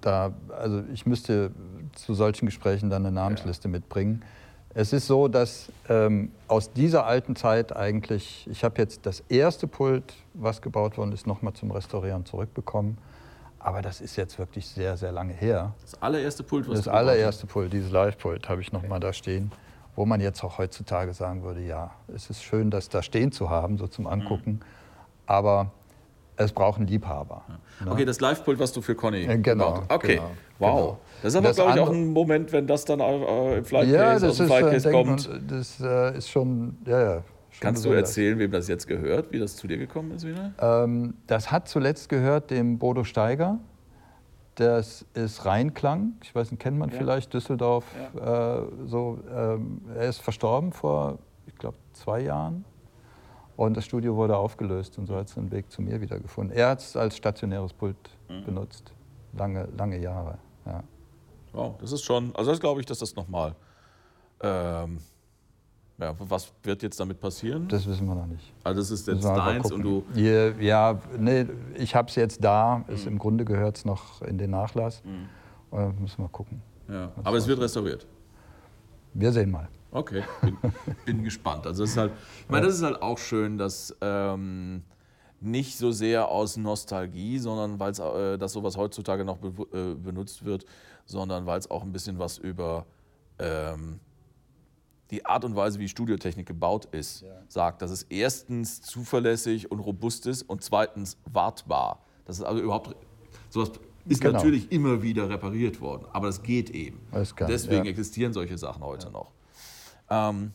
da, 0.00 0.32
also 0.48 0.82
ich 0.92 1.06
müsste 1.06 1.52
zu 1.94 2.14
solchen 2.14 2.46
Gesprächen 2.46 2.90
dann 2.90 3.06
eine 3.06 3.14
Namensliste 3.14 3.68
ja. 3.68 3.72
mitbringen. 3.72 4.22
Es 4.72 4.92
ist 4.92 5.06
so, 5.06 5.26
dass 5.26 5.72
ähm, 5.88 6.30
aus 6.46 6.72
dieser 6.72 7.04
alten 7.04 7.34
Zeit 7.34 7.74
eigentlich, 7.74 8.48
ich 8.50 8.62
habe 8.62 8.80
jetzt 8.80 9.04
das 9.04 9.20
erste 9.28 9.66
Pult, 9.66 10.14
was 10.34 10.62
gebaut 10.62 10.96
worden 10.96 11.12
ist, 11.12 11.26
nochmal 11.26 11.54
zum 11.54 11.70
Restaurieren 11.72 12.24
zurückbekommen. 12.24 12.96
Aber 13.58 13.82
das 13.82 14.00
ist 14.00 14.16
jetzt 14.16 14.38
wirklich 14.38 14.66
sehr, 14.66 14.96
sehr 14.96 15.12
lange 15.12 15.34
her. 15.34 15.74
Das 15.82 16.00
allererste 16.00 16.42
Pult, 16.44 16.68
was 16.68 16.78
Das 16.78 16.88
allererste 16.88 17.46
Pult, 17.46 17.72
dieses 17.72 17.90
Live-Pult, 17.90 18.48
habe 18.48 18.62
ich 18.62 18.72
nochmal 18.72 18.98
okay. 18.98 19.06
da 19.08 19.12
stehen. 19.12 19.52
Wo 19.96 20.06
man 20.06 20.20
jetzt 20.20 20.42
auch 20.44 20.58
heutzutage 20.58 21.12
sagen 21.12 21.42
würde, 21.42 21.60
ja, 21.60 21.90
es 22.14 22.30
ist 22.30 22.42
schön, 22.42 22.70
das 22.70 22.88
da 22.88 23.02
stehen 23.02 23.32
zu 23.32 23.50
haben, 23.50 23.76
so 23.76 23.86
zum 23.86 24.06
Angucken. 24.06 24.52
Mhm. 24.52 24.60
Aber 25.26 25.72
es 26.36 26.52
braucht 26.52 26.78
einen 26.78 26.86
Liebhaber. 26.86 27.42
Ja. 27.48 27.86
Ne? 27.86 27.92
Okay, 27.92 28.04
das 28.04 28.20
Live-Pult, 28.20 28.58
was 28.58 28.72
du 28.72 28.80
für 28.80 28.94
Conny 28.94 29.24
äh, 29.24 29.38
genau, 29.38 29.66
gemacht 29.66 29.82
hast. 29.88 29.96
Okay, 29.96 30.16
genau, 30.16 30.30
wow. 30.58 30.76
Genau. 30.76 30.98
Das 31.22 31.34
ist 31.34 31.36
aber, 31.36 31.52
glaube 31.52 31.72
ich, 31.72 31.80
auch 31.80 31.90
ein 31.90 32.12
Moment, 32.12 32.52
wenn 32.52 32.66
das 32.66 32.84
dann 32.84 33.00
äh, 33.00 33.58
im 33.58 33.64
Flightcase 33.64 34.24
ja, 34.24 34.30
aus 34.30 34.36
dem 34.38 34.46
Flightcase 34.46 34.88
äh, 34.88 34.92
kommt. 34.92 35.30
Das 35.48 35.80
äh, 35.80 36.16
ist 36.16 36.30
schon, 36.30 36.78
ja, 36.86 37.00
ja. 37.00 37.22
Schon 37.50 37.60
Kannst 37.60 37.84
du 37.84 37.90
erzählen, 37.90 38.38
wem 38.38 38.52
das 38.52 38.68
jetzt 38.68 38.86
gehört, 38.86 39.32
wie 39.32 39.38
das 39.38 39.56
zu 39.56 39.66
dir 39.66 39.76
gekommen 39.76 40.12
ist 40.12 40.24
wieder? 40.24 40.52
Ähm, 40.60 41.14
das 41.26 41.50
hat 41.50 41.68
zuletzt 41.68 42.08
gehört 42.08 42.50
dem 42.50 42.78
Bodo 42.78 43.02
Steiger. 43.04 43.58
Das 44.56 45.06
ist 45.14 45.44
Rheinklang. 45.44 46.14
Ich 46.22 46.34
weiß 46.34 46.50
nicht, 46.50 46.60
kennt 46.60 46.78
man 46.78 46.90
ja. 46.90 46.98
vielleicht 46.98 47.32
Düsseldorf. 47.32 47.84
Ja. 48.14 48.58
Äh, 48.58 48.66
so, 48.86 49.18
ähm, 49.34 49.82
er 49.94 50.08
ist 50.08 50.20
verstorben 50.20 50.72
vor, 50.72 51.18
ich 51.46 51.54
glaube, 51.56 51.76
zwei 51.92 52.20
Jahren. 52.20 52.64
Und 53.56 53.76
das 53.76 53.84
Studio 53.84 54.16
wurde 54.16 54.36
aufgelöst 54.36 54.98
und 54.98 55.06
so 55.06 55.16
hat 55.16 55.28
es 55.28 55.34
den 55.34 55.50
Weg 55.50 55.70
zu 55.70 55.82
mir 55.82 56.00
wieder 56.00 56.18
gefunden. 56.18 56.52
Er 56.52 56.70
hat 56.70 56.80
es 56.80 56.96
als 56.96 57.16
stationäres 57.16 57.72
Pult 57.72 57.96
mhm. 58.28 58.44
benutzt, 58.44 58.92
lange, 59.32 59.68
lange 59.76 59.98
Jahre. 59.98 60.38
Ja. 60.64 60.82
Wow, 61.52 61.76
das 61.78 61.92
ist 61.92 62.02
schon, 62.02 62.34
also 62.34 62.50
das 62.50 62.60
glaube 62.60 62.80
ich, 62.80 62.86
dass 62.86 62.98
das 62.98 63.14
nochmal 63.16 63.54
Ähm, 64.42 64.98
ja, 66.00 66.14
was 66.18 66.52
wird 66.62 66.82
jetzt 66.82 66.98
damit 66.98 67.20
passieren? 67.20 67.68
Das 67.68 67.86
wissen 67.86 68.06
wir 68.06 68.14
noch 68.14 68.26
nicht. 68.26 68.52
Also 68.64 68.80
das 68.80 68.90
ist 68.90 69.06
jetzt 69.06 69.24
deins 69.24 69.70
und 69.70 69.82
du... 69.82 70.04
Ja, 70.14 70.48
ja 70.58 71.00
nee, 71.18 71.46
ich 71.74 71.94
habe 71.94 72.08
es 72.08 72.14
jetzt 72.14 72.42
da. 72.42 72.84
Mhm. 72.88 73.08
Im 73.08 73.18
Grunde 73.18 73.44
gehört 73.44 73.76
es 73.76 73.84
noch 73.84 74.22
in 74.22 74.38
den 74.38 74.50
Nachlass. 74.50 75.02
Mhm. 75.04 75.78
Äh, 75.78 75.92
müssen 75.92 76.22
wir 76.22 76.28
gucken. 76.28 76.62
Ja. 76.88 77.12
Aber 77.22 77.36
es 77.36 77.46
wird 77.46 77.60
restauriert? 77.60 78.06
Wir 79.12 79.30
sehen 79.30 79.50
mal. 79.50 79.68
Okay, 79.92 80.22
bin, 80.40 80.56
bin 81.04 81.24
gespannt. 81.24 81.66
Also 81.66 81.82
das 81.82 81.90
ist 81.90 81.96
halt, 81.96 82.12
ich 82.44 82.48
meine, 82.48 82.66
das 82.66 82.76
ist 82.76 82.82
halt 82.82 83.02
auch 83.02 83.18
schön, 83.18 83.58
dass 83.58 83.94
ähm, 84.00 84.82
nicht 85.40 85.76
so 85.76 85.90
sehr 85.90 86.28
aus 86.28 86.56
Nostalgie, 86.56 87.38
sondern 87.38 87.78
weil 87.78 87.90
es, 87.90 87.98
äh, 87.98 88.38
dass 88.38 88.52
sowas 88.52 88.76
heutzutage 88.76 89.24
noch 89.24 89.38
be 89.38 89.50
äh, 89.76 89.94
benutzt 89.94 90.44
wird, 90.44 90.64
sondern 91.04 91.44
weil 91.46 91.58
es 91.58 91.70
auch 91.70 91.82
ein 91.82 91.92
bisschen 91.92 92.18
was 92.18 92.38
über 92.38 92.86
ähm, 93.38 94.00
die 95.10 95.26
Art 95.26 95.44
und 95.44 95.56
Weise, 95.56 95.78
wie 95.78 95.88
Studiotechnik 95.88 96.46
gebaut 96.46 96.86
ist, 96.86 97.22
ja. 97.22 97.28
sagt, 97.48 97.82
dass 97.82 97.90
es 97.90 98.04
erstens 98.04 98.80
zuverlässig 98.82 99.70
und 99.70 99.80
robust 99.80 100.26
ist 100.26 100.42
und 100.42 100.62
zweitens 100.62 101.18
wartbar. 101.30 102.04
Das 102.24 102.38
ist 102.38 102.44
also 102.44 102.62
überhaupt 102.62 102.94
sowas 103.48 103.72
ist 104.06 104.20
genau. 104.20 104.34
natürlich 104.34 104.72
immer 104.72 105.02
wieder 105.02 105.28
repariert 105.28 105.80
worden, 105.80 106.06
aber 106.12 106.26
das 106.26 106.42
geht 106.42 106.70
eben. 106.70 107.00
Das 107.12 107.36
kann, 107.36 107.48
Deswegen 107.48 107.84
ja. 107.84 107.90
existieren 107.90 108.32
solche 108.32 108.56
Sachen 108.56 108.82
heute 108.82 109.06
ja. 109.06 109.12
noch. 109.12 109.32
Ähm, 110.08 110.52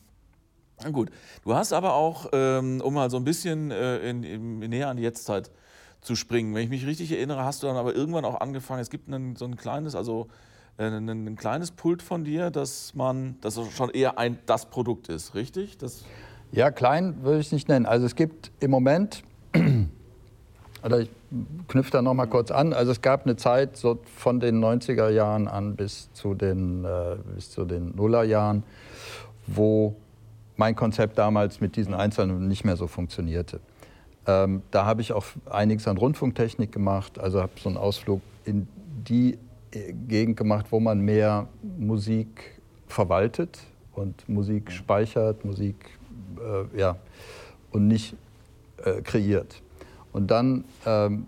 na 0.82 0.90
gut, 0.90 1.10
du 1.44 1.54
hast 1.54 1.72
aber 1.72 1.94
auch, 1.94 2.30
ähm, 2.34 2.82
um 2.82 2.94
mal 2.94 3.10
so 3.10 3.18
ein 3.18 3.24
bisschen 3.24 3.72
äh, 3.72 4.10
in, 4.10 4.24
in, 4.24 4.60
näher 4.60 4.90
an 4.90 4.98
die 4.98 5.04
Jetztzeit 5.04 5.52
zu 6.02 6.16
springen, 6.16 6.54
wenn 6.54 6.64
ich 6.64 6.70
mich 6.70 6.86
richtig 6.86 7.12
erinnere, 7.12 7.44
hast 7.44 7.64
du 7.64 7.68
dann 7.68 7.78
aber 7.78 7.96
irgendwann 7.96 8.26
auch 8.26 8.42
angefangen, 8.42 8.82
es 8.82 8.90
gibt 8.90 9.08
einen, 9.08 9.36
so 9.36 9.46
ein 9.46 9.56
kleines, 9.56 9.96
also 9.96 10.28
ein, 10.78 11.10
ein, 11.10 11.36
kleines 11.36 11.72
Pult 11.72 12.02
von 12.02 12.24
dir, 12.24 12.52
dass 12.52 12.96
man, 12.96 13.38
das 13.42 13.60
schon 13.72 13.90
eher 13.90 14.18
ein 14.18 14.40
das 14.46 14.70
Produkt 14.70 15.10
ist, 15.10 15.36
richtig? 15.36 15.78
Das 15.78 16.04
ja, 16.52 16.72
klein 16.72 17.24
würde 17.24 17.40
ich 17.40 17.48
es 17.48 17.52
nicht 17.52 17.70
nennen. 17.70 17.86
Also 17.86 18.06
es 18.06 18.16
gibt 18.16 18.52
im 18.60 18.72
Moment, 18.72 19.24
oder 20.84 21.00
ich 21.00 21.10
knüpfe 21.68 21.92
da 21.92 22.02
noch 22.02 22.14
mal 22.14 22.28
kurz 22.28 22.52
an, 22.52 22.74
also 22.74 22.92
es 22.92 23.02
gab 23.02 23.26
eine 23.26 23.36
Zeit 23.36 23.78
so 23.78 24.00
von 24.16 24.40
den 24.40 24.64
90er 24.64 25.10
Jahren 25.10 25.48
an 25.48 25.76
bis 25.76 26.12
zu 26.14 26.34
den, 26.34 26.86
äh, 26.86 27.18
bis 27.36 27.52
zu 27.52 27.66
den 27.66 27.96
Nullerjahren, 27.96 28.64
wo 29.48 29.96
mein 30.58 30.76
Konzept 30.76 31.18
damals 31.18 31.60
mit 31.60 31.76
diesen 31.76 31.94
Einzelnen 31.94 32.48
nicht 32.48 32.64
mehr 32.64 32.78
so 32.78 32.88
funktionierte. 32.88 33.60
Ähm, 34.28 34.62
da 34.72 34.86
habe 34.86 35.02
ich 35.02 35.14
auch 35.14 35.26
einiges 35.50 35.88
an 35.88 35.98
Rundfunktechnik 35.98 36.72
gemacht, 36.72 37.20
also 37.20 37.42
habe 37.42 37.52
so 37.62 37.70
einen 37.70 37.78
Ausflug 37.78 38.22
in 38.46 38.68
die 39.08 39.38
Gegend 40.08 40.38
gemacht, 40.38 40.68
wo 40.70 40.80
man 40.80 41.00
mehr 41.00 41.48
Musik 41.78 42.60
verwaltet 42.88 43.60
und 43.94 44.28
Musik 44.30 44.72
speichert, 44.72 45.46
Musik 45.46 45.76
äh, 46.40 46.80
ja, 46.80 46.98
und 47.72 47.88
nicht 47.88 48.16
äh, 48.84 49.02
kreiert. 49.02 49.62
Und 50.14 50.32
dann 50.32 50.66
ähm, 50.86 51.26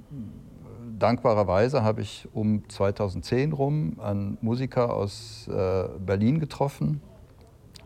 dankbarerweise 0.97 1.83
habe 1.83 2.01
ich 2.01 2.27
um 2.33 2.67
2010 2.69 3.51
rum 3.53 3.97
einen 4.01 4.37
Musiker 4.41 4.93
aus 4.93 5.47
äh, 5.47 5.83
Berlin 5.99 6.39
getroffen, 6.39 7.01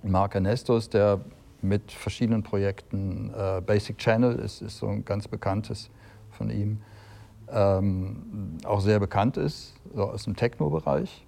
Marc 0.03 0.35
Ernestus, 0.35 0.89
der 0.89 1.21
mit 1.61 1.91
verschiedenen 1.91 2.43
Projekten, 2.43 3.31
äh, 3.35 3.61
Basic 3.61 3.97
Channel 3.97 4.35
ist, 4.35 4.61
ist 4.61 4.77
so 4.77 4.87
ein 4.87 5.05
ganz 5.05 5.27
bekanntes 5.27 5.89
von 6.31 6.49
ihm, 6.49 6.79
ähm, 7.51 8.57
auch 8.65 8.81
sehr 8.81 8.99
bekannt 8.99 9.37
ist, 9.37 9.73
so 9.93 10.03
aus 10.03 10.23
dem 10.23 10.35
Techno-Bereich. 10.35 11.25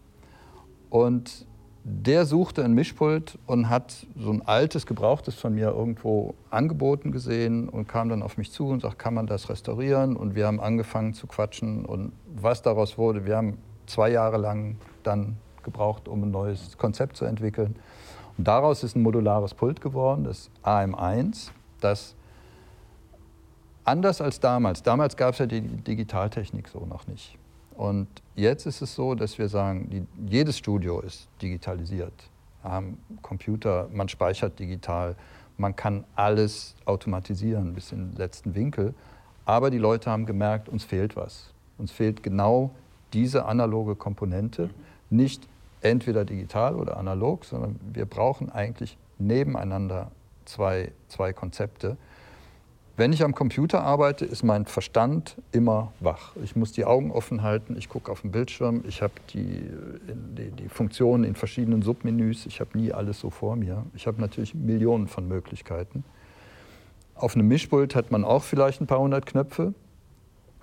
Und 0.89 1.45
der 1.85 2.25
suchte 2.25 2.63
ein 2.63 2.73
Mischpult 2.73 3.37
und 3.45 3.69
hat 3.69 4.07
so 4.17 4.31
ein 4.31 4.41
altes, 4.47 4.85
gebrauchtes 4.85 5.35
von 5.35 5.53
mir 5.53 5.69
irgendwo 5.69 6.33
angeboten 6.49 7.11
gesehen 7.11 7.67
und 7.67 7.87
kam 7.87 8.07
dann 8.07 8.23
auf 8.23 8.37
mich 8.37 8.51
zu 8.51 8.67
und 8.67 8.81
sagt, 8.81 8.99
kann 8.99 9.13
man 9.13 9.27
das 9.27 9.49
restaurieren? 9.49 10.15
Und 10.15 10.33
wir 10.35 10.47
haben 10.47 10.61
angefangen 10.61 11.13
zu 11.13 11.27
quatschen 11.27 11.85
und 11.85 12.13
was 12.33 12.61
daraus 12.61 12.97
wurde, 12.97 13.25
wir 13.25 13.35
haben 13.35 13.57
zwei 13.85 14.09
Jahre 14.11 14.37
lang 14.37 14.77
dann 15.03 15.35
gebraucht, 15.63 16.07
um 16.07 16.23
ein 16.23 16.31
neues 16.31 16.77
Konzept 16.77 17.17
zu 17.17 17.25
entwickeln. 17.25 17.75
Und 18.37 18.47
daraus 18.47 18.83
ist 18.83 18.95
ein 18.95 19.01
modulares 19.01 19.53
Pult 19.53 19.81
geworden, 19.81 20.23
das 20.23 20.49
AM1, 20.63 21.49
das 21.81 22.15
anders 23.83 24.21
als 24.21 24.39
damals, 24.39 24.83
damals 24.83 25.17
gab 25.17 25.33
es 25.33 25.39
ja 25.39 25.45
die 25.45 25.61
Digitaltechnik 25.61 26.67
so 26.67 26.85
noch 26.85 27.07
nicht. 27.07 27.37
Und 27.75 28.07
jetzt 28.35 28.65
ist 28.65 28.81
es 28.81 28.93
so, 28.93 29.15
dass 29.15 29.37
wir 29.37 29.49
sagen, 29.49 29.89
die, 29.89 30.05
jedes 30.29 30.57
Studio 30.57 30.99
ist 31.01 31.27
digitalisiert. 31.41 32.13
Wir 32.61 32.71
haben 32.71 32.97
Computer, 33.21 33.89
man 33.91 34.07
speichert 34.09 34.59
digital, 34.59 35.15
man 35.57 35.75
kann 35.75 36.03
alles 36.15 36.75
automatisieren 36.85 37.73
bis 37.73 37.91
in 37.91 38.11
den 38.11 38.17
letzten 38.17 38.55
Winkel. 38.55 38.93
Aber 39.45 39.69
die 39.69 39.77
Leute 39.77 40.09
haben 40.09 40.25
gemerkt, 40.25 40.69
uns 40.69 40.83
fehlt 40.83 41.15
was. 41.15 41.51
Uns 41.77 41.91
fehlt 41.91 42.23
genau 42.23 42.71
diese 43.11 43.45
analoge 43.45 43.95
Komponente. 43.95 44.69
Nicht 45.09 45.47
entweder 45.81 46.25
digital 46.25 46.75
oder 46.75 46.97
analog, 46.97 47.45
sondern 47.45 47.79
wir 47.93 48.05
brauchen 48.05 48.49
eigentlich 48.49 48.97
nebeneinander 49.19 50.11
zwei, 50.45 50.91
zwei 51.07 51.33
Konzepte. 51.33 51.97
Wenn 52.95 53.11
ich 53.11 53.23
am 53.23 53.33
Computer 53.33 53.81
arbeite, 53.81 54.23
ist 54.23 54.43
mein 54.43 54.65
Verstand 54.65 55.35
immer 55.51 55.91
wach. 55.99 56.35
Ich 56.43 56.55
muss 56.55 56.73
die 56.73 56.85
Augen 56.85 57.09
offen 57.09 57.41
halten, 57.41 57.75
ich 57.75 57.89
gucke 57.89 58.11
auf 58.11 58.21
den 58.21 58.31
Bildschirm, 58.31 58.83
ich 58.87 59.01
habe 59.01 59.13
die, 59.33 59.67
die, 60.37 60.51
die, 60.51 60.69
Funktionen 60.69 61.23
in 61.23 61.33
verschiedenen 61.33 61.81
Submenüs, 61.81 62.45
ich 62.45 62.59
habe 62.59 62.77
nie 62.77 62.93
alles 62.93 63.19
so 63.19 63.31
vor 63.31 63.55
mir. 63.55 63.83
Ich 63.95 64.05
habe 64.05 64.21
natürlich 64.21 64.53
Millionen 64.53 65.07
von 65.07 65.27
Möglichkeiten. 65.27 66.03
Auf 67.15 67.35
einem 67.35 67.47
Mischpult 67.47 67.95
hat 67.95 68.11
man 68.11 68.23
auch 68.23 68.43
vielleicht 68.43 68.79
ein 68.79 68.85
paar 68.85 68.99
hundert 68.99 69.25
Knöpfe, 69.25 69.73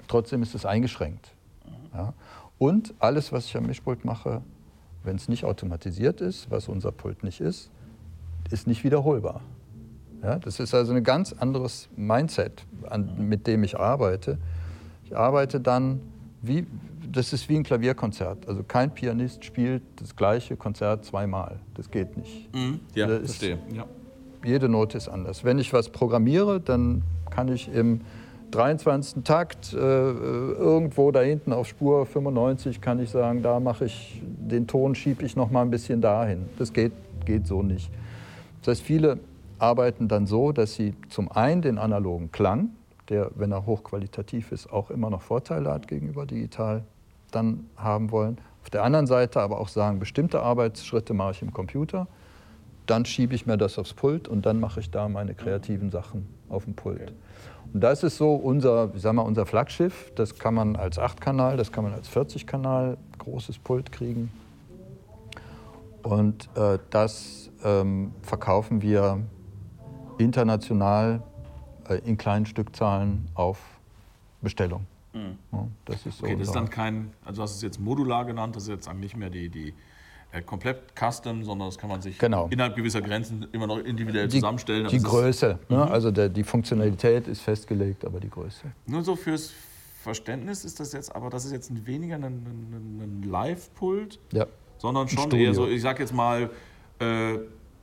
trotzdem 0.06 0.44
ist 0.44 0.54
es 0.54 0.64
eingeschränkt. 0.64 1.32
Ja? 1.92 2.14
Und 2.58 2.94
alles, 3.00 3.32
was 3.32 3.46
ich 3.46 3.56
am 3.56 3.66
Mischpult 3.66 4.04
mache, 4.04 4.42
wenn 5.02 5.16
es 5.16 5.28
nicht 5.28 5.44
automatisiert 5.44 6.20
ist, 6.20 6.48
was 6.48 6.68
unser 6.68 6.92
Pult 6.92 7.24
nicht 7.24 7.40
ist, 7.40 7.70
ist 8.52 8.68
nicht 8.68 8.84
wiederholbar. 8.84 9.40
Ja, 10.22 10.38
das 10.38 10.61
ist 10.61 10.74
also 10.74 10.92
ein 10.92 11.04
ganz 11.04 11.33
anderes 11.33 11.88
Mindset, 11.96 12.64
an, 12.88 13.28
mit 13.28 13.46
dem 13.46 13.64
ich 13.64 13.78
arbeite. 13.78 14.38
Ich 15.04 15.16
arbeite 15.16 15.61
dann 15.61 16.00
wie, 16.42 16.66
das 17.11 17.33
ist 17.33 17.48
wie 17.48 17.56
ein 17.56 17.62
Klavierkonzert. 17.62 18.48
Also 18.48 18.62
kein 18.62 18.92
Pianist 18.92 19.44
spielt 19.44 19.83
das 19.96 20.16
gleiche 20.16 20.56
Konzert 20.56 21.04
zweimal. 21.04 21.59
Das 21.74 21.90
geht 21.90 22.16
nicht. 22.16 22.54
Mhm. 22.54 22.80
Ja, 22.94 23.06
das 23.06 23.37
verstehe. 23.37 23.59
Ja. 23.74 23.87
Jede 24.44 24.68
Note 24.68 24.96
ist 24.96 25.09
anders. 25.09 25.44
Wenn 25.44 25.59
ich 25.59 25.72
was 25.72 25.90
programmiere, 25.90 26.61
dann 26.61 27.02
kann 27.30 27.48
ich 27.48 27.72
im 27.72 28.00
23. 28.50 29.22
Takt 29.22 29.72
äh, 29.72 29.76
irgendwo 29.76 31.11
da 31.12 31.20
hinten 31.20 31.52
auf 31.52 31.68
Spur 31.68 32.06
95 32.06 32.80
kann 32.80 32.98
ich 32.98 33.11
sagen, 33.11 33.42
da 33.42 33.61
mache 33.61 33.85
ich 33.85 34.22
den 34.24 34.66
Ton 34.66 34.94
schiebe 34.94 35.24
ich 35.24 35.37
noch 35.37 35.50
mal 35.50 35.62
ein 35.62 35.70
bisschen 35.70 36.00
dahin. 36.00 36.48
Das 36.59 36.72
geht, 36.72 36.92
geht 37.24 37.46
so 37.46 37.62
nicht. 37.62 37.90
Das 38.61 38.78
heißt, 38.78 38.83
viele 38.83 39.18
arbeiten 39.61 40.09
dann 40.09 40.27
so, 40.27 40.53
dass 40.53 40.75
sie 40.75 40.94
zum 41.09 41.31
einen 41.31 41.62
den 41.62 41.79
analogen 41.79 42.33
Klang, 42.33 42.70
der, 43.09 43.31
wenn 43.35 43.53
er 43.53 43.66
hochqualitativ 43.66 44.53
ist, 44.53 44.73
auch 44.73 44.90
immer 44.90 45.11
noch 45.11 45.23
Vorteile 45.23 45.70
hat 45.70 45.88
gegenüber 45.88 46.27
digital, 46.27 46.85
dann 47.31 47.66
haben 47.77 48.11
wollen. 48.11 48.38
Auf 48.62 48.70
der 48.70 48.85
anderen 48.85 49.07
Seite 49.07 49.40
aber 49.40 49.61
auch 49.61 49.68
sagen, 49.68 49.99
bestimmte 49.99 50.40
Arbeitsschritte 50.40 51.14
mache 51.14 51.33
ich 51.33 51.42
im 51.42 51.53
Computer, 51.53 52.07
dann 52.87 53.05
schiebe 53.05 53.35
ich 53.35 53.46
mir 53.46 53.57
das 53.57 53.79
aufs 53.79 53.94
Pult 53.94 54.29
und 54.29 54.46
dann 54.46 54.59
mache 54.61 54.81
ich 54.81 54.90
da 54.90 55.09
meine 55.09 55.35
kreativen 55.35 55.90
Sachen 55.90 56.27
auf 56.49 56.64
dem 56.64 56.75
Pult. 56.75 57.12
Und 57.73 57.81
das 57.83 58.03
ist 58.03 58.16
so 58.16 58.35
unser, 58.35 58.90
ich 58.94 59.03
sag 59.03 59.12
mal, 59.12 59.23
unser 59.23 59.46
Flaggschiff. 59.46 60.12
Das 60.16 60.35
kann 60.35 60.55
man 60.55 60.75
als 60.75 60.99
8-Kanal, 60.99 61.57
das 61.57 61.70
kann 61.70 61.85
man 61.85 61.92
als 61.92 62.11
40-Kanal 62.11 62.96
großes 63.18 63.59
Pult 63.59 63.92
kriegen. 63.92 64.33
Und 66.03 66.49
äh, 66.57 66.79
das 66.90 67.51
ähm, 67.62 68.12
verkaufen 68.23 68.83
wir 68.83 69.20
international 70.20 71.22
äh, 71.88 71.98
in 72.04 72.16
kleinen 72.16 72.46
Stückzahlen 72.46 73.28
auf 73.35 73.59
Bestellung. 74.40 74.87
Mhm. 75.12 75.38
Ja, 75.52 75.66
das 75.87 76.06
ist 76.06 76.18
so 76.18 76.24
okay, 76.24 76.37
das 76.37 76.48
ist 76.48 76.54
dann 76.54 76.70
kein, 76.70 77.12
also 77.24 77.38
du 77.38 77.42
hast 77.42 77.56
es 77.56 77.62
jetzt 77.62 77.80
modular 77.80 78.24
genannt, 78.24 78.54
das 78.56 78.64
ist 78.64 78.68
jetzt 78.68 78.94
nicht 78.94 79.16
mehr 79.16 79.30
die, 79.30 79.48
die 79.48 79.74
äh, 80.33 80.42
komplett 80.42 80.94
custom, 80.94 81.42
sondern 81.42 81.68
das 81.68 81.78
kann 81.78 81.90
man 81.90 82.00
sich 82.00 82.18
genau. 82.18 82.48
innerhalb 82.50 82.76
gewisser 82.76 83.02
Grenzen 83.02 83.46
immer 83.52 83.66
noch 83.66 83.78
individuell 83.78 84.28
die, 84.28 84.37
zusammenstellen. 84.37 84.87
Die 84.88 84.98
Größe, 84.98 85.59
ne? 85.68 85.76
mhm. 85.76 85.83
also 85.83 86.11
der, 86.11 86.28
die 86.28 86.44
Funktionalität 86.44 87.26
ist 87.26 87.40
festgelegt, 87.40 88.04
aber 88.04 88.20
die 88.20 88.30
Größe. 88.30 88.66
Nur 88.87 89.02
so 89.02 89.16
fürs 89.16 89.52
Verständnis 90.02 90.64
ist 90.64 90.78
das 90.80 90.92
jetzt, 90.92 91.14
aber 91.14 91.28
das 91.28 91.44
ist 91.44 91.52
jetzt 91.52 91.87
weniger 91.87 92.14
ein, 92.14 92.24
ein, 92.24 93.00
ein 93.02 93.28
Live-Pult, 93.28 94.18
ja. 94.33 94.46
sondern 94.78 95.09
schon 95.09 95.30
eher 95.33 95.52
so, 95.52 95.66
ich 95.66 95.83
sag 95.83 95.98
jetzt 95.98 96.14
mal, 96.14 96.50
äh, 97.00 97.38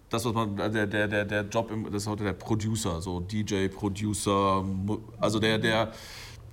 das, 0.09 0.25
was 0.25 0.33
man, 0.33 0.55
der, 0.55 0.87
der, 0.87 1.07
der, 1.07 1.25
der 1.25 1.41
Job, 1.43 1.71
im, 1.71 1.85
das 1.85 2.03
ist 2.03 2.07
heute 2.07 2.23
der 2.23 2.33
Producer, 2.33 3.01
so 3.01 3.19
DJ, 3.19 3.67
Producer, 3.67 4.63
also 5.19 5.39
der, 5.39 5.57
der, 5.57 5.91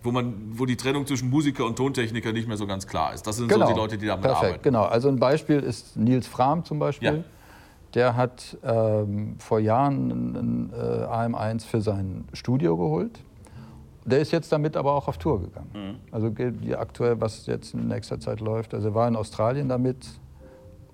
wo, 0.02 0.10
man, 0.10 0.34
wo 0.50 0.66
die 0.66 0.76
Trennung 0.76 1.06
zwischen 1.06 1.30
Musiker 1.30 1.64
und 1.64 1.76
Tontechniker 1.76 2.32
nicht 2.32 2.48
mehr 2.48 2.56
so 2.56 2.66
ganz 2.66 2.86
klar 2.86 3.14
ist. 3.14 3.26
Das 3.26 3.36
sind 3.36 3.48
genau. 3.48 3.66
so 3.66 3.72
die 3.72 3.78
Leute, 3.78 3.98
die 3.98 4.06
damit 4.06 4.22
Perfekt, 4.22 4.44
arbeiten. 4.44 4.62
Genau, 4.62 4.84
also 4.84 5.08
ein 5.08 5.18
Beispiel 5.18 5.60
ist 5.60 5.96
Nils 5.96 6.26
Frahm 6.26 6.64
zum 6.64 6.78
Beispiel. 6.78 7.08
Ja. 7.08 7.24
der 7.94 8.16
hat 8.16 8.56
ähm, 8.64 9.36
vor 9.38 9.60
Jahren 9.60 10.10
einen 10.10 10.72
äh, 10.72 11.04
AM1 11.04 11.64
für 11.64 11.80
sein 11.80 12.24
Studio 12.32 12.76
geholt. 12.76 13.20
Der 14.04 14.18
ist 14.18 14.32
jetzt 14.32 14.52
damit 14.52 14.76
aber 14.76 14.92
auch 14.92 15.08
auf 15.08 15.16
Tour 15.16 15.40
gegangen. 15.40 15.70
Mhm. 15.72 15.96
Also 16.10 16.30
aktuell, 16.76 17.20
was 17.20 17.46
jetzt 17.46 17.72
in 17.72 17.88
nächster 17.88 18.20
Zeit 18.20 18.40
läuft. 18.40 18.74
Also 18.74 18.88
er 18.88 18.94
war 18.94 19.08
in 19.08 19.16
Australien 19.16 19.68
damit 19.68 20.06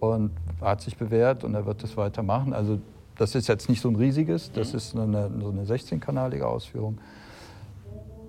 und 0.01 0.33
hat 0.61 0.81
sich 0.81 0.97
bewährt 0.97 1.45
und 1.45 1.55
er 1.55 1.67
wird 1.67 1.83
das 1.83 1.97
weitermachen. 1.97 2.53
Also 2.53 2.81
das 3.17 3.35
ist 3.35 3.49
jetzt 3.49 3.69
nicht 3.69 3.81
so 3.81 3.89
ein 3.89 3.97
riesiges, 3.97 4.51
das 4.53 4.73
mhm. 4.73 4.77
ist 4.77 4.97
eine, 4.97 5.31
so 5.41 5.51
eine 5.51 5.65
16-kanalige 5.65 6.45
Ausführung. 6.45 6.99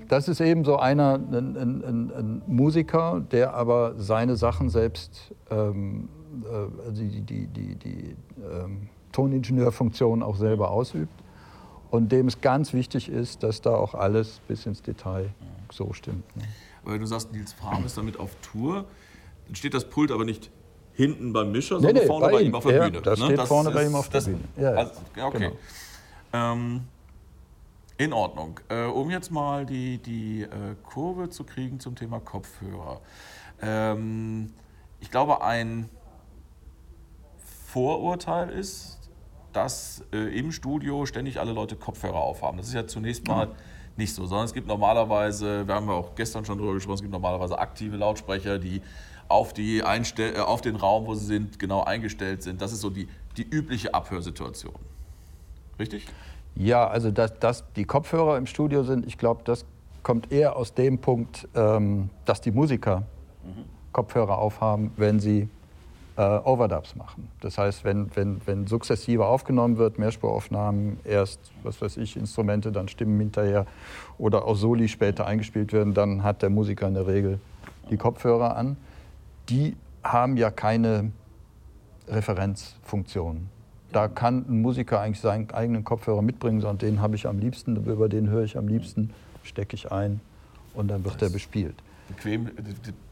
Das 0.10 0.28
ist 0.28 0.42
eben 0.42 0.66
so 0.66 0.78
einer, 0.78 1.16
ein, 1.16 1.56
ein, 1.56 2.12
ein, 2.14 2.42
Musiker, 2.46 3.22
der 3.32 3.54
aber 3.54 3.94
seine 3.98 4.36
Sachen 4.36 4.70
selbst 4.70 5.34
ähm, 5.50 6.10
äh, 6.44 6.92
die, 6.92 7.22
die, 7.22 7.48
die, 7.48 7.76
die 7.76 8.16
ähm, 8.40 8.90
Toningenieurfunktion 9.14 10.22
auch 10.22 10.36
selber 10.36 10.72
ausübt 10.72 11.14
und 11.92 12.12
dem 12.12 12.28
es 12.28 12.42
ganz 12.42 12.74
wichtig 12.74 13.08
ist, 13.08 13.44
dass 13.44 13.62
da 13.62 13.72
auch 13.72 13.96
alles 13.96 14.42
bis 14.50 14.66
ins 14.66 14.82
Detail 14.82 15.30
so 15.72 15.94
stimmt. 15.94 16.36
Ne? 16.36 16.44
Aber 16.84 16.94
wenn 16.94 17.02
du 17.02 17.08
sagst, 17.08 17.32
Nils 17.32 17.54
Farm 17.54 17.86
ist 17.86 17.98
damit 17.98 18.20
auf 18.20 18.36
Tour, 18.42 18.86
dann 19.46 19.56
steht 19.56 19.74
das 19.74 19.90
Pult 19.90 20.12
aber 20.12 20.26
nicht 20.26 20.52
hinten 20.94 21.34
beim 21.34 21.52
Mischer, 21.52 21.76
sondern 21.80 21.96
nee, 21.96 22.08
vorne 22.08 22.26
bei, 22.28 22.32
bei 22.34 22.42
ihm 22.42 22.56
auf 22.56 22.64
der 22.64 22.76
ja, 22.76 22.90
Bühne. 22.90 23.02
Das 23.02 23.20
ne? 23.20 23.26
steht 23.26 23.38
das 23.40 23.48
vorne 23.48 23.72
bei 23.72 23.86
ihm 23.86 23.96
auf 23.96 24.10
der 24.10 24.22
Bühne. 24.22 24.40
Ja, 24.58 24.72
also, 24.72 24.92
okay. 25.20 25.40
Genau. 25.40 25.52
Ähm, 26.34 26.82
in 27.98 28.14
Ordnung. 28.14 28.60
Äh, 28.70 28.86
um 28.86 29.12
jetzt 29.12 29.32
mal 29.32 29.66
die, 29.66 30.00
die 30.00 30.42
äh, 30.42 30.48
Kurve 30.84 31.30
zu 31.30 31.44
kriegen 31.44 31.80
zum 31.80 31.96
Thema 31.96 32.20
Kopfhörer. 32.20 33.00
Ähm, 33.62 34.54
ich 35.00 35.12
glaube, 35.12 35.44
ein 35.44 35.90
Vorurteil 37.68 38.50
ist, 38.50 39.00
dass 39.54 40.04
äh, 40.14 40.18
im 40.18 40.52
Studio 40.52 41.06
ständig 41.06 41.40
alle 41.40 41.52
Leute 41.54 41.76
Kopfhörer 41.76 42.20
aufhaben. 42.20 42.58
Das 42.58 42.68
ist 42.68 42.74
ja 42.74 42.88
zunächst 42.88 43.28
mal 43.28 43.48
mhm. 43.48 43.52
nicht 43.98 44.14
so, 44.14 44.26
sondern 44.26 44.46
es 44.46 44.54
gibt 44.54 44.68
normalerweise, 44.68 45.68
wir 45.68 45.76
haben 45.76 45.88
ja 45.88 45.94
auch 45.94 46.16
gestern 46.16 46.44
schon 46.44 46.58
darüber 46.58 46.74
gesprochen, 46.74 46.96
es 46.96 47.02
gibt 47.02 47.14
normalerweise 47.14 47.60
aktive 47.60 47.98
Lautsprecher, 47.98 48.58
die 48.58 48.82
auf, 49.32 49.54
die 49.54 49.84
Einstell 49.84 50.36
äh, 50.36 50.40
auf 50.40 50.62
den 50.62 50.76
Raum, 50.76 51.08
wo 51.08 51.16
sie 51.16 51.26
sind, 51.26 51.60
genau 51.60 51.84
eingestellt 51.84 52.44
sind. 52.44 52.62
Das 52.62 52.72
ist 52.72 52.82
so 52.82 52.90
die, 52.90 53.08
die 53.38 53.44
übliche 53.44 53.94
Abhörsituation. 53.94 54.76
Richtig? 55.80 56.08
Ja, 56.56 56.88
also 56.88 57.12
dass, 57.12 57.40
dass 57.40 57.64
die 57.74 57.86
Kopfhörer 57.86 58.38
im 58.38 58.46
Studio 58.46 58.84
sind, 58.84 59.06
ich 59.06 59.18
glaube, 59.18 59.42
das 59.46 59.66
kommt 60.04 60.32
eher 60.32 60.56
aus 60.56 60.74
dem 60.74 61.00
Punkt, 61.00 61.48
ähm, 61.56 62.10
dass 62.26 62.42
die 62.42 62.52
Musiker 62.52 63.04
mhm. 63.44 63.66
Kopfhörer 63.92 64.38
aufhaben, 64.38 64.92
wenn 64.98 65.20
sie 65.20 65.50
äh, 66.18 66.22
Overdubs 66.22 66.96
machen. 66.96 67.30
Das 67.40 67.58
heißt, 67.58 67.84
wenn, 67.84 68.14
wenn, 68.16 68.42
wenn 68.46 68.68
sukzessive 68.68 69.26
aufgenommen 69.26 69.78
wird, 69.78 69.98
Mehrspuraufnahmen, 69.98 71.00
erst, 71.04 71.40
was 71.64 71.82
weiß 71.82 71.98
ich, 71.98 72.18
Instrumente, 72.18 72.72
dann 72.72 72.88
Stimmen 72.88 73.20
hinterher 73.20 73.66
oder 74.18 74.46
auch 74.46 74.56
Soli 74.56 74.88
später 74.88 75.26
eingespielt 75.26 75.74
werden, 75.74 75.94
dann 75.94 76.24
hat 76.24 76.42
der 76.42 76.50
Musiker 76.50 76.88
in 76.88 76.94
der 76.94 77.08
Regel 77.08 77.40
die 77.90 77.98
Kopfhörer 77.98 78.56
an. 78.56 78.78
Die 79.50 79.76
haben 80.04 80.38
ja 80.38 80.52
keine 80.52 81.12
Referenzfunktion. 82.08 83.50
Da 83.92 84.08
kann 84.08 84.46
ein 84.48 84.62
Musiker 84.62 85.02
eigentlich 85.02 85.20
seinen 85.20 85.52
eigenen 85.52 85.84
Kopfhörer 85.84 86.22
mitbringen, 86.22 86.62
sondern 86.62 86.78
den 86.78 87.02
habe 87.02 87.16
ich 87.16 87.28
am 87.28 87.40
liebsten, 87.40 87.76
über 87.76 88.08
den 88.08 88.30
höre 88.30 88.44
ich 88.44 88.58
am 88.58 88.68
liebsten, 88.68 89.14
stecke 89.44 89.76
ich 89.76 89.92
ein 89.92 90.22
und 90.74 90.88
dann 90.88 91.04
wird 91.04 91.22
er 91.22 91.30
bespielt. 91.30 91.76
Bequem, 92.08 92.50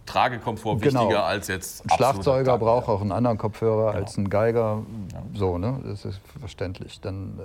Tragekomfort 0.05 0.79
genau. 0.79 1.01
wichtiger 1.01 1.25
als 1.25 1.47
jetzt. 1.47 1.83
Ein 1.83 1.95
Schlagzeuger 1.95 2.57
braucht 2.57 2.87
auch 2.89 3.01
einen 3.01 3.11
anderen 3.11 3.37
Kopfhörer 3.37 3.91
genau. 3.91 4.03
als 4.03 4.17
ein 4.17 4.29
Geiger. 4.29 4.83
Ja. 5.13 5.23
So, 5.35 5.57
ne? 5.57 5.79
Das 5.85 6.05
ist 6.05 6.19
verständlich. 6.39 6.99
Dann, 6.99 7.39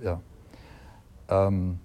äh, 0.00 0.04
ja. 0.04 0.20
Ähm, 1.28 1.78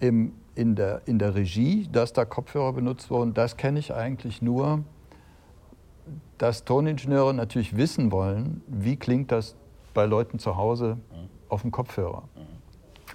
im, 0.00 0.34
in, 0.54 0.74
der, 0.74 1.02
in 1.06 1.18
der 1.18 1.34
Regie, 1.34 1.88
dass 1.90 2.12
da 2.12 2.24
Kopfhörer 2.24 2.72
benutzt 2.72 3.10
wurden, 3.10 3.34
das 3.34 3.56
kenne 3.56 3.78
ich 3.78 3.94
eigentlich 3.94 4.42
nur, 4.42 4.84
dass 6.38 6.64
Toningenieure 6.64 7.32
natürlich 7.32 7.76
wissen 7.76 8.10
wollen, 8.10 8.62
wie 8.66 8.96
klingt 8.96 9.32
das 9.32 9.54
bei 9.94 10.06
Leuten 10.06 10.38
zu 10.38 10.56
Hause 10.56 10.98
auf 11.48 11.62
dem 11.62 11.70
Kopfhörer. 11.70 12.24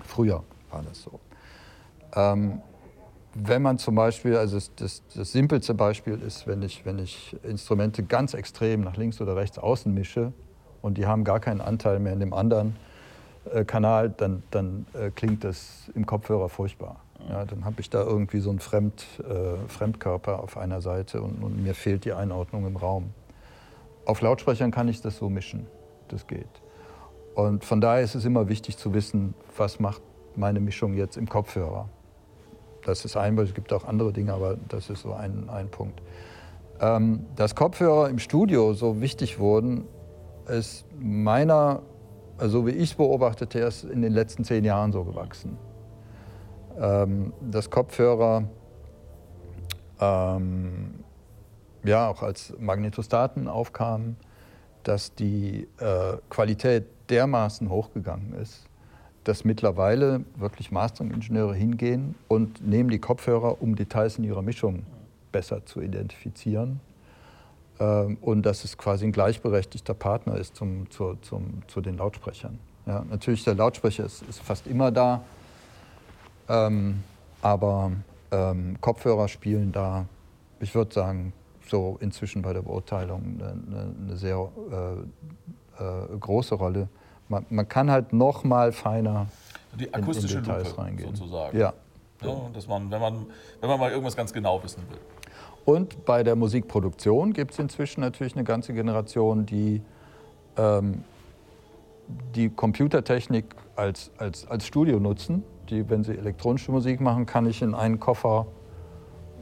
Früher 0.04 0.44
war 0.70 0.84
das 0.84 1.02
so. 1.02 1.20
Ähm, 2.16 2.62
wenn 3.34 3.62
man 3.62 3.78
zum 3.78 3.96
Beispiel, 3.96 4.36
also 4.36 4.56
das, 4.56 4.74
das, 4.76 5.04
das, 5.14 5.32
simpelste 5.32 5.74
Beispiel 5.74 6.20
ist, 6.22 6.48
wenn 6.48 6.62
ich, 6.62 6.86
wenn 6.86 6.98
ich 6.98 7.36
Instrumente 7.44 8.04
ganz 8.04 8.34
extrem 8.34 8.82
nach 8.82 8.98
links 8.98 9.22
oder 9.22 9.36
rechts 9.36 9.60
außen 9.60 9.94
mische 9.94 10.34
und 10.82 10.98
die 10.98 11.06
haben 11.06 11.24
gar 11.24 11.40
keinen 11.40 11.62
Anteil 11.62 12.00
mehr 12.00 12.14
in 12.14 12.20
dem 12.20 12.34
anderen 12.34 12.76
äh, 13.54 13.64
Kanal, 13.66 14.10
dann, 14.10 14.44
dann 14.52 14.88
äh, 14.94 15.12
klingt 15.12 15.44
das 15.44 15.92
im 15.94 16.06
Kopfhörer 16.06 16.50
furchtbar. 16.50 16.98
Ja, 17.30 17.46
dann 17.46 17.66
habe 17.66 17.82
ich 17.82 17.90
da 17.90 18.04
irgendwie 18.04 18.40
so 18.40 18.50
einen 18.50 18.60
Fremd, 18.60 19.06
äh, 19.20 19.58
Fremdkörper 19.68 20.40
auf 20.42 20.58
einer 20.58 20.82
Seite 20.82 21.22
und, 21.22 21.44
und, 21.44 21.62
mir 21.62 21.74
fehlt 21.74 22.06
die 22.06 22.14
Einordnung 22.14 22.66
im 22.66 22.78
Raum. 22.78 23.10
Auf 24.06 24.22
Lautsprechern 24.22 24.72
kann 24.72 24.88
ich 24.88 25.02
das 25.02 25.18
so 25.18 25.30
mischen, 25.30 25.68
das 26.08 26.28
geht. 26.28 26.48
Und 27.36 27.66
von 27.66 27.82
daher 27.82 28.02
ist 28.02 28.16
es 28.16 28.24
immer 28.24 28.48
wichtig 28.48 28.78
zu 28.78 28.94
wissen, 28.94 29.34
was 29.58 29.80
macht 29.80 30.02
meine 30.36 30.60
Mischung 30.60 30.94
jetzt 30.94 31.18
im 31.18 31.28
Kopfhörer. 31.28 31.90
Das 32.86 33.04
ist 33.04 33.18
ein, 33.18 33.38
es 33.40 33.54
gibt 33.54 33.74
auch 33.74 33.84
andere 33.84 34.14
Dinge, 34.14 34.34
aber 34.34 34.58
das 34.70 34.90
ist 34.90 35.02
so 35.02 35.14
ein, 35.14 35.50
ein 35.50 35.70
Punkt. 35.70 36.02
Ähm, 36.80 37.26
dass 37.36 37.56
Kopfhörer 37.56 38.10
im 38.10 38.20
Studio 38.20 38.74
so 38.74 39.02
wichtig 39.02 39.40
wurden, 39.40 39.86
ist 40.48 40.86
meiner, 40.98 41.82
also 42.38 42.66
wie 42.66 42.72
ich 42.72 42.92
es 42.92 42.96
beobachtete, 42.96 43.60
erst 43.60 43.84
in 43.84 44.02
den 44.02 44.14
letzten 44.14 44.44
zehn 44.44 44.64
Jahren 44.64 44.92
so 44.92 45.04
gewachsen. 45.04 45.58
Ähm, 46.80 47.34
dass 47.42 47.70
Kopfhörer 47.70 48.44
ähm, 50.00 50.94
ja 51.84 52.08
auch 52.08 52.22
als 52.22 52.54
Magnetostaten 52.60 53.48
aufkamen, 53.48 54.18
dass 54.84 55.16
die 55.16 55.68
äh, 55.80 56.18
Qualität 56.30 56.86
dermaßen 57.10 57.70
hochgegangen 57.70 58.34
ist, 58.34 58.66
dass 59.24 59.44
mittlerweile 59.44 60.22
wirklich 60.36 60.72
Mastering-Ingenieure 60.72 61.56
hingehen 61.56 62.16
und 62.28 62.66
nehmen 62.66 62.90
die 62.90 63.00
Kopfhörer, 63.00 63.62
um 63.62 63.76
Details 63.76 64.18
in 64.18 64.24
ihrer 64.24 64.42
Mischung 64.42 64.84
besser 65.32 65.66
zu 65.66 65.82
identifizieren. 65.82 66.80
Ähm, 67.80 68.18
und 68.22 68.46
dass 68.46 68.64
es 68.64 68.78
quasi 68.78 69.06
ein 69.06 69.12
gleichberechtigter 69.12 69.94
Partner 69.94 70.38
ist 70.38 70.56
zum, 70.56 70.90
zu, 70.90 71.16
zum, 71.22 71.64
zu 71.68 71.82
den 71.82 71.98
Lautsprechern. 71.98 72.60
Ja, 72.86 73.04
natürlich, 73.10 73.44
der 73.44 73.56
Lautsprecher 73.56 74.06
ist, 74.06 74.22
ist 74.30 74.42
fast 74.42 74.68
immer 74.68 74.92
da, 74.92 75.22
ähm, 76.50 77.04
aber 77.42 77.92
ähm, 78.32 78.78
Kopfhörer 78.82 79.28
spielen 79.28 79.72
da, 79.72 80.06
ich 80.60 80.74
würde 80.76 80.94
sagen, 80.94 81.34
so 81.68 81.98
inzwischen 82.00 82.42
bei 82.42 82.54
der 82.54 82.62
Beurteilung 82.62 83.40
eine, 83.40 83.94
eine 84.02 84.18
sehr 84.18 84.50
äh, 84.72 85.84
äh, 85.84 86.18
große 86.18 86.56
Rolle 86.56 86.88
man, 87.30 87.46
man 87.50 87.68
kann 87.68 87.92
halt 87.92 88.14
noch 88.14 88.44
mal 88.44 88.72
feiner 88.72 89.28
die 89.74 89.94
akustische 89.94 90.36
in, 90.36 90.40
in 90.40 90.46
Details 90.46 90.70
Lupe, 90.70 90.82
reingehen. 90.82 91.16
sozusagen. 91.16 91.58
Ja. 91.58 91.74
ja. 92.22 92.50
dass 92.54 92.68
man, 92.68 92.90
wenn 92.90 93.02
man, 93.02 93.26
wenn 93.60 93.70
man 93.70 93.80
mal 93.80 93.92
irgendwas 93.92 94.16
ganz 94.16 94.34
genau 94.34 94.64
wissen 94.64 94.84
will. 94.90 95.00
Und 95.66 96.06
bei 96.06 96.24
der 96.24 96.36
Musikproduktion 96.36 97.34
gibt 97.34 97.52
es 97.52 97.60
inzwischen 97.60 98.02
natürlich 98.02 98.36
eine 98.36 98.46
ganze 98.46 98.74
Generation, 98.74 99.46
die 99.46 99.82
ähm, 100.56 101.04
die 102.36 102.50
Computertechnik 102.50 103.54
als, 103.76 104.12
als, 104.18 104.48
als 104.48 104.66
Studio 104.66 105.00
nutzen. 105.00 105.44
Die, 105.70 105.90
wenn 105.90 106.04
sie 106.04 106.18
elektronische 106.18 106.72
Musik 106.72 107.02
machen, 107.02 107.26
kann 107.26 107.46
ich 107.46 107.62
in 107.62 107.76
einen 107.76 108.00
Koffer 108.00 108.48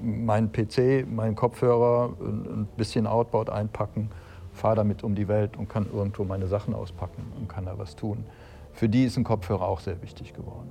meinen 0.01 0.51
PC, 0.51 1.07
meinen 1.09 1.35
Kopfhörer, 1.35 2.13
ein 2.19 2.67
bisschen 2.77 3.07
Outboard 3.07 3.49
einpacken 3.49 4.09
fahre 4.55 4.75
damit 4.75 5.03
um 5.03 5.13
die 5.15 5.27
Welt 5.27 5.57
und 5.57 5.69
kann 5.69 5.85
irgendwo 5.93 6.23
meine 6.23 6.47
Sachen 6.47 6.73
auspacken 6.73 7.31
und 7.37 7.47
kann 7.47 7.65
da 7.65 7.77
was 7.77 7.95
tun. 7.95 8.25
Für 8.73 8.89
die 8.89 9.05
ist 9.05 9.17
ein 9.17 9.23
Kopfhörer 9.23 9.67
auch 9.67 9.79
sehr 9.79 10.01
wichtig 10.01 10.33
geworden. 10.33 10.69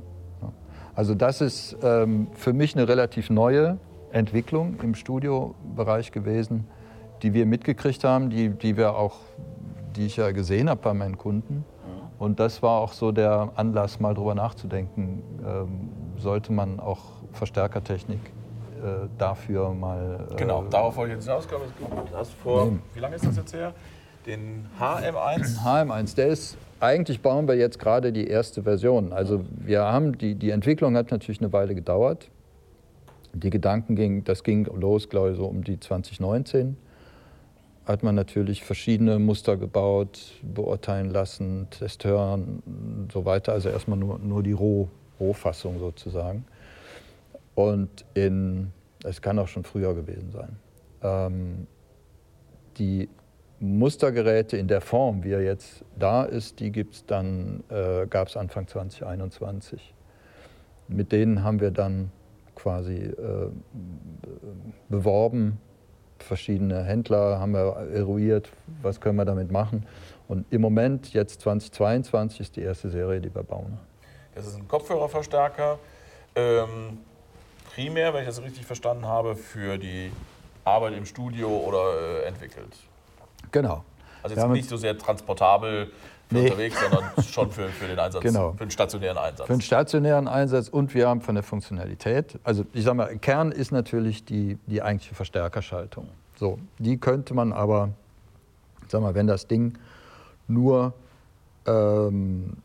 Also 0.94 1.14
das 1.14 1.40
ist 1.40 1.76
ähm, 1.82 2.28
für 2.34 2.52
mich 2.52 2.76
eine 2.76 2.88
relativ 2.88 3.30
neue 3.30 3.78
Entwicklung 4.12 4.76
im 4.82 4.94
Studiobereich 4.94 6.12
gewesen, 6.12 6.66
die 7.22 7.34
wir 7.34 7.46
mitgekriegt 7.46 8.04
haben, 8.04 8.30
die, 8.30 8.50
die 8.50 8.76
wir 8.76 8.96
auch, 8.96 9.16
die 9.96 10.06
ich 10.06 10.16
ja 10.16 10.30
gesehen 10.30 10.70
habe 10.70 10.80
bei 10.82 10.94
meinen 10.94 11.18
Kunden. 11.18 11.64
Und 12.24 12.40
das 12.40 12.62
war 12.62 12.80
auch 12.80 12.94
so 12.94 13.12
der 13.12 13.52
Anlass, 13.54 14.00
mal 14.00 14.14
drüber 14.14 14.34
nachzudenken, 14.34 15.22
ähm, 15.46 15.90
sollte 16.16 16.54
man 16.54 16.80
auch 16.80 17.02
Verstärkertechnik 17.32 18.18
äh, 18.82 19.08
dafür 19.18 19.74
mal. 19.74 20.26
Äh, 20.32 20.36
genau, 20.36 20.64
darauf 20.70 20.96
wollte 20.96 21.12
ich 21.12 21.16
jetzt 21.18 21.26
hinaus. 21.26 21.46
Du 21.46 22.16
hast 22.16 22.32
vor, 22.32 22.64
nehmen. 22.64 22.82
wie 22.94 23.00
lange 23.00 23.16
ist 23.16 23.26
das 23.26 23.36
jetzt 23.36 23.52
her? 23.52 23.74
Den 24.24 24.64
HM1? 24.80 25.58
HM1, 25.64 26.16
der 26.16 26.28
ist, 26.28 26.56
eigentlich 26.80 27.20
bauen 27.20 27.46
wir 27.46 27.56
jetzt 27.56 27.78
gerade 27.78 28.10
die 28.10 28.26
erste 28.26 28.62
Version. 28.62 29.12
Also 29.12 29.44
wir 29.50 29.82
haben, 29.82 30.16
die, 30.16 30.34
die 30.34 30.48
Entwicklung 30.48 30.96
hat 30.96 31.10
natürlich 31.10 31.42
eine 31.42 31.52
Weile 31.52 31.74
gedauert. 31.74 32.30
Die 33.34 33.50
Gedanken 33.50 33.96
gingen, 33.96 34.24
das 34.24 34.44
ging 34.44 34.64
los, 34.64 35.10
glaube 35.10 35.32
ich, 35.32 35.36
so 35.36 35.44
um 35.44 35.62
die 35.62 35.78
2019. 35.78 36.78
hat 37.86 38.02
man 38.02 38.14
natürlich 38.14 38.64
verschiedene 38.64 39.18
Muster 39.18 39.56
gebaut, 39.56 40.32
beurteilen 40.42 41.10
lassen, 41.10 41.68
Test 41.70 42.04
hören 42.04 42.62
und 42.66 43.12
so 43.12 43.24
weiter. 43.24 43.52
Also 43.52 43.68
erstmal 43.68 43.98
nur, 43.98 44.18
nur 44.18 44.42
die 44.42 44.52
Roh, 44.52 44.88
Rohfassung 45.20 45.78
sozusagen. 45.78 46.44
Und 47.54 48.04
in, 48.14 48.72
es 49.04 49.20
kann 49.20 49.38
auch 49.38 49.48
schon 49.48 49.64
früher 49.64 49.94
gewesen 49.94 50.30
sein. 50.32 50.56
Ähm, 51.02 51.66
die 52.78 53.08
Mustergeräte 53.60 54.56
in 54.56 54.66
der 54.66 54.80
Form, 54.80 55.22
wie 55.22 55.32
er 55.32 55.42
jetzt 55.42 55.84
da 55.98 56.24
ist, 56.24 56.60
die 56.60 56.72
gibt's 56.72 57.04
dann, 57.06 57.62
äh, 57.68 58.06
gab 58.06 58.28
es 58.28 58.36
Anfang 58.36 58.66
2021. 58.66 59.94
Mit 60.88 61.12
denen 61.12 61.44
haben 61.44 61.60
wir 61.60 61.70
dann 61.70 62.10
quasi 62.54 62.94
äh, 62.94 63.48
beworben. 64.88 65.58
Verschiedene 66.18 66.84
Händler 66.84 67.38
haben 67.38 67.52
wir 67.52 67.76
eruiert, 67.92 68.50
was 68.82 69.00
können 69.00 69.16
wir 69.16 69.24
damit 69.24 69.50
machen. 69.50 69.86
Und 70.28 70.46
im 70.50 70.60
Moment, 70.60 71.12
jetzt 71.12 71.40
2022, 71.42 72.40
ist 72.40 72.56
die 72.56 72.62
erste 72.62 72.88
Serie, 72.88 73.20
die 73.20 73.34
wir 73.34 73.42
bauen. 73.42 73.78
Das 74.34 74.46
ist 74.46 74.56
ein 74.56 74.66
Kopfhörerverstärker. 74.66 75.78
Ähm, 76.34 76.98
primär, 77.74 78.14
wenn 78.14 78.22
ich 78.22 78.28
das 78.28 78.42
richtig 78.42 78.64
verstanden 78.64 79.06
habe, 79.06 79.36
für 79.36 79.78
die 79.78 80.10
Arbeit 80.64 80.94
im 80.94 81.04
Studio 81.04 81.48
oder 81.48 82.22
äh, 82.22 82.28
entwickelt. 82.28 82.74
Genau. 83.52 83.84
Also 84.22 84.36
jetzt 84.36 84.48
nicht 84.48 84.68
so 84.68 84.78
sehr 84.78 84.96
transportabel 84.96 85.90
für 86.28 86.34
nee. 86.34 86.44
unterwegs, 86.44 86.76
sondern 86.80 87.04
schon 87.22 87.50
für, 87.50 87.68
für 87.68 87.86
den 87.86 87.98
Einsatz, 87.98 88.22
genau. 88.22 88.52
für 88.52 88.64
den 88.64 88.70
stationären 88.70 89.18
Einsatz. 89.18 89.46
Für 89.46 89.52
den 89.52 89.60
stationären 89.60 90.28
Einsatz 90.28 90.68
und 90.68 90.94
wir 90.94 91.08
haben 91.08 91.20
von 91.20 91.34
der 91.34 91.44
Funktionalität, 91.44 92.38
also 92.44 92.64
ich 92.72 92.84
sage 92.84 92.96
mal, 92.96 93.16
Kern 93.18 93.52
ist 93.52 93.72
natürlich 93.72 94.24
die, 94.24 94.58
die 94.66 94.82
eigentliche 94.82 95.14
Verstärkerschaltung. 95.14 96.08
So, 96.36 96.58
die 96.78 96.98
könnte 96.98 97.34
man 97.34 97.52
aber, 97.52 97.90
sag 98.88 99.02
mal, 99.02 99.14
wenn 99.14 99.26
das 99.26 99.46
Ding 99.46 99.78
nur 100.48 100.94
ähm, 101.66 102.56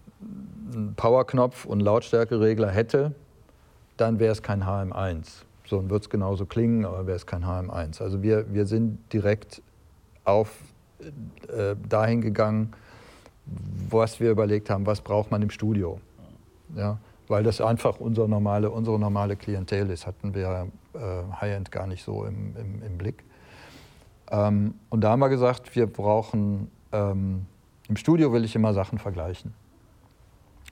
einen 0.73 0.93
Powerknopf 0.95 1.65
und 1.65 1.79
Lautstärkeregler 1.79 2.69
hätte, 2.69 3.13
dann 3.97 4.19
wäre 4.19 4.31
es 4.31 4.41
kein 4.41 4.63
HM1. 4.63 5.43
So, 5.65 5.77
dann 5.77 5.89
wird 5.89 6.03
es 6.03 6.09
genauso 6.09 6.45
klingen, 6.45 6.85
aber 6.85 7.05
wäre 7.05 7.17
es 7.17 7.25
kein 7.25 7.45
HM1. 7.45 8.01
Also 8.01 8.23
wir, 8.23 8.51
wir 8.53 8.65
sind 8.65 9.13
direkt 9.13 9.61
auf 10.23 10.51
äh, 10.99 11.75
dahin 11.87 12.21
gegangen, 12.21 12.73
was 13.89 14.19
wir 14.19 14.31
überlegt 14.31 14.69
haben, 14.69 14.85
was 14.85 15.01
braucht 15.01 15.31
man 15.31 15.41
im 15.41 15.49
Studio. 15.49 15.99
Ja, 16.75 16.99
weil 17.27 17.43
das 17.43 17.61
einfach 17.61 17.99
unsere 17.99 18.27
normale, 18.27 18.69
unsere 18.69 18.99
normale 18.99 19.35
Klientel 19.35 19.89
ist, 19.89 20.05
hatten 20.05 20.33
wir 20.33 20.67
äh, 20.93 20.99
High-End 21.39 21.71
gar 21.71 21.87
nicht 21.87 22.03
so 22.03 22.25
im, 22.25 22.55
im, 22.57 22.83
im 22.83 22.97
Blick. 22.97 23.23
Ähm, 24.31 24.75
und 24.89 25.01
da 25.01 25.11
haben 25.11 25.19
wir 25.19 25.29
gesagt, 25.29 25.75
wir 25.75 25.87
brauchen, 25.87 26.69
ähm, 26.91 27.45
im 27.87 27.97
Studio 27.97 28.33
will 28.33 28.45
ich 28.45 28.55
immer 28.55 28.73
Sachen 28.73 28.99
vergleichen. 28.99 29.53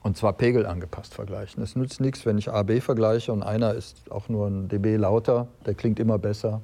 Und 0.02 0.16
zwar 0.16 0.32
Pegel 0.32 0.66
angepasst 0.66 1.14
vergleichen. 1.14 1.62
Es 1.62 1.74
nützt 1.74 2.00
nichts, 2.00 2.24
wenn 2.24 2.38
ich 2.38 2.50
AB 2.50 2.80
vergleiche 2.80 3.32
und 3.32 3.42
einer 3.42 3.74
ist 3.74 4.10
auch 4.10 4.28
nur 4.28 4.46
ein 4.46 4.68
dB 4.68 4.96
lauter, 4.96 5.48
der 5.66 5.74
klingt 5.74 5.98
immer 5.98 6.18
besser 6.18 6.60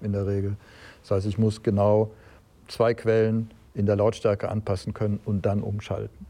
in 0.00 0.12
der 0.12 0.26
Regel. 0.26 0.56
Das 1.02 1.10
heißt, 1.10 1.26
ich 1.26 1.38
muss 1.38 1.62
genau 1.62 2.10
zwei 2.68 2.94
Quellen 2.94 3.50
in 3.74 3.86
der 3.86 3.96
Lautstärke 3.96 4.48
anpassen 4.48 4.94
können 4.94 5.20
und 5.24 5.46
dann 5.46 5.62
umschalten. 5.62 6.26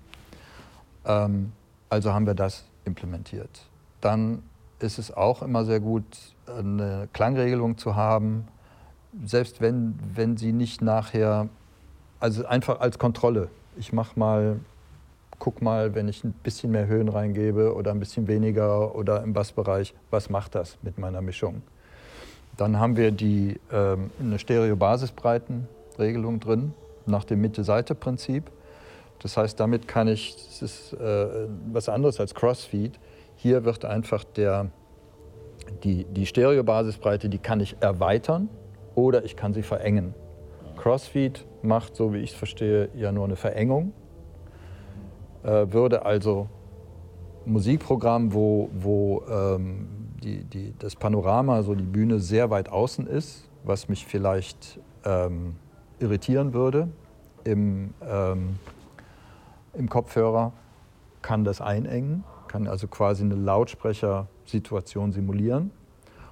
Ähm, 1.04 1.52
also 1.88 2.12
haben 2.12 2.26
wir 2.26 2.34
das 2.34 2.64
implementiert. 2.84 3.66
Dann 4.00 4.42
ist 4.78 4.98
es 4.98 5.14
auch 5.14 5.42
immer 5.42 5.64
sehr 5.64 5.80
gut, 5.80 6.04
eine 6.46 7.08
Klangregelung 7.12 7.78
zu 7.78 7.96
haben, 7.96 8.48
selbst 9.24 9.60
wenn, 9.60 9.98
wenn 10.14 10.36
sie 10.36 10.52
nicht 10.52 10.82
nachher, 10.82 11.48
also 12.20 12.46
einfach 12.46 12.80
als 12.80 12.98
Kontrolle. 12.98 13.48
Ich 13.76 13.92
mache 13.92 14.18
mal, 14.18 14.60
guck 15.38 15.62
mal, 15.62 15.94
wenn 15.94 16.08
ich 16.08 16.24
ein 16.24 16.32
bisschen 16.32 16.70
mehr 16.70 16.86
Höhen 16.86 17.08
reingebe 17.08 17.74
oder 17.74 17.90
ein 17.90 17.98
bisschen 17.98 18.28
weniger 18.28 18.94
oder 18.94 19.22
im 19.22 19.32
Bassbereich, 19.32 19.94
was 20.10 20.30
macht 20.30 20.54
das 20.54 20.78
mit 20.82 20.98
meiner 20.98 21.22
Mischung? 21.22 21.62
Dann 22.56 22.78
haben 22.78 22.96
wir 22.96 23.10
die, 23.10 23.58
ähm, 23.72 24.10
eine 24.20 24.38
Stereo-Basisbreitenregelung 24.38 26.40
drin 26.40 26.74
nach 27.10 27.24
dem 27.24 27.40
Mitte-Seite-Prinzip. 27.40 28.50
Das 29.20 29.36
heißt, 29.36 29.60
damit 29.60 29.86
kann 29.86 30.08
ich, 30.08 30.34
das 30.34 30.62
ist 30.62 30.92
äh, 30.94 31.46
was 31.70 31.88
anderes 31.88 32.20
als 32.20 32.34
Crossfeed. 32.34 32.98
Hier 33.36 33.64
wird 33.64 33.84
einfach 33.84 34.24
der, 34.24 34.70
die, 35.84 36.04
die 36.04 36.26
Stereo-Basisbreite, 36.26 37.28
die 37.28 37.38
kann 37.38 37.60
ich 37.60 37.76
erweitern 37.80 38.48
oder 38.94 39.24
ich 39.24 39.36
kann 39.36 39.52
sie 39.52 39.62
verengen. 39.62 40.14
Crossfeed 40.76 41.46
macht, 41.62 41.94
so 41.96 42.14
wie 42.14 42.18
ich 42.18 42.30
es 42.30 42.36
verstehe, 42.36 42.88
ja 42.94 43.12
nur 43.12 43.24
eine 43.24 43.36
Verengung. 43.36 43.92
Äh, 45.42 45.70
würde 45.70 46.04
also 46.06 46.48
Musikprogramm, 47.44 48.32
wo, 48.32 48.70
wo 48.72 49.22
ähm, 49.30 49.88
die, 50.22 50.44
die, 50.44 50.74
das 50.78 50.96
Panorama, 50.96 51.62
so 51.62 51.74
die 51.74 51.84
Bühne 51.84 52.20
sehr 52.20 52.48
weit 52.48 52.70
außen 52.70 53.06
ist, 53.06 53.48
was 53.64 53.88
mich 53.88 54.06
vielleicht 54.06 54.80
ähm, 55.04 55.56
irritieren 55.98 56.54
würde 56.54 56.88
im, 57.44 57.94
ähm, 58.02 58.58
im 59.74 59.88
Kopfhörer, 59.88 60.52
kann 61.22 61.44
das 61.44 61.60
einengen, 61.60 62.24
kann 62.48 62.66
also 62.66 62.88
quasi 62.88 63.24
eine 63.24 63.34
Lautsprechersituation 63.34 65.12
simulieren. 65.12 65.70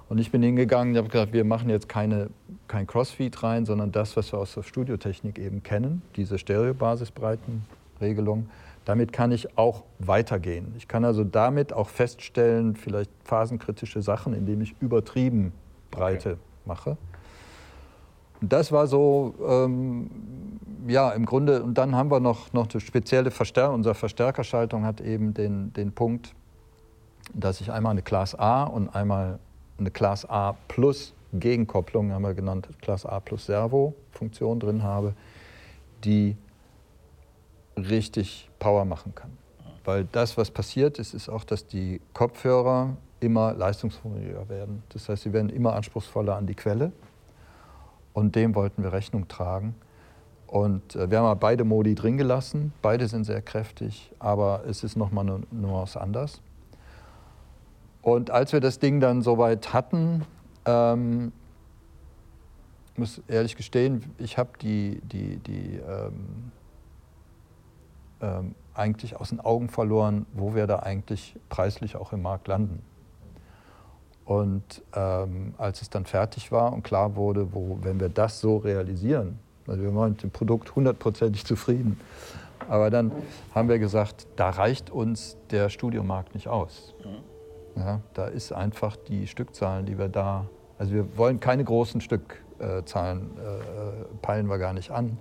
Und 0.09 0.17
ich 0.17 0.31
bin 0.31 0.41
hingegangen 0.41 0.93
und 0.93 0.97
habe 0.97 1.09
gesagt, 1.09 1.33
wir 1.33 1.45
machen 1.45 1.69
jetzt 1.69 1.87
keine, 1.87 2.31
kein 2.67 2.87
Crossfeed 2.87 3.43
rein, 3.43 3.65
sondern 3.65 3.91
das, 3.91 4.17
was 4.17 4.33
wir 4.33 4.39
aus 4.39 4.55
der 4.55 4.63
Studiotechnik 4.63 5.37
eben 5.37 5.61
kennen, 5.61 6.01
diese 6.15 6.39
Stereo-Basisbreitenregelung. 6.39 8.49
Damit 8.85 9.13
kann 9.13 9.31
ich 9.31 9.55
auch 9.55 9.83
weitergehen. 9.99 10.73
Ich 10.77 10.87
kann 10.87 11.05
also 11.05 11.23
damit 11.23 11.73
auch 11.73 11.89
feststellen, 11.89 12.75
vielleicht 12.75 13.11
phasenkritische 13.23 14.01
Sachen, 14.01 14.33
indem 14.33 14.61
ich 14.61 14.73
übertrieben 14.81 15.53
Breite 15.91 16.31
okay. 16.31 16.39
mache. 16.65 16.97
Das 18.41 18.71
war 18.71 18.87
so, 18.87 19.35
ähm, 19.45 20.09
ja, 20.87 21.11
im 21.11 21.25
Grunde, 21.25 21.61
und 21.61 21.77
dann 21.77 21.95
haben 21.95 22.09
wir 22.09 22.19
noch, 22.19 22.53
noch 22.53 22.67
eine 22.71 22.81
spezielle 22.81 23.31
Verstärkung. 23.31 23.75
Unsere 23.75 23.95
Verstärkerschaltung 23.95 24.85
hat 24.85 25.01
eben 25.01 25.33
den, 25.33 25.73
den 25.73 25.91
Punkt, 25.91 26.33
dass 27.33 27.61
ich 27.61 27.71
einmal 27.71 27.91
eine 27.91 28.01
Class 28.01 28.35
A 28.35 28.63
und 28.63 28.89
einmal 28.95 29.39
eine 29.77 29.91
Class 29.91 30.25
A 30.25 30.55
plus 30.67 31.13
Gegenkopplung, 31.31 32.11
haben 32.11 32.23
wir 32.23 32.33
genannt, 32.33 32.69
Class 32.81 33.05
A 33.05 33.19
plus 33.19 33.45
Servo-Funktion 33.45 34.59
drin 34.59 34.83
habe, 34.83 35.13
die 36.03 36.35
richtig 37.77 38.49
Power 38.57 38.85
machen 38.85 39.13
kann. 39.15 39.37
Weil 39.85 40.05
das, 40.11 40.37
was 40.37 40.51
passiert 40.51 40.99
ist, 40.99 41.13
ist 41.13 41.29
auch, 41.29 41.43
dass 41.43 41.67
die 41.67 42.01
Kopfhörer 42.13 42.97
immer 43.19 43.53
leistungsfähiger 43.53 44.49
werden. 44.49 44.83
Das 44.89 45.09
heißt, 45.09 45.23
sie 45.23 45.33
werden 45.33 45.49
immer 45.49 45.73
anspruchsvoller 45.73 46.35
an 46.35 46.47
die 46.47 46.55
Quelle. 46.55 46.91
Und 48.19 48.35
dem 48.35 48.53
wollten 48.53 48.83
wir 48.83 48.91
Rechnung 48.91 49.29
tragen. 49.29 49.75
Und 50.45 50.93
äh, 50.97 51.09
wir 51.09 51.21
haben 51.21 51.39
beide 51.39 51.63
Modi 51.63 51.95
drin 51.95 52.17
gelassen. 52.17 52.73
Beide 52.81 53.07
sind 53.07 53.23
sehr 53.23 53.41
kräftig, 53.41 54.11
aber 54.19 54.63
es 54.67 54.83
ist 54.83 54.97
nochmal 54.97 55.25
eine 55.25 55.41
Nuance 55.51 55.99
anders. 55.99 56.41
Und 58.01 58.29
als 58.29 58.51
wir 58.51 58.59
das 58.59 58.79
Ding 58.79 58.99
dann 58.99 59.21
soweit 59.21 59.71
hatten, 59.71 60.25
ähm, 60.65 61.31
muss 62.97 63.21
ehrlich 63.29 63.55
gestehen, 63.55 64.03
ich 64.17 64.37
habe 64.37 64.49
die, 64.61 64.99
die, 65.05 65.37
die 65.37 65.77
ähm, 65.77 66.51
ähm, 68.19 68.55
eigentlich 68.73 69.15
aus 69.15 69.29
den 69.29 69.39
Augen 69.39 69.69
verloren, 69.69 70.25
wo 70.33 70.55
wir 70.55 70.67
da 70.67 70.79
eigentlich 70.79 71.37
preislich 71.47 71.95
auch 71.95 72.11
im 72.11 72.21
Markt 72.21 72.49
landen. 72.49 72.81
Und 74.29 74.83
ähm, 74.95 75.55
als 75.57 75.81
es 75.81 75.89
dann 75.89 76.05
fertig 76.05 76.51
war 76.51 76.71
und 76.71 76.83
klar 76.83 77.15
wurde, 77.15 77.51
wo, 77.51 77.79
wenn 77.81 77.99
wir 77.99 78.09
das 78.09 78.39
so 78.39 78.57
realisieren, 78.57 79.39
also 79.65 79.81
wir 79.81 79.95
waren 79.95 80.11
mit 80.11 80.21
dem 80.21 80.29
Produkt 80.29 80.75
hundertprozentig 80.75 81.45
zufrieden, 81.45 81.99
aber 82.69 82.91
dann 82.91 83.11
haben 83.55 83.69
wir 83.69 83.79
gesagt, 83.79 84.27
da 84.35 84.51
reicht 84.51 84.91
uns 84.91 85.35
der 85.49 85.69
Studiomarkt 85.69 86.35
nicht 86.35 86.47
aus. 86.47 86.93
Ja, 87.75 88.01
da 88.13 88.27
ist 88.27 88.51
einfach 88.51 88.97
die 88.97 89.25
Stückzahlen, 89.25 89.87
die 89.87 89.97
wir 89.97 90.09
da, 90.09 90.45
also 90.77 90.93
wir 90.93 91.17
wollen 91.17 91.39
keine 91.39 91.63
großen 91.63 91.99
Stückzahlen, 91.99 93.31
äh, 93.35 94.17
peilen 94.21 94.45
wir 94.45 94.59
gar 94.59 94.73
nicht 94.73 94.91
an. 94.91 95.17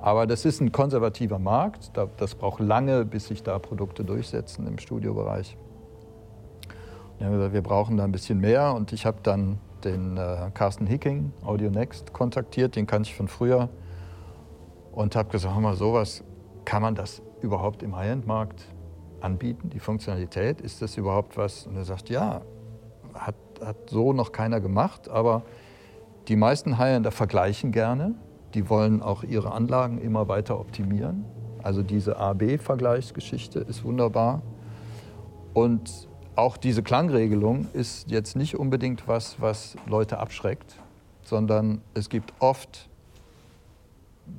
Aber 0.00 0.26
das 0.26 0.44
ist 0.44 0.60
ein 0.60 0.72
konservativer 0.72 1.38
Markt, 1.38 1.92
das 2.16 2.34
braucht 2.34 2.58
lange, 2.58 3.04
bis 3.04 3.28
sich 3.28 3.44
da 3.44 3.60
Produkte 3.60 4.04
durchsetzen 4.04 4.66
im 4.66 4.78
Studiobereich. 4.78 5.56
Wir 7.22 7.28
haben 7.28 7.34
gesagt, 7.34 7.54
wir 7.54 7.62
brauchen 7.62 7.96
da 7.96 8.02
ein 8.02 8.10
bisschen 8.10 8.40
mehr 8.40 8.74
und 8.74 8.92
ich 8.92 9.06
habe 9.06 9.18
dann 9.22 9.60
den 9.84 10.16
äh, 10.16 10.50
Carsten 10.54 10.88
Hicking, 10.88 11.32
Audio 11.44 11.70
Next, 11.70 12.12
kontaktiert, 12.12 12.74
den 12.74 12.88
kannte 12.88 13.10
ich 13.10 13.14
von 13.14 13.28
früher 13.28 13.68
und 14.90 15.14
habe 15.14 15.30
gesagt, 15.30 15.54
hör 15.54 15.60
mal, 15.60 15.76
sowas, 15.76 16.24
kann 16.64 16.82
man 16.82 16.96
das 16.96 17.22
überhaupt 17.40 17.84
im 17.84 17.94
High-End-Markt 17.94 18.66
anbieten, 19.20 19.70
die 19.70 19.78
Funktionalität? 19.78 20.60
Ist 20.60 20.82
das 20.82 20.96
überhaupt 20.96 21.36
was? 21.36 21.64
Und 21.68 21.76
er 21.76 21.84
sagt, 21.84 22.08
ja, 22.08 22.40
hat, 23.14 23.36
hat 23.64 23.88
so 23.88 24.12
noch 24.12 24.32
keiner 24.32 24.60
gemacht, 24.60 25.08
aber 25.08 25.44
die 26.26 26.34
meisten 26.34 26.76
High-Ender 26.76 27.12
vergleichen 27.12 27.70
gerne 27.70 28.16
die 28.54 28.68
wollen 28.68 29.02
auch 29.02 29.22
ihre 29.22 29.52
Anlagen 29.52 29.98
immer 29.98 30.28
weiter 30.28 30.60
optimieren. 30.60 31.24
Also 31.62 31.82
diese 31.82 32.18
A-B-Vergleichsgeschichte 32.18 33.60
ist 33.60 33.84
wunderbar. 33.84 34.42
Und 35.54 36.08
auch 36.36 36.56
diese 36.56 36.82
Klangregelung 36.82 37.66
ist 37.72 38.10
jetzt 38.10 38.36
nicht 38.36 38.56
unbedingt 38.56 39.06
was, 39.06 39.40
was 39.40 39.76
Leute 39.86 40.18
abschreckt, 40.18 40.76
sondern 41.22 41.82
es 41.94 42.08
gibt 42.08 42.32
oft, 42.38 42.88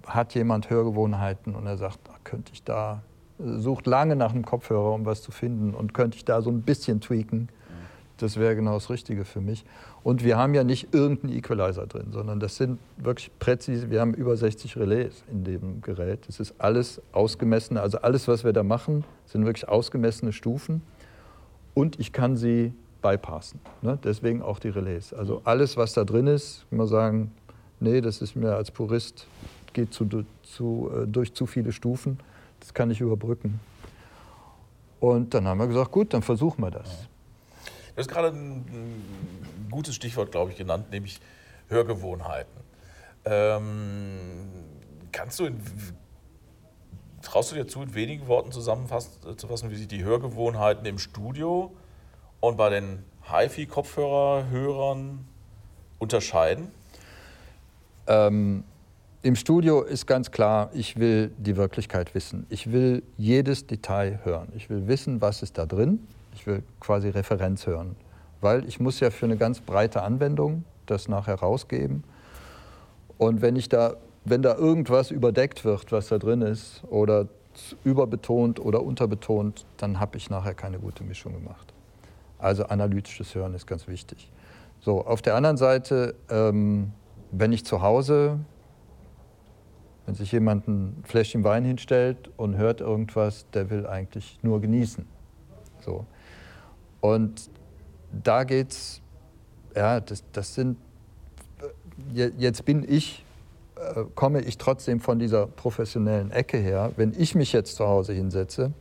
hat 0.08 0.34
jemand 0.34 0.70
Hörgewohnheiten 0.70 1.56
und 1.56 1.68
er 1.68 1.78
sagt, 1.78 2.00
ah, 2.10 2.16
könnte 2.24 2.52
ich 2.54 2.64
da, 2.64 3.04
sucht 3.38 3.88
lange 3.88 4.16
nach 4.16 4.32
einem 4.32 4.46
Kopfhörer, 4.46 4.94
um 4.94 5.06
was 5.06 5.22
zu 5.22 5.32
finden 5.32 5.74
und 5.74 5.94
könnte 5.94 6.18
ich 6.18 6.26
da 6.26 6.42
so 6.42 6.50
ein 6.50 6.62
bisschen 6.62 7.02
tweaken. 7.02 7.50
Das 8.18 8.38
wäre 8.38 8.56
genau 8.56 8.76
das 8.76 8.90
Richtige 8.90 9.26
für 9.26 9.42
mich. 9.42 9.66
Und 10.04 10.24
wir 10.24 10.38
haben 10.38 10.54
ja 10.54 10.64
nicht 10.64 10.94
irgendeinen 10.94 11.34
Equalizer 11.34 11.88
drin, 11.88 12.08
sondern 12.12 12.40
das 12.40 12.56
sind 12.58 12.80
wirklich 12.98 13.32
präzise, 13.40 13.90
wir 13.90 14.02
haben 14.02 14.14
über 14.14 14.38
60 14.38 14.78
Relais 14.78 15.24
in 15.32 15.44
dem 15.44 15.82
Gerät. 15.82 16.28
Das 16.28 16.40
ist 16.40 16.54
alles 16.60 17.02
ausgemessene, 17.12 17.82
also 17.82 18.00
alles, 18.00 18.28
was 18.28 18.44
wir 18.44 18.54
da 18.54 18.64
machen, 18.64 19.04
sind 19.26 19.46
wirklich 19.46 19.68
ausgemessene 19.68 20.32
Stufen. 20.32 20.82
Und 21.74 22.00
ich 22.00 22.12
kann 22.12 22.38
sie 22.38 22.74
bypassen. 23.02 23.60
Ne? 23.82 23.98
Deswegen 24.04 24.42
auch 24.42 24.60
die 24.60 24.70
Relais. 24.70 25.14
Also 25.14 25.42
alles, 25.44 25.78
was 25.78 25.94
da 25.94 26.04
drin 26.04 26.28
ist, 26.28 26.66
kann 26.70 26.78
man 26.78 26.88
sagen, 26.88 27.32
nee, 27.80 28.02
das 28.02 28.22
ist 28.22 28.36
mir 28.36 28.56
als 28.56 28.72
Purist, 28.72 29.28
geht 29.74 29.94
zu, 29.94 30.08
zu, 30.44 30.92
äh, 30.96 31.08
durch 31.08 31.34
zu 31.34 31.46
viele 31.46 31.72
Stufen, 31.72 32.20
das 32.60 32.74
kann 32.74 32.90
ich 32.92 33.02
überbrücken. 33.02 33.60
Und 35.00 35.34
dann 35.34 35.48
haben 35.48 35.60
wir 35.60 35.68
gesagt, 35.68 35.92
gut, 35.92 36.14
dann 36.14 36.22
versuchen 36.22 36.64
wir 36.64 36.72
das. 36.72 37.10
Du 37.94 38.00
hast 38.00 38.08
gerade 38.08 38.30
ein, 38.30 39.04
gutes 39.70 39.96
Stichwort, 39.96 40.32
glaube 40.32 40.52
ich, 40.52 40.58
genannt, 40.58 40.92
nämlich 40.92 41.20
Hörgewohnheiten. 41.68 42.54
Ähm, 43.26 44.20
kannst 45.12 45.40
du, 45.40 45.46
in, 45.46 45.60
traust 47.24 47.52
du 47.52 47.56
dir 47.56 47.68
zu, 47.68 47.82
in 47.82 47.96
wenigen 47.96 48.28
Worten 48.28 48.52
zusammenzufassen, 48.52 49.72
wie 49.72 49.76
sich 49.76 49.88
die 49.88 50.04
Hörgewohnheiten 50.04 50.86
im 50.86 51.00
Studio 51.00 51.72
und 52.40 52.58
bei 52.58 52.70
den 52.70 53.04
HiFi-Kopfhörerhörern 53.32 55.26
unterscheiden? 56.00 56.68
Ähm, 58.06 58.64
Im 59.22 59.36
Studio 59.36 59.82
ist 59.82 60.06
ganz 60.06 60.30
klar, 60.32 60.70
ich 60.74 60.98
will 60.98 61.32
die 61.38 61.56
Wirklichkeit 61.56 62.14
wissen. 62.14 62.46
Ich 62.50 62.72
will 62.72 63.02
jedes 63.18 63.66
Detail 63.66 64.20
hören. 64.24 64.52
Ich 64.56 64.70
will 64.70 64.88
wissen, 64.88 65.22
was 65.22 65.42
ist 65.42 65.58
da 65.58 65.66
drin 65.66 66.06
ich 66.36 66.48
will 66.48 66.64
quasi 66.80 67.10
Referenz 67.10 67.68
hören, 67.68 67.96
weil 68.42 68.68
ich 68.68 68.80
muss 68.80 69.00
ja 69.00 69.12
für 69.12 69.26
eine 69.26 69.38
ganz 69.38 69.62
breite 69.62 70.02
Anwendung 70.02 70.64
das 70.86 71.08
nachher 71.08 71.36
rausgeben. 71.36 72.04
Und 73.18 73.42
wenn 73.42 73.56
ich 73.56 73.70
da, 73.70 73.96
wenn 74.26 74.42
da 74.42 74.56
irgendwas 74.56 75.12
überdeckt 75.12 75.66
wird, 75.66 75.92
was 75.92 76.08
da 76.08 76.18
drin 76.18 76.42
ist, 76.42 76.84
oder 76.90 77.28
überbetont 77.84 78.60
oder 78.60 78.82
unterbetont, 78.82 79.66
dann 79.78 80.00
habe 80.00 80.18
ich 80.18 80.30
nachher 80.30 80.54
keine 80.54 80.80
gute 80.80 81.04
Mischung 81.04 81.34
gemacht. 81.34 81.74
Also 82.40 82.66
analytisches 82.66 83.36
Hören 83.36 83.54
ist 83.54 83.68
ganz 83.68 83.88
wichtig. 83.88 84.32
So, 84.80 85.06
auf 85.06 85.22
der 85.22 85.36
anderen 85.36 85.58
Seite, 85.58 86.16
ähm, 86.30 86.92
wenn 87.32 87.54
ich 87.54 87.66
zu 87.66 87.82
Hause, 87.82 88.40
wenn 90.06 90.16
sich 90.16 90.32
jemand 90.32 90.68
ein 90.68 91.04
Fläschchen 91.04 91.44
Wein 91.44 91.64
hinstellt 91.64 92.30
und 92.36 92.58
hört 92.58 92.82
irgendwas, 92.82 93.46
der 93.52 93.70
will 93.70 93.88
eigentlich 93.88 94.40
nur 94.42 94.60
genießen. 94.60 95.06
So. 95.80 96.06
Und 97.00 97.50
da 98.12 98.44
geht's, 98.44 99.02
ja, 99.76 100.00
das, 100.00 100.24
das 100.34 100.54
sind, 100.54 100.78
äh, 102.14 102.32
jetzt 102.38 102.66
bin 102.66 102.86
ich, 102.88 103.24
komme 104.16 104.42
ich 104.42 104.58
trotzdem 104.58 105.00
von 105.00 105.20
dieser 105.20 105.48
professionellen 105.48 106.32
Ecke 106.32 106.58
her. 106.58 106.92
Wenn 106.96 107.14
ich 107.18 107.36
mich 107.36 107.54
jetzt 107.54 107.76
zu 107.76 107.88
Hause 107.88 108.14
hinsetze, 108.14 108.72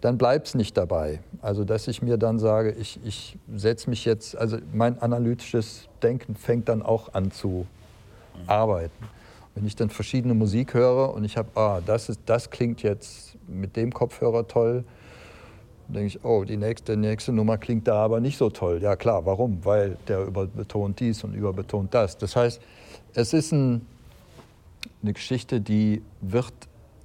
dann 0.00 0.18
bleibt 0.18 0.48
es 0.48 0.54
nicht 0.54 0.76
dabei. 0.76 1.20
Also, 1.42 1.64
dass 1.64 1.88
ich 1.88 2.02
mir 2.02 2.18
dann 2.18 2.38
sage, 2.38 2.72
ich, 2.72 3.00
ich 3.04 3.36
setze 3.54 3.90
mich 3.90 4.04
jetzt, 4.04 4.36
also 4.36 4.58
mein 4.72 5.00
analytisches 5.00 5.88
Denken 6.02 6.36
fängt 6.36 6.68
dann 6.68 6.82
auch 6.82 7.14
an 7.14 7.30
zu 7.30 7.66
arbeiten. 8.46 9.08
Wenn 9.54 9.66
ich 9.66 9.74
dann 9.74 9.90
verschiedene 9.90 10.34
Musik 10.34 10.74
höre 10.74 11.12
und 11.12 11.24
ich 11.24 11.36
habe, 11.36 11.48
ah, 11.56 11.80
das, 11.84 12.08
ist, 12.08 12.20
das 12.26 12.50
klingt 12.50 12.82
jetzt 12.82 13.36
mit 13.48 13.74
dem 13.76 13.92
Kopfhörer 13.92 14.46
toll, 14.46 14.84
denke 15.88 16.06
ich, 16.06 16.24
oh, 16.24 16.44
die 16.44 16.56
nächste, 16.56 16.96
nächste 16.96 17.32
Nummer 17.32 17.58
klingt 17.58 17.88
da 17.88 17.96
aber 17.96 18.20
nicht 18.20 18.38
so 18.38 18.50
toll. 18.50 18.80
Ja 18.82 18.94
klar, 18.94 19.24
warum? 19.26 19.64
Weil 19.64 19.96
der 20.06 20.24
überbetont 20.26 21.00
dies 21.00 21.24
und 21.24 21.34
überbetont 21.34 21.92
das. 21.92 22.16
Das 22.16 22.36
heißt, 22.36 22.60
es 23.14 23.32
ist 23.32 23.52
ein, 23.52 23.86
eine 25.02 25.12
Geschichte, 25.12 25.60
die 25.60 26.02
wird 26.20 26.52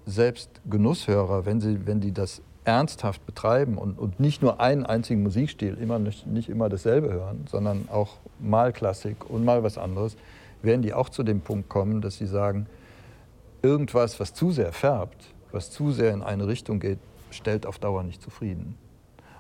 selbst 0.06 0.50
Genusshörer, 0.70 1.46
wenn, 1.46 1.62
sie, 1.62 1.86
wenn 1.86 2.02
die 2.02 2.12
das 2.12 2.42
ernsthaft 2.66 3.26
betreiben 3.26 3.78
und, 3.78 4.00
und 4.00 4.20
nicht 4.20 4.42
nur 4.42 4.60
einen 4.60 4.86
einzigen 4.86 5.24
Musikstil, 5.24 5.78
immer 5.80 6.00
nicht, 6.00 6.28
nicht 6.28 6.50
immer 6.50 6.70
dasselbe 6.70 7.12
hören, 7.12 7.46
sondern 7.50 7.90
auch 7.92 8.18
mal 8.40 8.72
Klassik 8.72 9.30
und 9.30 9.44
mal 9.44 9.64
was 9.64 9.78
anderes, 9.78 10.16
werden 10.62 10.82
die 10.82 10.94
auch 10.94 11.10
zu 11.10 11.24
dem 11.24 11.42
Punkt 11.42 11.70
kommen, 11.70 12.02
dass 12.02 12.18
sie 12.18 12.26
sagen, 12.26 12.68
irgendwas, 13.62 14.20
was 14.20 14.34
zu 14.34 14.52
sehr 14.52 14.72
färbt, 14.72 15.34
was 15.52 15.72
zu 15.72 15.92
sehr 15.92 16.14
in 16.14 16.22
eine 16.22 16.48
Richtung 16.48 16.80
geht, 16.80 17.00
stellt 17.32 17.66
auf 17.66 17.80
Dauer 17.80 18.04
nicht 18.04 18.22
zufrieden. 18.22 18.78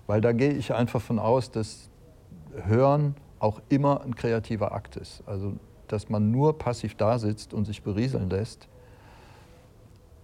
Weil 0.06 0.22
da 0.22 0.34
gehe 0.34 0.52
ich 0.52 0.74
einfach 0.74 1.02
von 1.02 1.20
aus, 1.20 1.52
dass 1.52 1.90
Hören 2.66 3.16
auch 3.40 3.62
immer 3.70 4.02
ein 4.02 4.16
kreativer 4.16 4.74
Akt 4.74 4.96
ist. 4.96 5.24
Also, 5.26 5.54
dass 5.88 6.10
man 6.10 6.32
nur 6.32 6.58
passiv 6.58 6.96
da 6.96 7.20
sitzt 7.20 7.54
und 7.54 7.66
sich 7.66 7.84
berieseln 7.84 8.30
lässt, 8.30 8.68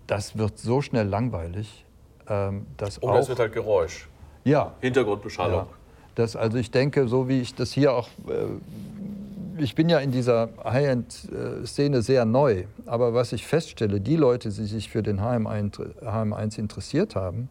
das 0.07 0.37
wird 0.37 0.57
so 0.57 0.81
schnell 0.81 1.07
langweilig. 1.07 1.85
Ähm, 2.27 2.65
dass 2.77 3.01
Oder 3.01 3.13
auch, 3.13 3.19
es 3.19 3.29
wird 3.29 3.39
halt 3.39 3.53
Geräusch. 3.53 4.07
Ja. 4.43 4.73
Hintergrundbeschallung. 4.81 5.59
Ja. 5.59 5.67
Das, 6.15 6.35
also 6.35 6.57
ich 6.57 6.71
denke, 6.71 7.07
so 7.07 7.27
wie 7.27 7.39
ich 7.41 7.55
das 7.55 7.71
hier 7.71 7.93
auch, 7.93 8.09
äh, 8.27 9.61
ich 9.61 9.75
bin 9.75 9.89
ja 9.89 9.99
in 9.99 10.11
dieser 10.11 10.49
High-End-Szene 10.63 12.01
sehr 12.01 12.25
neu, 12.25 12.63
aber 12.85 13.13
was 13.13 13.33
ich 13.33 13.45
feststelle, 13.45 13.99
die 13.99 14.15
Leute, 14.15 14.49
die 14.49 14.65
sich 14.65 14.89
für 14.89 15.03
den 15.03 15.19
HM1, 15.19 16.01
HM1 16.01 16.57
interessiert 16.57 17.15
haben, 17.15 17.49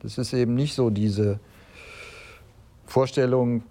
das 0.00 0.18
ist 0.18 0.32
eben 0.32 0.54
nicht 0.54 0.74
so 0.74 0.90
diese 0.90 1.38
Vorstellung, 2.86 3.62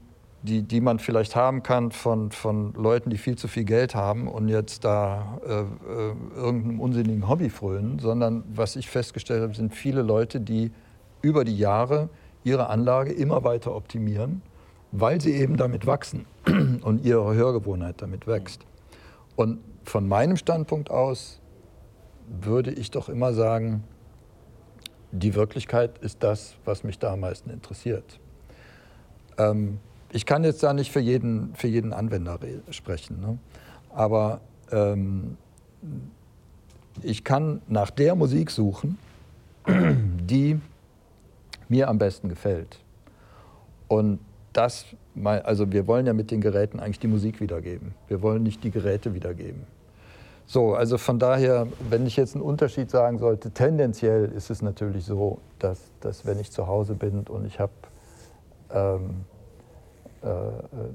die, 0.43 0.63
die 0.63 0.81
man 0.81 0.99
vielleicht 0.99 1.35
haben 1.35 1.61
kann 1.61 1.91
von, 1.91 2.31
von 2.31 2.73
Leuten, 2.73 3.09
die 3.09 3.17
viel 3.17 3.37
zu 3.37 3.47
viel 3.47 3.63
Geld 3.63 3.93
haben 3.93 4.27
und 4.27 4.49
jetzt 4.49 4.83
da 4.83 5.39
äh, 5.45 5.51
äh, 5.51 6.13
irgendeinem 6.35 6.79
unsinnigen 6.79 7.29
Hobby 7.29 7.49
frönen, 7.49 7.99
sondern 7.99 8.43
was 8.53 8.75
ich 8.75 8.89
festgestellt 8.89 9.43
habe, 9.43 9.53
sind 9.53 9.75
viele 9.75 10.01
Leute, 10.01 10.41
die 10.41 10.71
über 11.21 11.43
die 11.43 11.57
Jahre 11.57 12.09
ihre 12.43 12.69
Anlage 12.69 13.11
immer 13.11 13.43
weiter 13.43 13.75
optimieren, 13.75 14.41
weil 14.91 15.21
sie 15.21 15.33
eben 15.33 15.57
damit 15.57 15.85
wachsen 15.85 16.25
und 16.81 17.05
ihre 17.05 17.35
Hörgewohnheit 17.35 18.01
damit 18.01 18.25
wächst. 18.25 18.65
Und 19.35 19.59
von 19.83 20.07
meinem 20.07 20.37
Standpunkt 20.37 20.89
aus 20.89 21.39
würde 22.27 22.71
ich 22.71 22.89
doch 22.89 23.09
immer 23.09 23.33
sagen, 23.33 23.83
die 25.11 25.35
Wirklichkeit 25.35 25.97
ist 25.99 26.23
das, 26.23 26.55
was 26.65 26.83
mich 26.83 26.97
da 26.97 27.13
am 27.13 27.19
meisten 27.19 27.49
interessiert. 27.49 28.19
Ähm, 29.37 29.79
ich 30.11 30.25
kann 30.25 30.43
jetzt 30.43 30.61
da 30.63 30.73
nicht 30.73 30.91
für 30.91 30.99
jeden, 30.99 31.55
für 31.55 31.67
jeden 31.67 31.93
Anwender 31.93 32.39
sprechen, 32.69 33.21
ne? 33.21 33.37
aber 33.93 34.41
ähm, 34.71 35.37
ich 37.01 37.23
kann 37.23 37.61
nach 37.67 37.89
der 37.89 38.15
Musik 38.15 38.51
suchen, 38.51 38.97
die 39.67 40.59
mir 41.69 41.87
am 41.87 41.97
besten 41.97 42.29
gefällt. 42.29 42.79
Und 43.87 44.19
das, 44.53 44.85
also 45.23 45.71
wir 45.71 45.87
wollen 45.87 46.05
ja 46.05 46.13
mit 46.13 46.31
den 46.31 46.41
Geräten 46.41 46.79
eigentlich 46.79 46.99
die 46.99 47.07
Musik 47.07 47.39
wiedergeben. 47.39 47.93
Wir 48.07 48.21
wollen 48.21 48.43
nicht 48.43 48.63
die 48.63 48.71
Geräte 48.71 49.13
wiedergeben. 49.13 49.63
So, 50.45 50.75
also 50.75 50.97
von 50.97 51.17
daher, 51.19 51.67
wenn 51.89 52.05
ich 52.05 52.17
jetzt 52.17 52.35
einen 52.35 52.43
Unterschied 52.43 52.91
sagen 52.91 53.19
sollte, 53.19 53.51
tendenziell 53.51 54.25
ist 54.25 54.49
es 54.49 54.61
natürlich 54.61 55.05
so, 55.05 55.39
dass, 55.59 55.79
dass 56.01 56.25
wenn 56.25 56.39
ich 56.39 56.51
zu 56.51 56.67
Hause 56.67 56.95
bin 56.95 57.21
und 57.21 57.45
ich 57.45 57.59
habe, 57.59 57.71
ähm, 58.73 59.25
äh, 60.21 60.27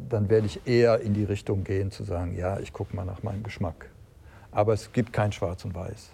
dann 0.09 0.29
werde 0.29 0.47
ich 0.47 0.67
eher 0.67 1.01
in 1.01 1.15
die 1.15 1.25
Richtung 1.25 1.65
gehen 1.65 1.91
zu 1.91 2.05
sagen, 2.05 2.37
ja, 2.37 2.59
ich 2.61 2.73
gucke 2.73 2.95
mal 2.95 3.05
nach 3.05 3.23
meinem 3.23 3.43
Geschmack. 3.43 3.91
Aber 4.53 4.73
es 4.73 4.93
gibt 4.93 5.13
kein 5.13 5.33
Schwarz 5.33 5.65
und 5.65 5.75
Weiß. 5.75 6.11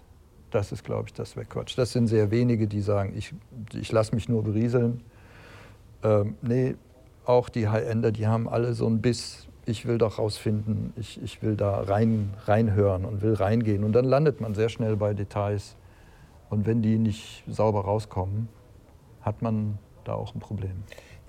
Das 0.50 0.72
ist, 0.72 0.84
glaube 0.84 1.04
ich, 1.08 1.14
das 1.14 1.36
Wegquatsch. 1.36 1.78
Das 1.78 1.92
sind 1.92 2.08
sehr 2.08 2.30
wenige, 2.30 2.66
die 2.66 2.80
sagen, 2.80 3.14
ich, 3.16 3.34
ich 3.72 3.90
lasse 3.92 4.14
mich 4.14 4.28
nur 4.28 4.42
berieseln. 4.42 5.02
Ähm, 6.02 6.36
nee, 6.42 6.74
auch 7.24 7.48
die 7.48 7.68
High-Ender, 7.68 8.12
die 8.12 8.26
haben 8.26 8.48
alle 8.48 8.74
so 8.74 8.86
ein 8.86 9.00
Biss 9.00 9.46
ich 9.64 9.86
will 9.86 9.98
doch 9.98 10.18
rausfinden, 10.18 10.92
ich, 10.96 11.22
ich 11.22 11.42
will 11.42 11.56
da 11.56 11.82
rein, 11.82 12.34
reinhören 12.44 13.04
und 13.04 13.22
will 13.22 13.34
reingehen. 13.34 13.84
Und 13.84 13.92
dann 13.92 14.04
landet 14.04 14.40
man 14.40 14.54
sehr 14.54 14.68
schnell 14.68 14.96
bei 14.96 15.14
Details. 15.14 15.76
Und 16.50 16.66
wenn 16.66 16.82
die 16.82 16.98
nicht 16.98 17.44
sauber 17.48 17.84
rauskommen, 17.84 18.48
hat 19.20 19.40
man 19.40 19.78
da 20.04 20.14
auch 20.14 20.34
ein 20.34 20.40
Problem. 20.40 20.82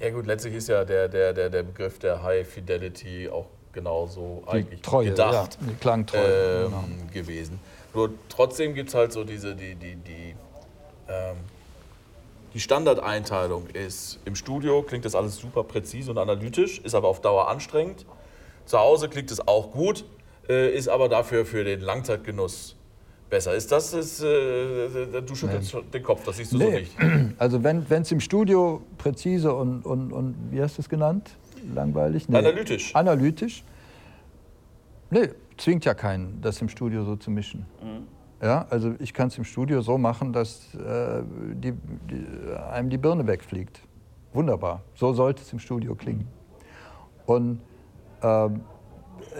Ja 0.03 0.09
gut, 0.09 0.25
letztlich 0.25 0.55
ist 0.55 0.67
ja 0.67 0.83
der, 0.83 1.07
der, 1.07 1.31
der, 1.31 1.49
der 1.49 1.63
Begriff 1.63 1.97
der 1.97 2.21
High 2.21 2.45
Fidelity 2.45 3.29
auch 3.29 3.45
genauso 3.71 4.43
die 4.45 4.49
eigentlich 4.49 4.81
Treue, 4.81 5.09
gedacht 5.11 5.57
ja, 5.61 5.67
die 5.67 5.75
Klangtreue. 5.75 6.65
ähm, 6.65 6.71
genau. 6.71 6.83
gewesen. 7.13 7.59
Nur 7.93 8.09
trotzdem 8.27 8.73
gibt 8.73 8.89
es 8.89 8.95
halt 8.95 9.13
so 9.13 9.23
diese, 9.23 9.55
die, 9.55 9.75
die, 9.75 9.95
die, 9.95 10.35
ähm, 11.07 11.37
die 12.53 12.59
Standardeinteilung 12.59 13.67
ist, 13.67 14.19
im 14.25 14.35
Studio 14.35 14.81
klingt 14.83 15.05
das 15.05 15.15
alles 15.15 15.37
super 15.37 15.63
präzise 15.63 16.11
und 16.11 16.17
analytisch, 16.17 16.79
ist 16.79 16.95
aber 16.95 17.07
auf 17.07 17.21
Dauer 17.21 17.47
anstrengend. 17.47 18.05
Zu 18.65 18.79
Hause 18.79 19.07
klingt 19.07 19.31
es 19.31 19.47
auch 19.47 19.71
gut, 19.71 20.03
äh, 20.49 20.69
ist 20.75 20.89
aber 20.89 21.07
dafür 21.07 21.45
für 21.45 21.63
den 21.63 21.79
Langzeitgenuss 21.79 22.75
besser. 23.33 23.55
Ist 23.55 23.71
das, 23.71 23.93
ist, 23.93 24.21
äh, 24.21 25.21
du 25.21 25.33
schüttelst 25.35 25.71
schon 25.71 25.89
den 25.91 26.03
Kopf, 26.03 26.23
das 26.23 26.37
siehst 26.37 26.53
du 26.53 26.59
so 26.59 26.63
Nee. 26.63 26.81
nicht. 26.81 26.95
Also 27.39 27.63
wenn 27.63 27.85
es 27.89 28.11
im 28.11 28.19
Studio 28.19 28.81
präzise 28.97 29.53
und, 29.53 29.85
und, 29.85 30.13
und 30.13 30.35
wie 30.51 30.61
hast 30.61 30.77
du 30.77 30.81
es 30.83 30.89
genannt? 30.89 31.35
Langweilig? 31.73 32.29
Nee. 32.29 32.37
Analytisch. 32.37 32.95
Analytisch? 32.95 33.63
Nee, 35.09 35.29
zwingt 35.57 35.83
ja 35.85 35.93
keinen, 35.95 36.41
das 36.41 36.61
im 36.61 36.69
Studio 36.69 37.03
so 37.05 37.15
zu 37.15 37.31
mischen. 37.31 37.65
Ja, 38.41 38.67
also 38.69 38.93
ich 38.99 39.13
kann 39.13 39.29
es 39.29 39.37
im 39.37 39.45
Studio 39.45 39.81
so 39.81 39.97
machen, 39.97 40.33
dass 40.33 40.73
äh, 40.75 41.23
die, 41.55 41.71
die, 42.09 42.25
einem 42.71 42.89
die 42.89 42.97
Birne 42.97 43.25
wegfliegt. 43.25 43.81
Wunderbar. 44.33 44.81
So 44.95 45.13
sollte 45.13 45.41
es 45.41 45.53
im 45.53 45.59
Studio 45.59 45.95
klingen. 45.95 46.27
Und 47.25 47.61
ähm, 48.21 48.61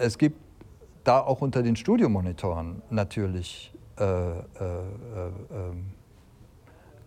es 0.00 0.16
gibt 0.16 0.38
da 1.04 1.20
auch 1.20 1.42
unter 1.42 1.62
den 1.62 1.76
Studiomonitoren 1.76 2.82
natürlich 2.90 3.73
äh, 3.98 4.04
äh, 4.04 4.38
äh, 4.38 4.40
ähm, 5.52 5.86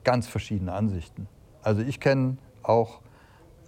ganz 0.03 0.27
verschiedene 0.27 0.71
Ansichten. 0.71 1.27
Also 1.61 1.81
ich 1.81 1.99
kenne 1.99 2.37
auch 2.63 3.01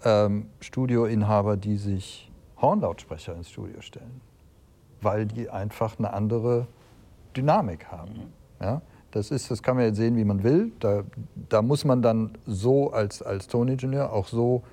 ähm, 0.05 0.47
Studioinhaber, 0.61 1.57
die 1.57 1.77
sich 1.77 2.31
Hornlautsprecher 2.61 3.35
ins 3.35 3.49
Studio 3.49 3.81
stellen, 3.81 4.21
weil 5.01 5.25
die 5.25 5.49
einfach 5.49 5.99
eine 5.99 6.13
andere 6.13 6.67
Dynamik 7.35 7.87
haben. 7.87 8.31
Ja? 8.61 8.81
Das, 9.11 9.31
ist, 9.31 9.51
das 9.51 9.63
kann 9.63 9.75
man 9.75 9.85
jetzt 9.85 9.97
sehen, 9.97 10.15
wie 10.15 10.23
man 10.23 10.43
will. 10.43 10.71
Da, 10.79 11.03
da 11.49 11.61
muss 11.61 11.83
man 11.83 12.01
dann 12.01 12.37
so 12.45 12.91
als, 12.91 13.21
als 13.21 13.47
Toningenieur 13.47 14.13
auch 14.13 14.27
so 14.27 14.63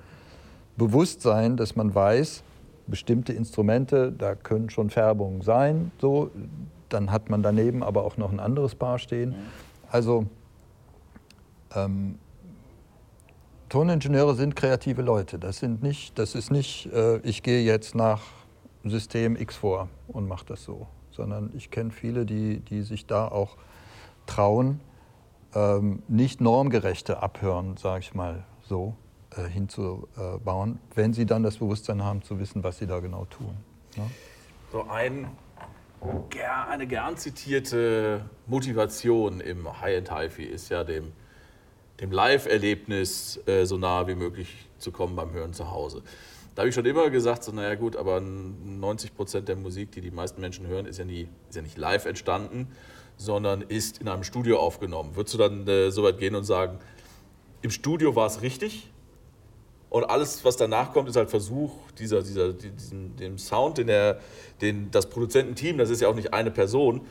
bewusst 0.77 1.21
sein, 1.21 1.57
dass 1.57 1.75
man 1.75 1.93
weiß, 1.93 2.43
bestimmte 2.87 3.33
Instrumente, 3.33 4.11
da 4.11 4.35
können 4.35 4.69
schon 4.69 4.89
Färbungen 4.89 5.41
sein. 5.41 5.91
So. 5.99 6.31
Dann 6.89 7.11
hat 7.11 7.29
man 7.29 7.43
daneben 7.43 7.83
aber 7.83 8.03
auch 8.03 8.17
noch 8.17 8.31
ein 8.31 8.39
anderes 8.39 8.75
Paar 8.75 8.99
stehen. 8.99 9.35
Also 9.89 10.25
ähm, 11.75 12.17
Toningenieure 13.69 14.35
sind 14.35 14.55
kreative 14.55 15.01
Leute. 15.01 15.39
Das, 15.39 15.59
sind 15.59 15.83
nicht, 15.83 16.17
das 16.17 16.35
ist 16.35 16.51
nicht, 16.51 16.87
äh, 16.93 17.17
ich 17.19 17.43
gehe 17.43 17.61
jetzt 17.61 17.95
nach 17.95 18.21
System 18.85 19.35
X 19.35 19.57
vor 19.57 19.89
und 20.07 20.27
mache 20.27 20.45
das 20.45 20.63
so. 20.63 20.87
Sondern 21.11 21.51
ich 21.55 21.71
kenne 21.71 21.91
viele, 21.91 22.25
die, 22.25 22.59
die 22.59 22.83
sich 22.83 23.05
da 23.05 23.27
auch 23.27 23.57
trauen, 24.25 24.79
ähm, 25.55 26.03
nicht 26.07 26.39
normgerechte 26.41 27.21
Abhören, 27.21 27.75
sage 27.77 28.01
ich 28.01 28.13
mal 28.13 28.45
so, 28.61 28.95
äh, 29.35 29.43
hinzubauen, 29.49 30.79
wenn 30.95 31.13
sie 31.13 31.25
dann 31.25 31.43
das 31.43 31.57
Bewusstsein 31.57 32.03
haben, 32.03 32.21
zu 32.21 32.39
wissen, 32.39 32.63
was 32.63 32.77
sie 32.77 32.87
da 32.87 32.99
genau 32.99 33.25
tun. 33.25 33.57
ne? 33.95 34.03
Ja? 34.03 34.09
So 34.71 34.85
ein, 34.89 35.27
ger- 36.29 36.67
eine 36.69 36.87
gern 36.87 37.17
zitierte 37.17 38.29
Motivation 38.45 39.39
im 39.39 39.81
High-End 39.81 40.11
HiFi 40.11 40.43
ist 40.43 40.69
ja 40.69 40.83
dem, 40.83 41.11
dem 41.99 42.11
Live-Erlebnis 42.11 43.39
äh, 43.47 43.65
so 43.65 43.77
nah 43.77 44.07
wie 44.07 44.15
möglich 44.15 44.67
zu 44.77 44.91
kommen 44.91 45.15
beim 45.15 45.31
Hören 45.31 45.53
zu 45.53 45.71
Hause. 45.71 46.03
Da 46.55 46.61
habe 46.61 46.69
ich 46.69 46.75
schon 46.75 46.85
immer 46.85 47.09
gesagt, 47.09 47.43
so, 47.43 47.51
naja 47.51 47.75
gut, 47.75 47.95
aber 47.95 48.19
90 48.19 49.15
Prozent 49.15 49.47
der 49.47 49.55
Musik, 49.55 49.91
die 49.91 50.01
die 50.01 50.11
meisten 50.11 50.41
Menschen 50.41 50.65
hören, 50.67 50.85
ist 50.85 50.97
ja, 50.97 51.05
nie, 51.05 51.27
ist 51.49 51.55
ja 51.55 51.61
nicht 51.61 51.77
live 51.77 52.05
entstanden, 52.05 52.67
sondern 53.15 53.61
ist 53.61 53.99
in 54.01 54.07
einem 54.07 54.23
Studio 54.23 54.59
aufgenommen. 54.59 55.15
Würdest 55.15 55.33
du 55.35 55.37
dann 55.37 55.67
äh, 55.67 55.91
so 55.91 56.03
weit 56.03 56.17
gehen 56.17 56.35
und 56.35 56.43
sagen, 56.45 56.79
im 57.61 57.71
Studio 57.71 58.15
war 58.15 58.27
es 58.27 58.41
richtig 58.41 58.89
und 59.89 60.03
alles, 60.03 60.43
was 60.43 60.57
danach 60.57 60.91
kommt, 60.91 61.09
ist 61.09 61.15
halt 61.15 61.29
Versuch, 61.29 61.71
dieser, 61.97 62.21
dieser, 62.21 62.53
diesen, 62.53 63.15
dem 63.15 63.37
Sound, 63.37 63.77
den, 63.77 63.87
der, 63.87 64.19
den 64.61 64.91
das 64.91 65.09
Produzententeam, 65.09 65.77
das 65.77 65.89
ist 65.89 66.01
ja 66.01 66.09
auch 66.09 66.15
nicht 66.15 66.33
eine 66.33 66.51
Person, 66.51 67.01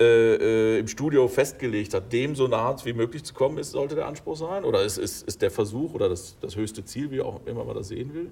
äh, 0.00 0.76
äh, 0.76 0.78
im 0.78 0.86
Studio 0.86 1.26
festgelegt 1.26 1.92
hat, 1.92 2.12
dem 2.12 2.36
so 2.36 2.46
nah 2.46 2.76
wie 2.84 2.92
möglich 2.92 3.24
zu 3.24 3.34
kommen, 3.34 3.58
ist, 3.58 3.72
sollte 3.72 3.96
der 3.96 4.06
Anspruch 4.06 4.36
sein? 4.36 4.64
Oder 4.64 4.84
ist, 4.84 4.96
ist, 4.96 5.26
ist 5.26 5.42
der 5.42 5.50
Versuch 5.50 5.92
oder 5.94 6.08
das, 6.08 6.36
das 6.40 6.54
höchste 6.54 6.84
Ziel, 6.84 7.10
wie 7.10 7.20
auch 7.20 7.40
immer 7.46 7.64
man 7.64 7.74
das 7.74 7.88
sehen 7.88 8.14
will? 8.14 8.30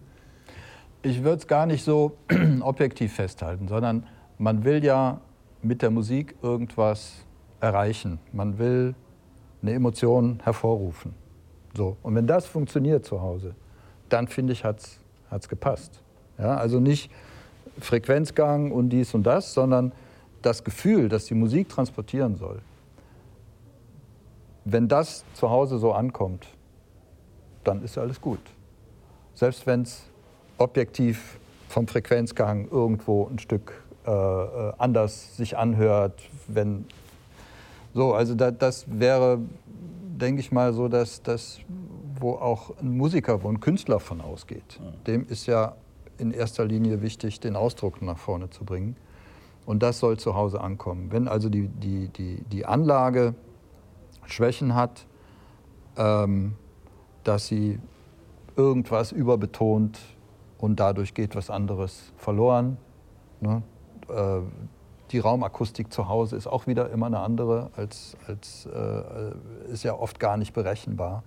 Ich 1.02 1.24
würde 1.24 1.38
es 1.38 1.46
gar 1.46 1.66
nicht 1.66 1.82
so 1.82 2.18
objektiv 2.60 3.14
festhalten, 3.14 3.66
sondern 3.66 4.06
man 4.38 4.62
will 4.64 4.84
ja 4.84 5.20
mit 5.62 5.82
der 5.82 5.90
Musik 5.90 6.36
irgendwas 6.42 7.26
erreichen. 7.60 8.20
Man 8.32 8.58
will 8.58 8.94
eine 9.62 9.72
Emotion 9.72 10.40
hervorrufen. 10.44 11.14
So. 11.74 11.96
Und 12.02 12.14
wenn 12.14 12.28
das 12.28 12.46
funktioniert 12.46 13.04
zu 13.04 13.20
Hause, 13.20 13.56
dann 14.08 14.28
finde 14.28 14.52
ich, 14.52 14.64
hat 14.64 14.80
es 15.30 15.48
gepasst. 15.48 16.00
Ja, 16.38 16.56
also 16.56 16.80
nicht 16.80 17.10
Frequenzgang 17.80 18.72
und 18.72 18.90
dies 18.90 19.14
und 19.14 19.24
das, 19.24 19.54
sondern 19.54 19.92
das 20.42 20.64
Gefühl, 20.64 21.08
das 21.08 21.26
die 21.26 21.34
Musik 21.34 21.68
transportieren 21.68 22.36
soll. 22.36 22.60
Wenn 24.64 24.88
das 24.88 25.24
zu 25.34 25.50
Hause 25.50 25.78
so 25.78 25.92
ankommt, 25.92 26.46
dann 27.64 27.82
ist 27.82 27.98
alles 27.98 28.20
gut. 28.20 28.40
Selbst 29.34 29.66
wenn 29.66 29.82
es 29.82 30.06
objektiv 30.58 31.38
vom 31.68 31.86
Frequenzgang 31.86 32.68
irgendwo 32.70 33.28
ein 33.28 33.38
Stück 33.38 33.82
äh, 34.06 34.10
äh, 34.10 34.72
anders 34.78 35.36
sich 35.36 35.56
anhört, 35.56 36.22
wenn 36.46 36.86
so, 37.92 38.14
also 38.14 38.34
da, 38.34 38.50
das 38.50 38.86
wäre, 38.88 39.38
denke 40.20 40.40
ich 40.40 40.52
mal, 40.52 40.72
so, 40.72 40.86
dass 40.88 41.22
das, 41.22 41.60
wo 42.20 42.32
auch 42.34 42.78
ein 42.80 42.96
Musiker, 42.96 43.42
wo 43.42 43.48
ein 43.48 43.60
Künstler 43.60 44.00
von 44.00 44.20
ausgeht, 44.20 44.80
dem 45.06 45.26
ist 45.26 45.46
ja 45.46 45.76
in 46.18 46.30
erster 46.30 46.64
Linie 46.64 47.02
wichtig, 47.02 47.40
den 47.40 47.56
Ausdruck 47.56 48.02
nach 48.02 48.18
vorne 48.18 48.50
zu 48.50 48.64
bringen. 48.64 48.96
Und 49.66 49.82
das 49.82 49.98
soll 49.98 50.16
zu 50.18 50.34
Hause 50.34 50.60
ankommen. 50.60 51.10
Wenn 51.10 51.28
also 51.28 51.48
die, 51.48 51.68
die, 51.68 52.08
die, 52.08 52.42
die 52.44 52.66
Anlage 52.66 53.34
Schwächen 54.26 54.74
hat, 54.74 55.06
ähm, 55.96 56.54
dass 57.24 57.46
sie 57.46 57.78
irgendwas 58.56 59.12
überbetont 59.12 59.98
und 60.58 60.80
dadurch 60.80 61.14
geht 61.14 61.36
was 61.36 61.50
anderes 61.50 62.12
verloren. 62.16 62.78
Ne? 63.40 63.62
Äh, 64.08 64.40
die 65.10 65.18
Raumakustik 65.18 65.92
zu 65.92 66.08
Hause 66.08 66.36
ist 66.36 66.46
auch 66.46 66.66
wieder 66.66 66.90
immer 66.90 67.06
eine 67.06 67.20
andere, 67.20 67.70
als, 67.76 68.16
als 68.26 68.66
äh, 68.66 69.70
ist 69.72 69.84
ja 69.84 69.94
oft 69.94 70.18
gar 70.18 70.36
nicht 70.36 70.52
berechenbar. 70.52 71.22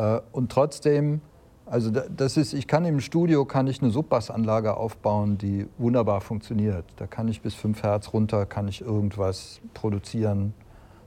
Äh, 0.00 0.20
und 0.32 0.50
trotzdem, 0.50 1.20
also 1.66 1.90
da- 1.90 2.04
das 2.14 2.36
ist, 2.36 2.52
ich 2.54 2.66
kann 2.66 2.84
im 2.84 3.00
Studio 3.00 3.44
kann 3.44 3.66
ich 3.66 3.82
eine 3.82 3.90
Subbassanlage 3.90 4.76
aufbauen, 4.76 5.36
die 5.36 5.66
wunderbar 5.78 6.20
funktioniert. 6.20 6.84
Da 6.96 7.06
kann 7.06 7.28
ich 7.28 7.42
bis 7.42 7.54
5 7.54 7.82
Hertz 7.82 8.12
runter, 8.12 8.46
kann 8.46 8.66
ich 8.66 8.80
irgendwas 8.80 9.60
produzieren. 9.74 10.54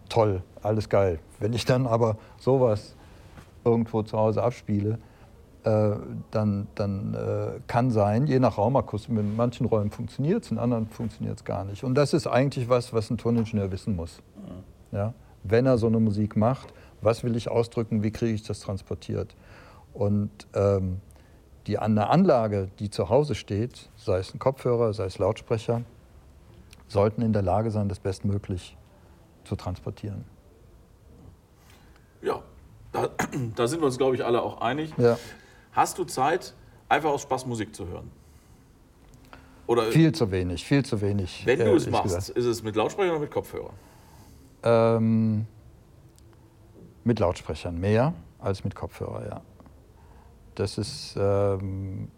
Toll, 0.10 0.44
alles 0.62 0.90
geil. 0.90 1.20
Wenn 1.40 1.54
ich 1.54 1.66
dann 1.66 1.88
aber 1.88 2.18
sowas 2.38 2.96
irgendwo 3.66 4.04
zu 4.04 4.18
Hause 4.18 4.44
abspiele, 4.44 5.00
äh, 5.64 5.92
dann, 6.32 6.68
dann 6.76 7.14
äh, 7.14 7.60
kann 7.68 7.90
sein, 7.90 8.28
je 8.28 8.38
nach 8.40 8.58
Raumakustik, 8.58 9.18
in 9.18 9.36
manchen 9.36 9.66
Räumen 9.66 9.90
funktioniert 9.90 10.44
es, 10.44 10.52
in 10.52 10.60
anderen 10.60 10.88
funktioniert 10.88 11.38
es 11.38 11.46
gar 11.46 11.64
nicht. 11.64 11.84
Und 11.86 11.96
das 11.96 12.14
ist 12.14 12.28
eigentlich 12.28 12.68
was, 12.70 12.94
was 12.94 13.10
ein 13.10 13.18
Toningenieur 13.18 13.72
wissen 13.72 13.96
muss. 13.96 14.22
Ja? 14.92 15.14
Wenn 15.44 15.66
er 15.66 15.78
so 15.78 15.88
eine 15.88 16.00
Musik 16.00 16.36
macht, 16.36 16.74
was 17.04 17.24
will 17.24 17.36
ich 17.36 17.50
ausdrücken, 17.50 18.04
wie 18.04 18.12
kriege 18.12 18.34
ich 18.34 18.44
das 18.44 18.60
transportiert? 18.60 19.36
Und 19.94 20.32
ähm, 20.54 21.02
die 21.68 21.78
eine 21.78 22.10
Anlage, 22.10 22.70
die 22.80 22.90
zu 22.90 23.10
Hause 23.10 23.36
steht, 23.36 23.90
sei 23.96 24.20
es 24.20 24.34
ein 24.34 24.40
Kopfhörer, 24.40 24.94
sei 24.94 25.06
es 25.06 25.18
Lautsprecher, 25.18 25.84
sollten 26.88 27.22
in 27.22 27.34
der 27.34 27.42
Lage 27.42 27.72
sein, 27.72 27.90
das 27.90 28.00
bestmöglich 28.00 28.78
zu 29.44 29.56
transportieren. 29.56 30.26
Ja, 32.22 32.42
da, 32.92 33.10
da 33.56 33.68
sind 33.68 33.82
wir 33.82 33.86
uns, 33.86 33.98
glaube 33.98 34.16
ich, 34.16 34.26
alle 34.26 34.42
auch 34.42 34.62
einig. 34.62 34.94
Ja. 34.98 35.18
Hast 35.72 35.98
du 35.98 36.04
Zeit, 36.04 36.54
einfach 36.90 37.10
aus 37.10 37.24
Spaß 37.24 37.46
Musik 37.46 37.76
zu 37.76 37.88
hören? 37.88 38.12
Oder 39.66 39.84
Viel 39.92 40.12
zu 40.12 40.30
wenig, 40.30 40.66
viel 40.66 40.84
zu 40.84 41.00
wenig. 41.02 41.44
wenn 41.46 41.60
du 41.60 41.76
es 41.76 41.90
machst, 41.90 42.04
gesagt. 42.04 42.30
ist 42.30 42.46
es 42.46 42.64
mit 42.64 42.76
Lautsprecher 42.76 43.12
oder 43.12 43.20
mit 43.22 43.32
Kopfhörer? 43.32 43.72
Ähm, 44.64 45.46
mit 47.04 47.20
Lautsprechern 47.20 47.80
mehr 47.80 48.14
als 48.40 48.64
mit 48.64 48.76
Kopfhörer, 48.76 49.28
ja. 49.28 49.42
Das 50.56 50.78
ist, 50.78 51.16
ähm, 51.20 52.10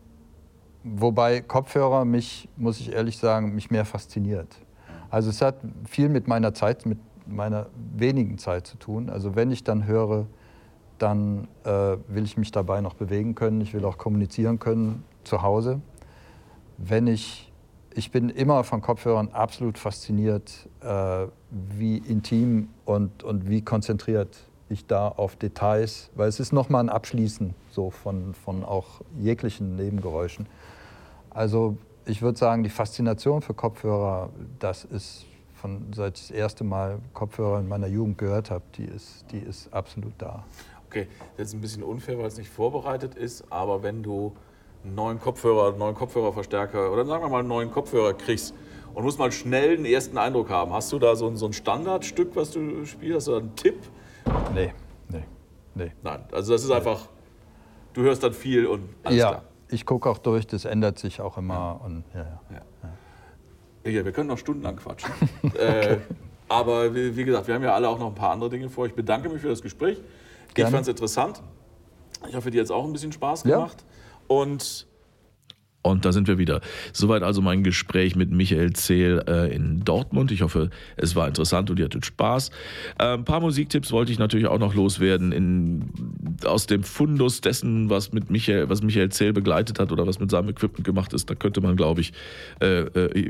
wobei 0.84 1.42
Kopfhörer 1.42 2.06
mich, 2.06 2.50
muss 2.58 2.80
ich 2.80 2.92
ehrlich 2.92 3.18
sagen, 3.18 3.56
mich 3.56 3.72
mehr 3.72 3.86
fasziniert. 3.86 4.58
Also 5.10 5.30
es 5.30 5.42
hat 5.42 5.56
viel 5.86 6.10
mit 6.10 6.28
meiner 6.28 6.54
Zeit, 6.54 6.86
mit 6.86 7.00
meiner 7.28 7.68
wenigen 7.96 8.38
Zeit 8.38 8.68
zu 8.68 8.78
tun. 8.78 9.10
Also 9.10 9.36
wenn 9.36 9.52
ich 9.52 9.64
dann 9.64 9.86
höre, 9.88 10.28
dann 10.98 11.48
äh, 11.64 11.98
will 12.08 12.24
ich 12.24 12.38
mich 12.38 12.52
dabei 12.52 12.82
noch 12.82 12.94
bewegen 12.94 13.36
können. 13.36 13.62
Ich 13.62 13.74
will 13.74 13.86
auch 13.86 13.98
kommunizieren 13.98 14.60
können 14.60 15.04
zu 15.24 15.42
Hause. 15.42 15.82
wenn 16.78 17.08
ich, 17.08 17.52
ich 17.94 18.12
bin 18.12 18.30
immer 18.30 18.64
von 18.64 18.82
Kopfhörern 18.82 19.30
absolut 19.30 19.78
fasziniert, 19.78 20.68
äh, 20.82 21.28
wie 21.50 21.98
intim 21.98 22.70
und, 22.84 23.24
und 23.24 23.50
wie 23.50 23.62
konzentriert 23.62 24.50
ich 24.70 24.88
da 24.88 25.08
auf 25.08 25.36
Details, 25.36 26.10
weil 26.16 26.28
es 26.28 26.40
ist 26.40 26.52
nochmal 26.52 26.84
ein 26.84 26.90
Abschließen 26.90 27.54
so 27.70 27.90
von, 27.92 28.34
von 28.34 28.64
auch 28.64 29.02
jeglichen 29.20 29.76
Nebengeräuschen. 29.76 30.48
Also 31.30 31.78
ich 32.06 32.22
würde 32.22 32.38
sagen, 32.38 32.64
die 32.64 32.70
Faszination 32.70 33.42
für 33.42 33.54
Kopfhörer, 33.54 34.30
das 34.60 34.86
ist 34.86 35.26
von 35.54 35.94
seit 35.94 36.18
ich 36.18 36.28
das 36.28 36.36
erste 36.36 36.64
Mal 36.64 37.00
Kopfhörer 37.14 37.60
in 37.60 37.68
meiner 37.68 37.88
Jugend 37.88 38.18
gehört 38.18 38.52
habe, 38.52 38.64
die 38.76 38.86
ist, 38.86 39.26
die 39.32 39.40
ist 39.40 39.74
absolut 39.74 40.14
da. 40.18 40.46
Okay, 40.88 41.08
das 41.38 41.48
ist 41.48 41.54
ein 41.54 41.62
bisschen 41.62 41.84
unfair, 41.84 42.18
weil 42.18 42.28
es 42.28 42.38
nicht 42.38 42.50
vorbereitet 42.50 43.16
ist, 43.16 43.52
aber 43.52 43.84
wenn 43.84 44.04
du 44.04 44.34
einen 44.84 44.96
neuen 44.96 45.20
Kopfhörer, 45.20 45.70
einen 45.70 45.80
neuen 45.80 45.96
Kopfhörerverstärker 45.96 46.92
oder 46.92 47.06
sagen 47.06 47.24
wir 47.24 47.30
mal 47.30 47.40
einen 47.40 47.48
neuen 47.48 47.72
Kopfhörer 47.72 48.14
kriegst 48.14 48.54
und 48.94 49.04
musst 49.04 49.18
mal 49.18 49.32
schnell 49.32 49.76
einen 49.76 49.86
ersten 49.86 50.18
Eindruck 50.18 50.50
haben, 50.50 50.72
hast 50.72 50.92
du 50.92 51.00
da 51.00 51.16
so 51.16 51.28
ein, 51.28 51.36
so 51.36 51.48
ein 51.48 51.54
Standardstück, 51.54 52.36
was 52.36 52.52
du 52.52 52.86
spielst? 52.86 53.28
Da 53.28 53.38
einen 53.38 53.56
Tipp? 53.56 53.78
Nee, 54.54 54.74
nee, 55.10 55.24
nee. 55.76 55.92
Nein, 56.04 56.24
also 56.32 56.54
das 56.54 56.64
ist 56.64 56.72
einfach, 56.72 57.08
du 57.94 58.02
hörst 58.02 58.24
dann 58.24 58.34
viel 58.34 58.66
und 58.66 58.90
alles 59.04 59.20
ja, 59.20 59.30
klar. 59.30 59.44
ich 59.70 59.86
gucke 59.86 60.10
auch 60.10 60.18
durch, 60.18 60.48
das 60.48 60.66
ändert 60.66 61.00
sich 61.00 61.22
auch 61.22 61.38
immer. 61.38 61.54
Ja. 61.54 61.72
Und, 61.72 62.04
ja, 62.14 62.42
ja. 62.52 63.92
Ja, 63.92 64.04
wir 64.04 64.12
können 64.12 64.30
noch 64.30 64.38
stundenlang 64.38 64.78
quatschen. 64.78 65.12
äh, 65.60 65.98
aber 66.50 66.94
wie, 66.96 67.16
wie, 67.16 67.24
gesagt, 67.24 67.48
wir 67.48 67.56
haben 67.56 67.64
ja 67.64 67.74
alle 67.74 67.88
auch 67.88 68.00
noch 68.00 68.08
ein 68.08 68.16
paar 68.16 68.32
andere 68.32 68.50
Dinge 68.50 68.70
vor. 68.70 68.88
Ich 68.88 68.96
bedanke 68.96 69.30
mich 69.30 69.42
für 69.42 69.50
das 69.50 69.62
Gespräch. 69.62 70.02
Gerne. 70.54 70.70
Ich 70.70 70.74
fand 70.74 70.82
es 70.84 70.88
interessant. 70.88 71.44
Ich 72.28 72.36
hoffe, 72.36 72.50
dir 72.50 72.62
hat 72.62 72.66
es 72.66 72.72
auch 72.72 72.84
ein 72.84 72.94
bisschen 72.94 73.12
Spaß 73.12 73.44
gemacht. 73.44 73.86
Ja. 73.88 74.36
Und 74.36 74.88
und 75.86 76.04
da 76.04 76.12
sind 76.12 76.28
wir 76.28 76.40
wieder. 76.40 76.62
Soweit 76.94 77.22
also 77.22 77.42
mein 77.42 77.64
Gespräch 77.64 78.16
mit 78.16 78.32
Michael 78.32 78.74
Zehl 78.74 79.24
äh, 79.28 79.54
in 79.56 79.86
Dortmund. 79.86 80.32
Ich 80.32 80.42
hoffe, 80.42 80.72
es 80.98 81.16
war 81.16 81.28
interessant 81.28 81.70
und 81.70 81.78
ihr 81.78 81.86
hattet 81.86 82.06
Spaß. 82.06 82.50
Äh, 82.98 83.14
ein 83.14 83.24
paar 83.24 83.40
Musiktipps 83.40 83.92
wollte 83.92 84.12
ich 84.12 84.18
natürlich 84.18 84.48
auch 84.48 84.58
noch 84.58 84.74
loswerden 84.74 85.32
in, 85.32 85.84
aus 86.44 86.66
dem 86.66 86.84
Fundus 86.84 87.42
dessen, 87.42 87.92
was 87.92 88.14
mit 88.14 88.32
Michael, 88.32 88.68
was 88.68 88.82
Michael 88.82 89.10
Zehl 89.10 89.32
begleitet 89.32 89.78
hat 89.80 89.92
oder 89.92 90.08
was 90.08 90.20
mit 90.20 90.32
seinem 90.32 90.50
Equipment 90.50 90.86
gemacht 90.86 91.14
ist. 91.14 91.30
Da 91.30 91.36
könnte 91.36 91.62
man, 91.62 91.76
glaube 91.76 92.02
ich, 92.02 92.14
äh, 92.62 92.86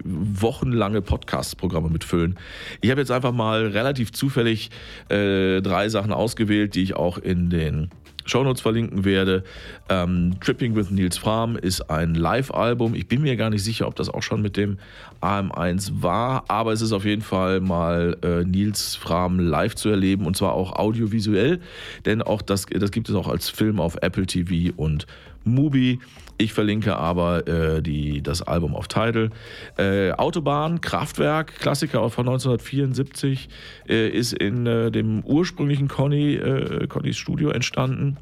wochenlange 0.06 1.02
Podcast-Programme 1.02 1.90
mitfüllen. 1.90 2.36
Ich 2.80 2.90
habe 2.90 3.02
jetzt 3.02 3.12
einfach 3.12 3.34
mal 3.34 3.68
relativ 3.68 4.14
zufällig 4.14 4.70
drei 5.10 5.90
Sachen 5.90 6.14
ausgewählt, 6.14 6.76
die 6.76 6.84
ich 6.84 6.96
auch 6.96 7.18
in 7.18 7.50
den 7.50 7.90
Shownotes 8.26 8.62
verlinken 8.62 9.06
werde. 9.06 9.44
Ähm, 9.90 10.36
Tripping 10.40 10.76
with 10.76 10.92
Nils 10.92 11.18
Fram 11.18 11.56
ist 11.56 11.90
ein 11.90 12.16
Live-Album. 12.16 12.96
Ich 12.96 13.08
bin 13.08 13.22
mir 13.22 13.36
gar 13.38 13.50
nicht 13.50 13.64
sicher, 13.64 13.88
ob 13.88 13.96
das 13.96 14.10
auch 14.10 14.24
schon 14.24 14.42
mit 14.42 14.58
dem 14.58 14.78
AM1 15.22 16.02
war, 16.02 16.44
aber 16.48 16.74
es 16.74 16.82
ist 16.82 16.92
auf 16.92 17.06
jeden 17.06 17.22
Fall 17.22 17.62
mal 17.62 18.18
äh, 18.24 18.44
Nils 18.44 18.96
Fram 18.96 19.40
live 19.40 19.76
zu 19.76 19.90
erleben 19.90 20.26
und 20.26 20.36
zwar 20.36 20.54
auch 20.54 20.74
audiovisuell, 20.74 21.60
denn 22.06 22.22
auch 22.22 22.42
das, 22.42 22.66
das 22.66 22.92
gibt 22.92 23.10
es 23.10 23.16
auch 23.16 23.28
als 23.28 23.50
Film 23.50 23.80
auf 23.80 23.96
Apple 24.02 24.26
TV 24.26 24.74
und 24.76 25.08
Mubi. 25.44 26.00
Ich 26.38 26.52
verlinke 26.52 26.98
aber 26.98 27.48
äh, 27.48 27.82
die, 27.82 28.22
das 28.22 28.42
Album 28.42 28.76
auf 28.76 28.88
Tidal. 28.88 29.30
Äh, 29.78 30.12
Autobahn, 30.12 30.82
Kraftwerk, 30.82 31.56
Klassiker 31.60 32.10
von 32.10 32.28
1974, 32.28 33.48
äh, 33.88 34.10
ist 34.10 34.34
in 34.34 34.66
äh, 34.66 34.92
dem 34.92 35.24
ursprünglichen 35.24 35.88
Conny, 35.88 36.36
äh, 36.36 36.88
Connys 36.88 37.18
Studio 37.18 37.50
entstanden. 37.50 38.18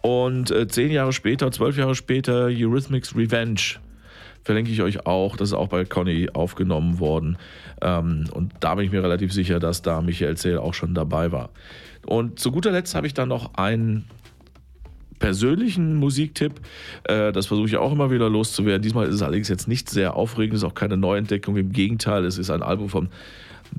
Und 0.00 0.50
äh, 0.50 0.68
zehn 0.68 0.92
Jahre 0.92 1.12
später, 1.12 1.50
zwölf 1.50 1.76
Jahre 1.76 1.94
später, 1.94 2.44
Eurythmics 2.44 3.16
Revenge 3.16 3.80
verlinke 4.44 4.70
ich 4.70 4.82
euch 4.82 5.06
auch. 5.06 5.36
Das 5.36 5.48
ist 5.48 5.54
auch 5.54 5.68
bei 5.68 5.84
Conny 5.84 6.28
aufgenommen 6.32 7.00
worden. 7.00 7.38
Ähm, 7.80 8.26
und 8.32 8.52
da 8.60 8.74
bin 8.74 8.84
ich 8.84 8.92
mir 8.92 9.02
relativ 9.02 9.32
sicher, 9.32 9.58
dass 9.58 9.82
da 9.82 10.02
Michael 10.02 10.36
Zähl 10.36 10.58
auch 10.58 10.74
schon 10.74 10.94
dabei 10.94 11.32
war. 11.32 11.50
Und 12.06 12.38
zu 12.38 12.52
guter 12.52 12.70
Letzt 12.70 12.94
habe 12.94 13.06
ich 13.06 13.14
dann 13.14 13.30
noch 13.30 13.54
einen 13.54 14.04
persönlichen 15.24 15.94
Musiktipp. 15.94 16.60
Äh, 17.04 17.32
das 17.32 17.46
versuche 17.46 17.66
ich 17.66 17.76
auch 17.78 17.92
immer 17.92 18.10
wieder 18.10 18.28
loszuwerden. 18.28 18.82
Diesmal 18.82 19.06
ist 19.06 19.14
es 19.14 19.22
allerdings 19.22 19.48
jetzt 19.48 19.66
nicht 19.68 19.88
sehr 19.88 20.16
aufregend, 20.16 20.54
ist 20.56 20.64
auch 20.64 20.74
keine 20.74 20.98
Neuentdeckung. 20.98 21.56
Im 21.56 21.72
Gegenteil, 21.72 22.26
es 22.26 22.36
ist 22.36 22.50
ein 22.50 22.62
Album 22.62 22.90
von 22.90 23.08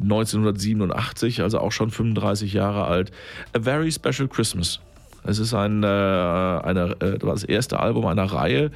1987, 0.02 1.44
also 1.44 1.60
auch 1.60 1.72
schon 1.72 1.92
35 1.92 2.52
Jahre 2.54 2.86
alt. 2.86 3.12
A 3.54 3.60
Very 3.60 3.92
Special 3.92 4.28
Christmas 4.28 4.80
es 5.26 5.40
ist 5.40 5.54
ein, 5.54 5.84
äh, 5.84 5.88
eine, 5.88 6.96
äh, 7.00 7.18
das 7.18 7.44
erste 7.44 7.80
Album 7.80 8.06
einer 8.06 8.26
Reihe, 8.26 8.72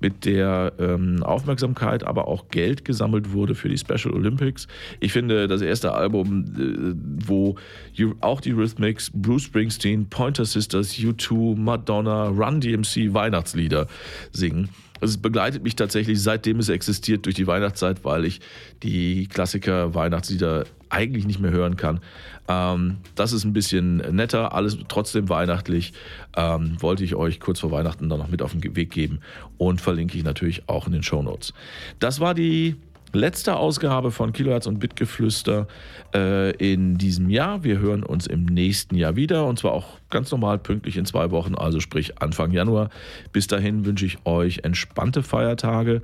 mit 0.00 0.24
der 0.24 0.72
ähm, 0.78 1.22
Aufmerksamkeit, 1.22 2.04
aber 2.04 2.28
auch 2.28 2.48
Geld 2.48 2.84
gesammelt 2.84 3.32
wurde 3.32 3.54
für 3.54 3.68
die 3.68 3.78
Special 3.78 4.12
Olympics. 4.12 4.68
Ich 5.00 5.12
finde, 5.12 5.48
das 5.48 5.62
erste 5.62 5.92
Album, 5.92 6.44
äh, 6.58 7.26
wo 7.26 7.56
auch 8.20 8.40
die 8.40 8.52
Rhythmics, 8.52 9.10
Bruce 9.14 9.44
Springsteen, 9.44 10.08
Pointer 10.08 10.44
Sisters, 10.44 10.94
U2, 10.94 11.56
Madonna, 11.56 12.28
Run 12.28 12.60
DMC 12.60 13.14
Weihnachtslieder 13.14 13.86
singen. 14.32 14.68
Also 15.04 15.16
es 15.16 15.18
begleitet 15.20 15.62
mich 15.62 15.76
tatsächlich 15.76 16.22
seitdem 16.22 16.58
es 16.60 16.70
existiert 16.70 17.26
durch 17.26 17.34
die 17.34 17.46
Weihnachtszeit, 17.46 18.06
weil 18.06 18.24
ich 18.24 18.40
die 18.82 19.26
Klassiker 19.26 19.94
Weihnachtslieder 19.94 20.64
eigentlich 20.88 21.26
nicht 21.26 21.40
mehr 21.40 21.50
hören 21.50 21.76
kann. 21.76 22.00
Ähm, 22.48 22.96
das 23.14 23.34
ist 23.34 23.44
ein 23.44 23.52
bisschen 23.52 23.98
netter, 24.16 24.54
alles 24.54 24.78
trotzdem 24.88 25.28
weihnachtlich. 25.28 25.92
Ähm, 26.34 26.80
wollte 26.80 27.04
ich 27.04 27.16
euch 27.16 27.38
kurz 27.38 27.60
vor 27.60 27.70
Weihnachten 27.70 28.08
dann 28.08 28.18
noch 28.18 28.28
mit 28.28 28.40
auf 28.40 28.52
den 28.52 28.76
Weg 28.76 28.92
geben 28.92 29.20
und 29.58 29.82
verlinke 29.82 30.16
ich 30.16 30.24
natürlich 30.24 30.70
auch 30.70 30.86
in 30.86 30.94
den 30.94 31.02
Show 31.02 31.22
Notes. 31.22 31.52
Das 31.98 32.18
war 32.18 32.32
die 32.32 32.76
letzte 33.14 33.56
Ausgabe 33.56 34.10
von 34.10 34.32
Kilohertz 34.32 34.66
und 34.66 34.78
Bitgeflüster 34.78 35.66
äh, 36.14 36.50
in 36.56 36.98
diesem 36.98 37.30
Jahr. 37.30 37.64
Wir 37.64 37.78
hören 37.78 38.02
uns 38.02 38.26
im 38.26 38.44
nächsten 38.44 38.96
Jahr 38.96 39.16
wieder 39.16 39.46
und 39.46 39.58
zwar 39.58 39.72
auch 39.72 39.98
ganz 40.10 40.30
normal 40.30 40.58
pünktlich 40.58 40.96
in 40.96 41.06
zwei 41.06 41.30
Wochen, 41.30 41.54
also 41.54 41.80
sprich 41.80 42.20
Anfang 42.20 42.52
Januar. 42.52 42.90
Bis 43.32 43.46
dahin 43.46 43.84
wünsche 43.84 44.06
ich 44.06 44.18
euch 44.26 44.60
entspannte 44.64 45.22
Feiertage 45.22 46.02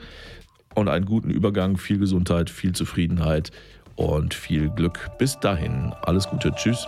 und 0.75 0.89
einen 0.89 1.07
guten 1.07 1.31
Übergang, 1.31 1.77
viel 1.77 1.99
Gesundheit, 1.99 2.51
viel 2.51 2.73
Zufriedenheit 2.73 3.51
und 3.97 4.35
viel 4.35 4.71
Glück. 4.71 5.11
Bis 5.19 5.39
dahin, 5.41 5.93
alles 6.03 6.29
Gute, 6.29 6.53
tschüss. 6.53 6.87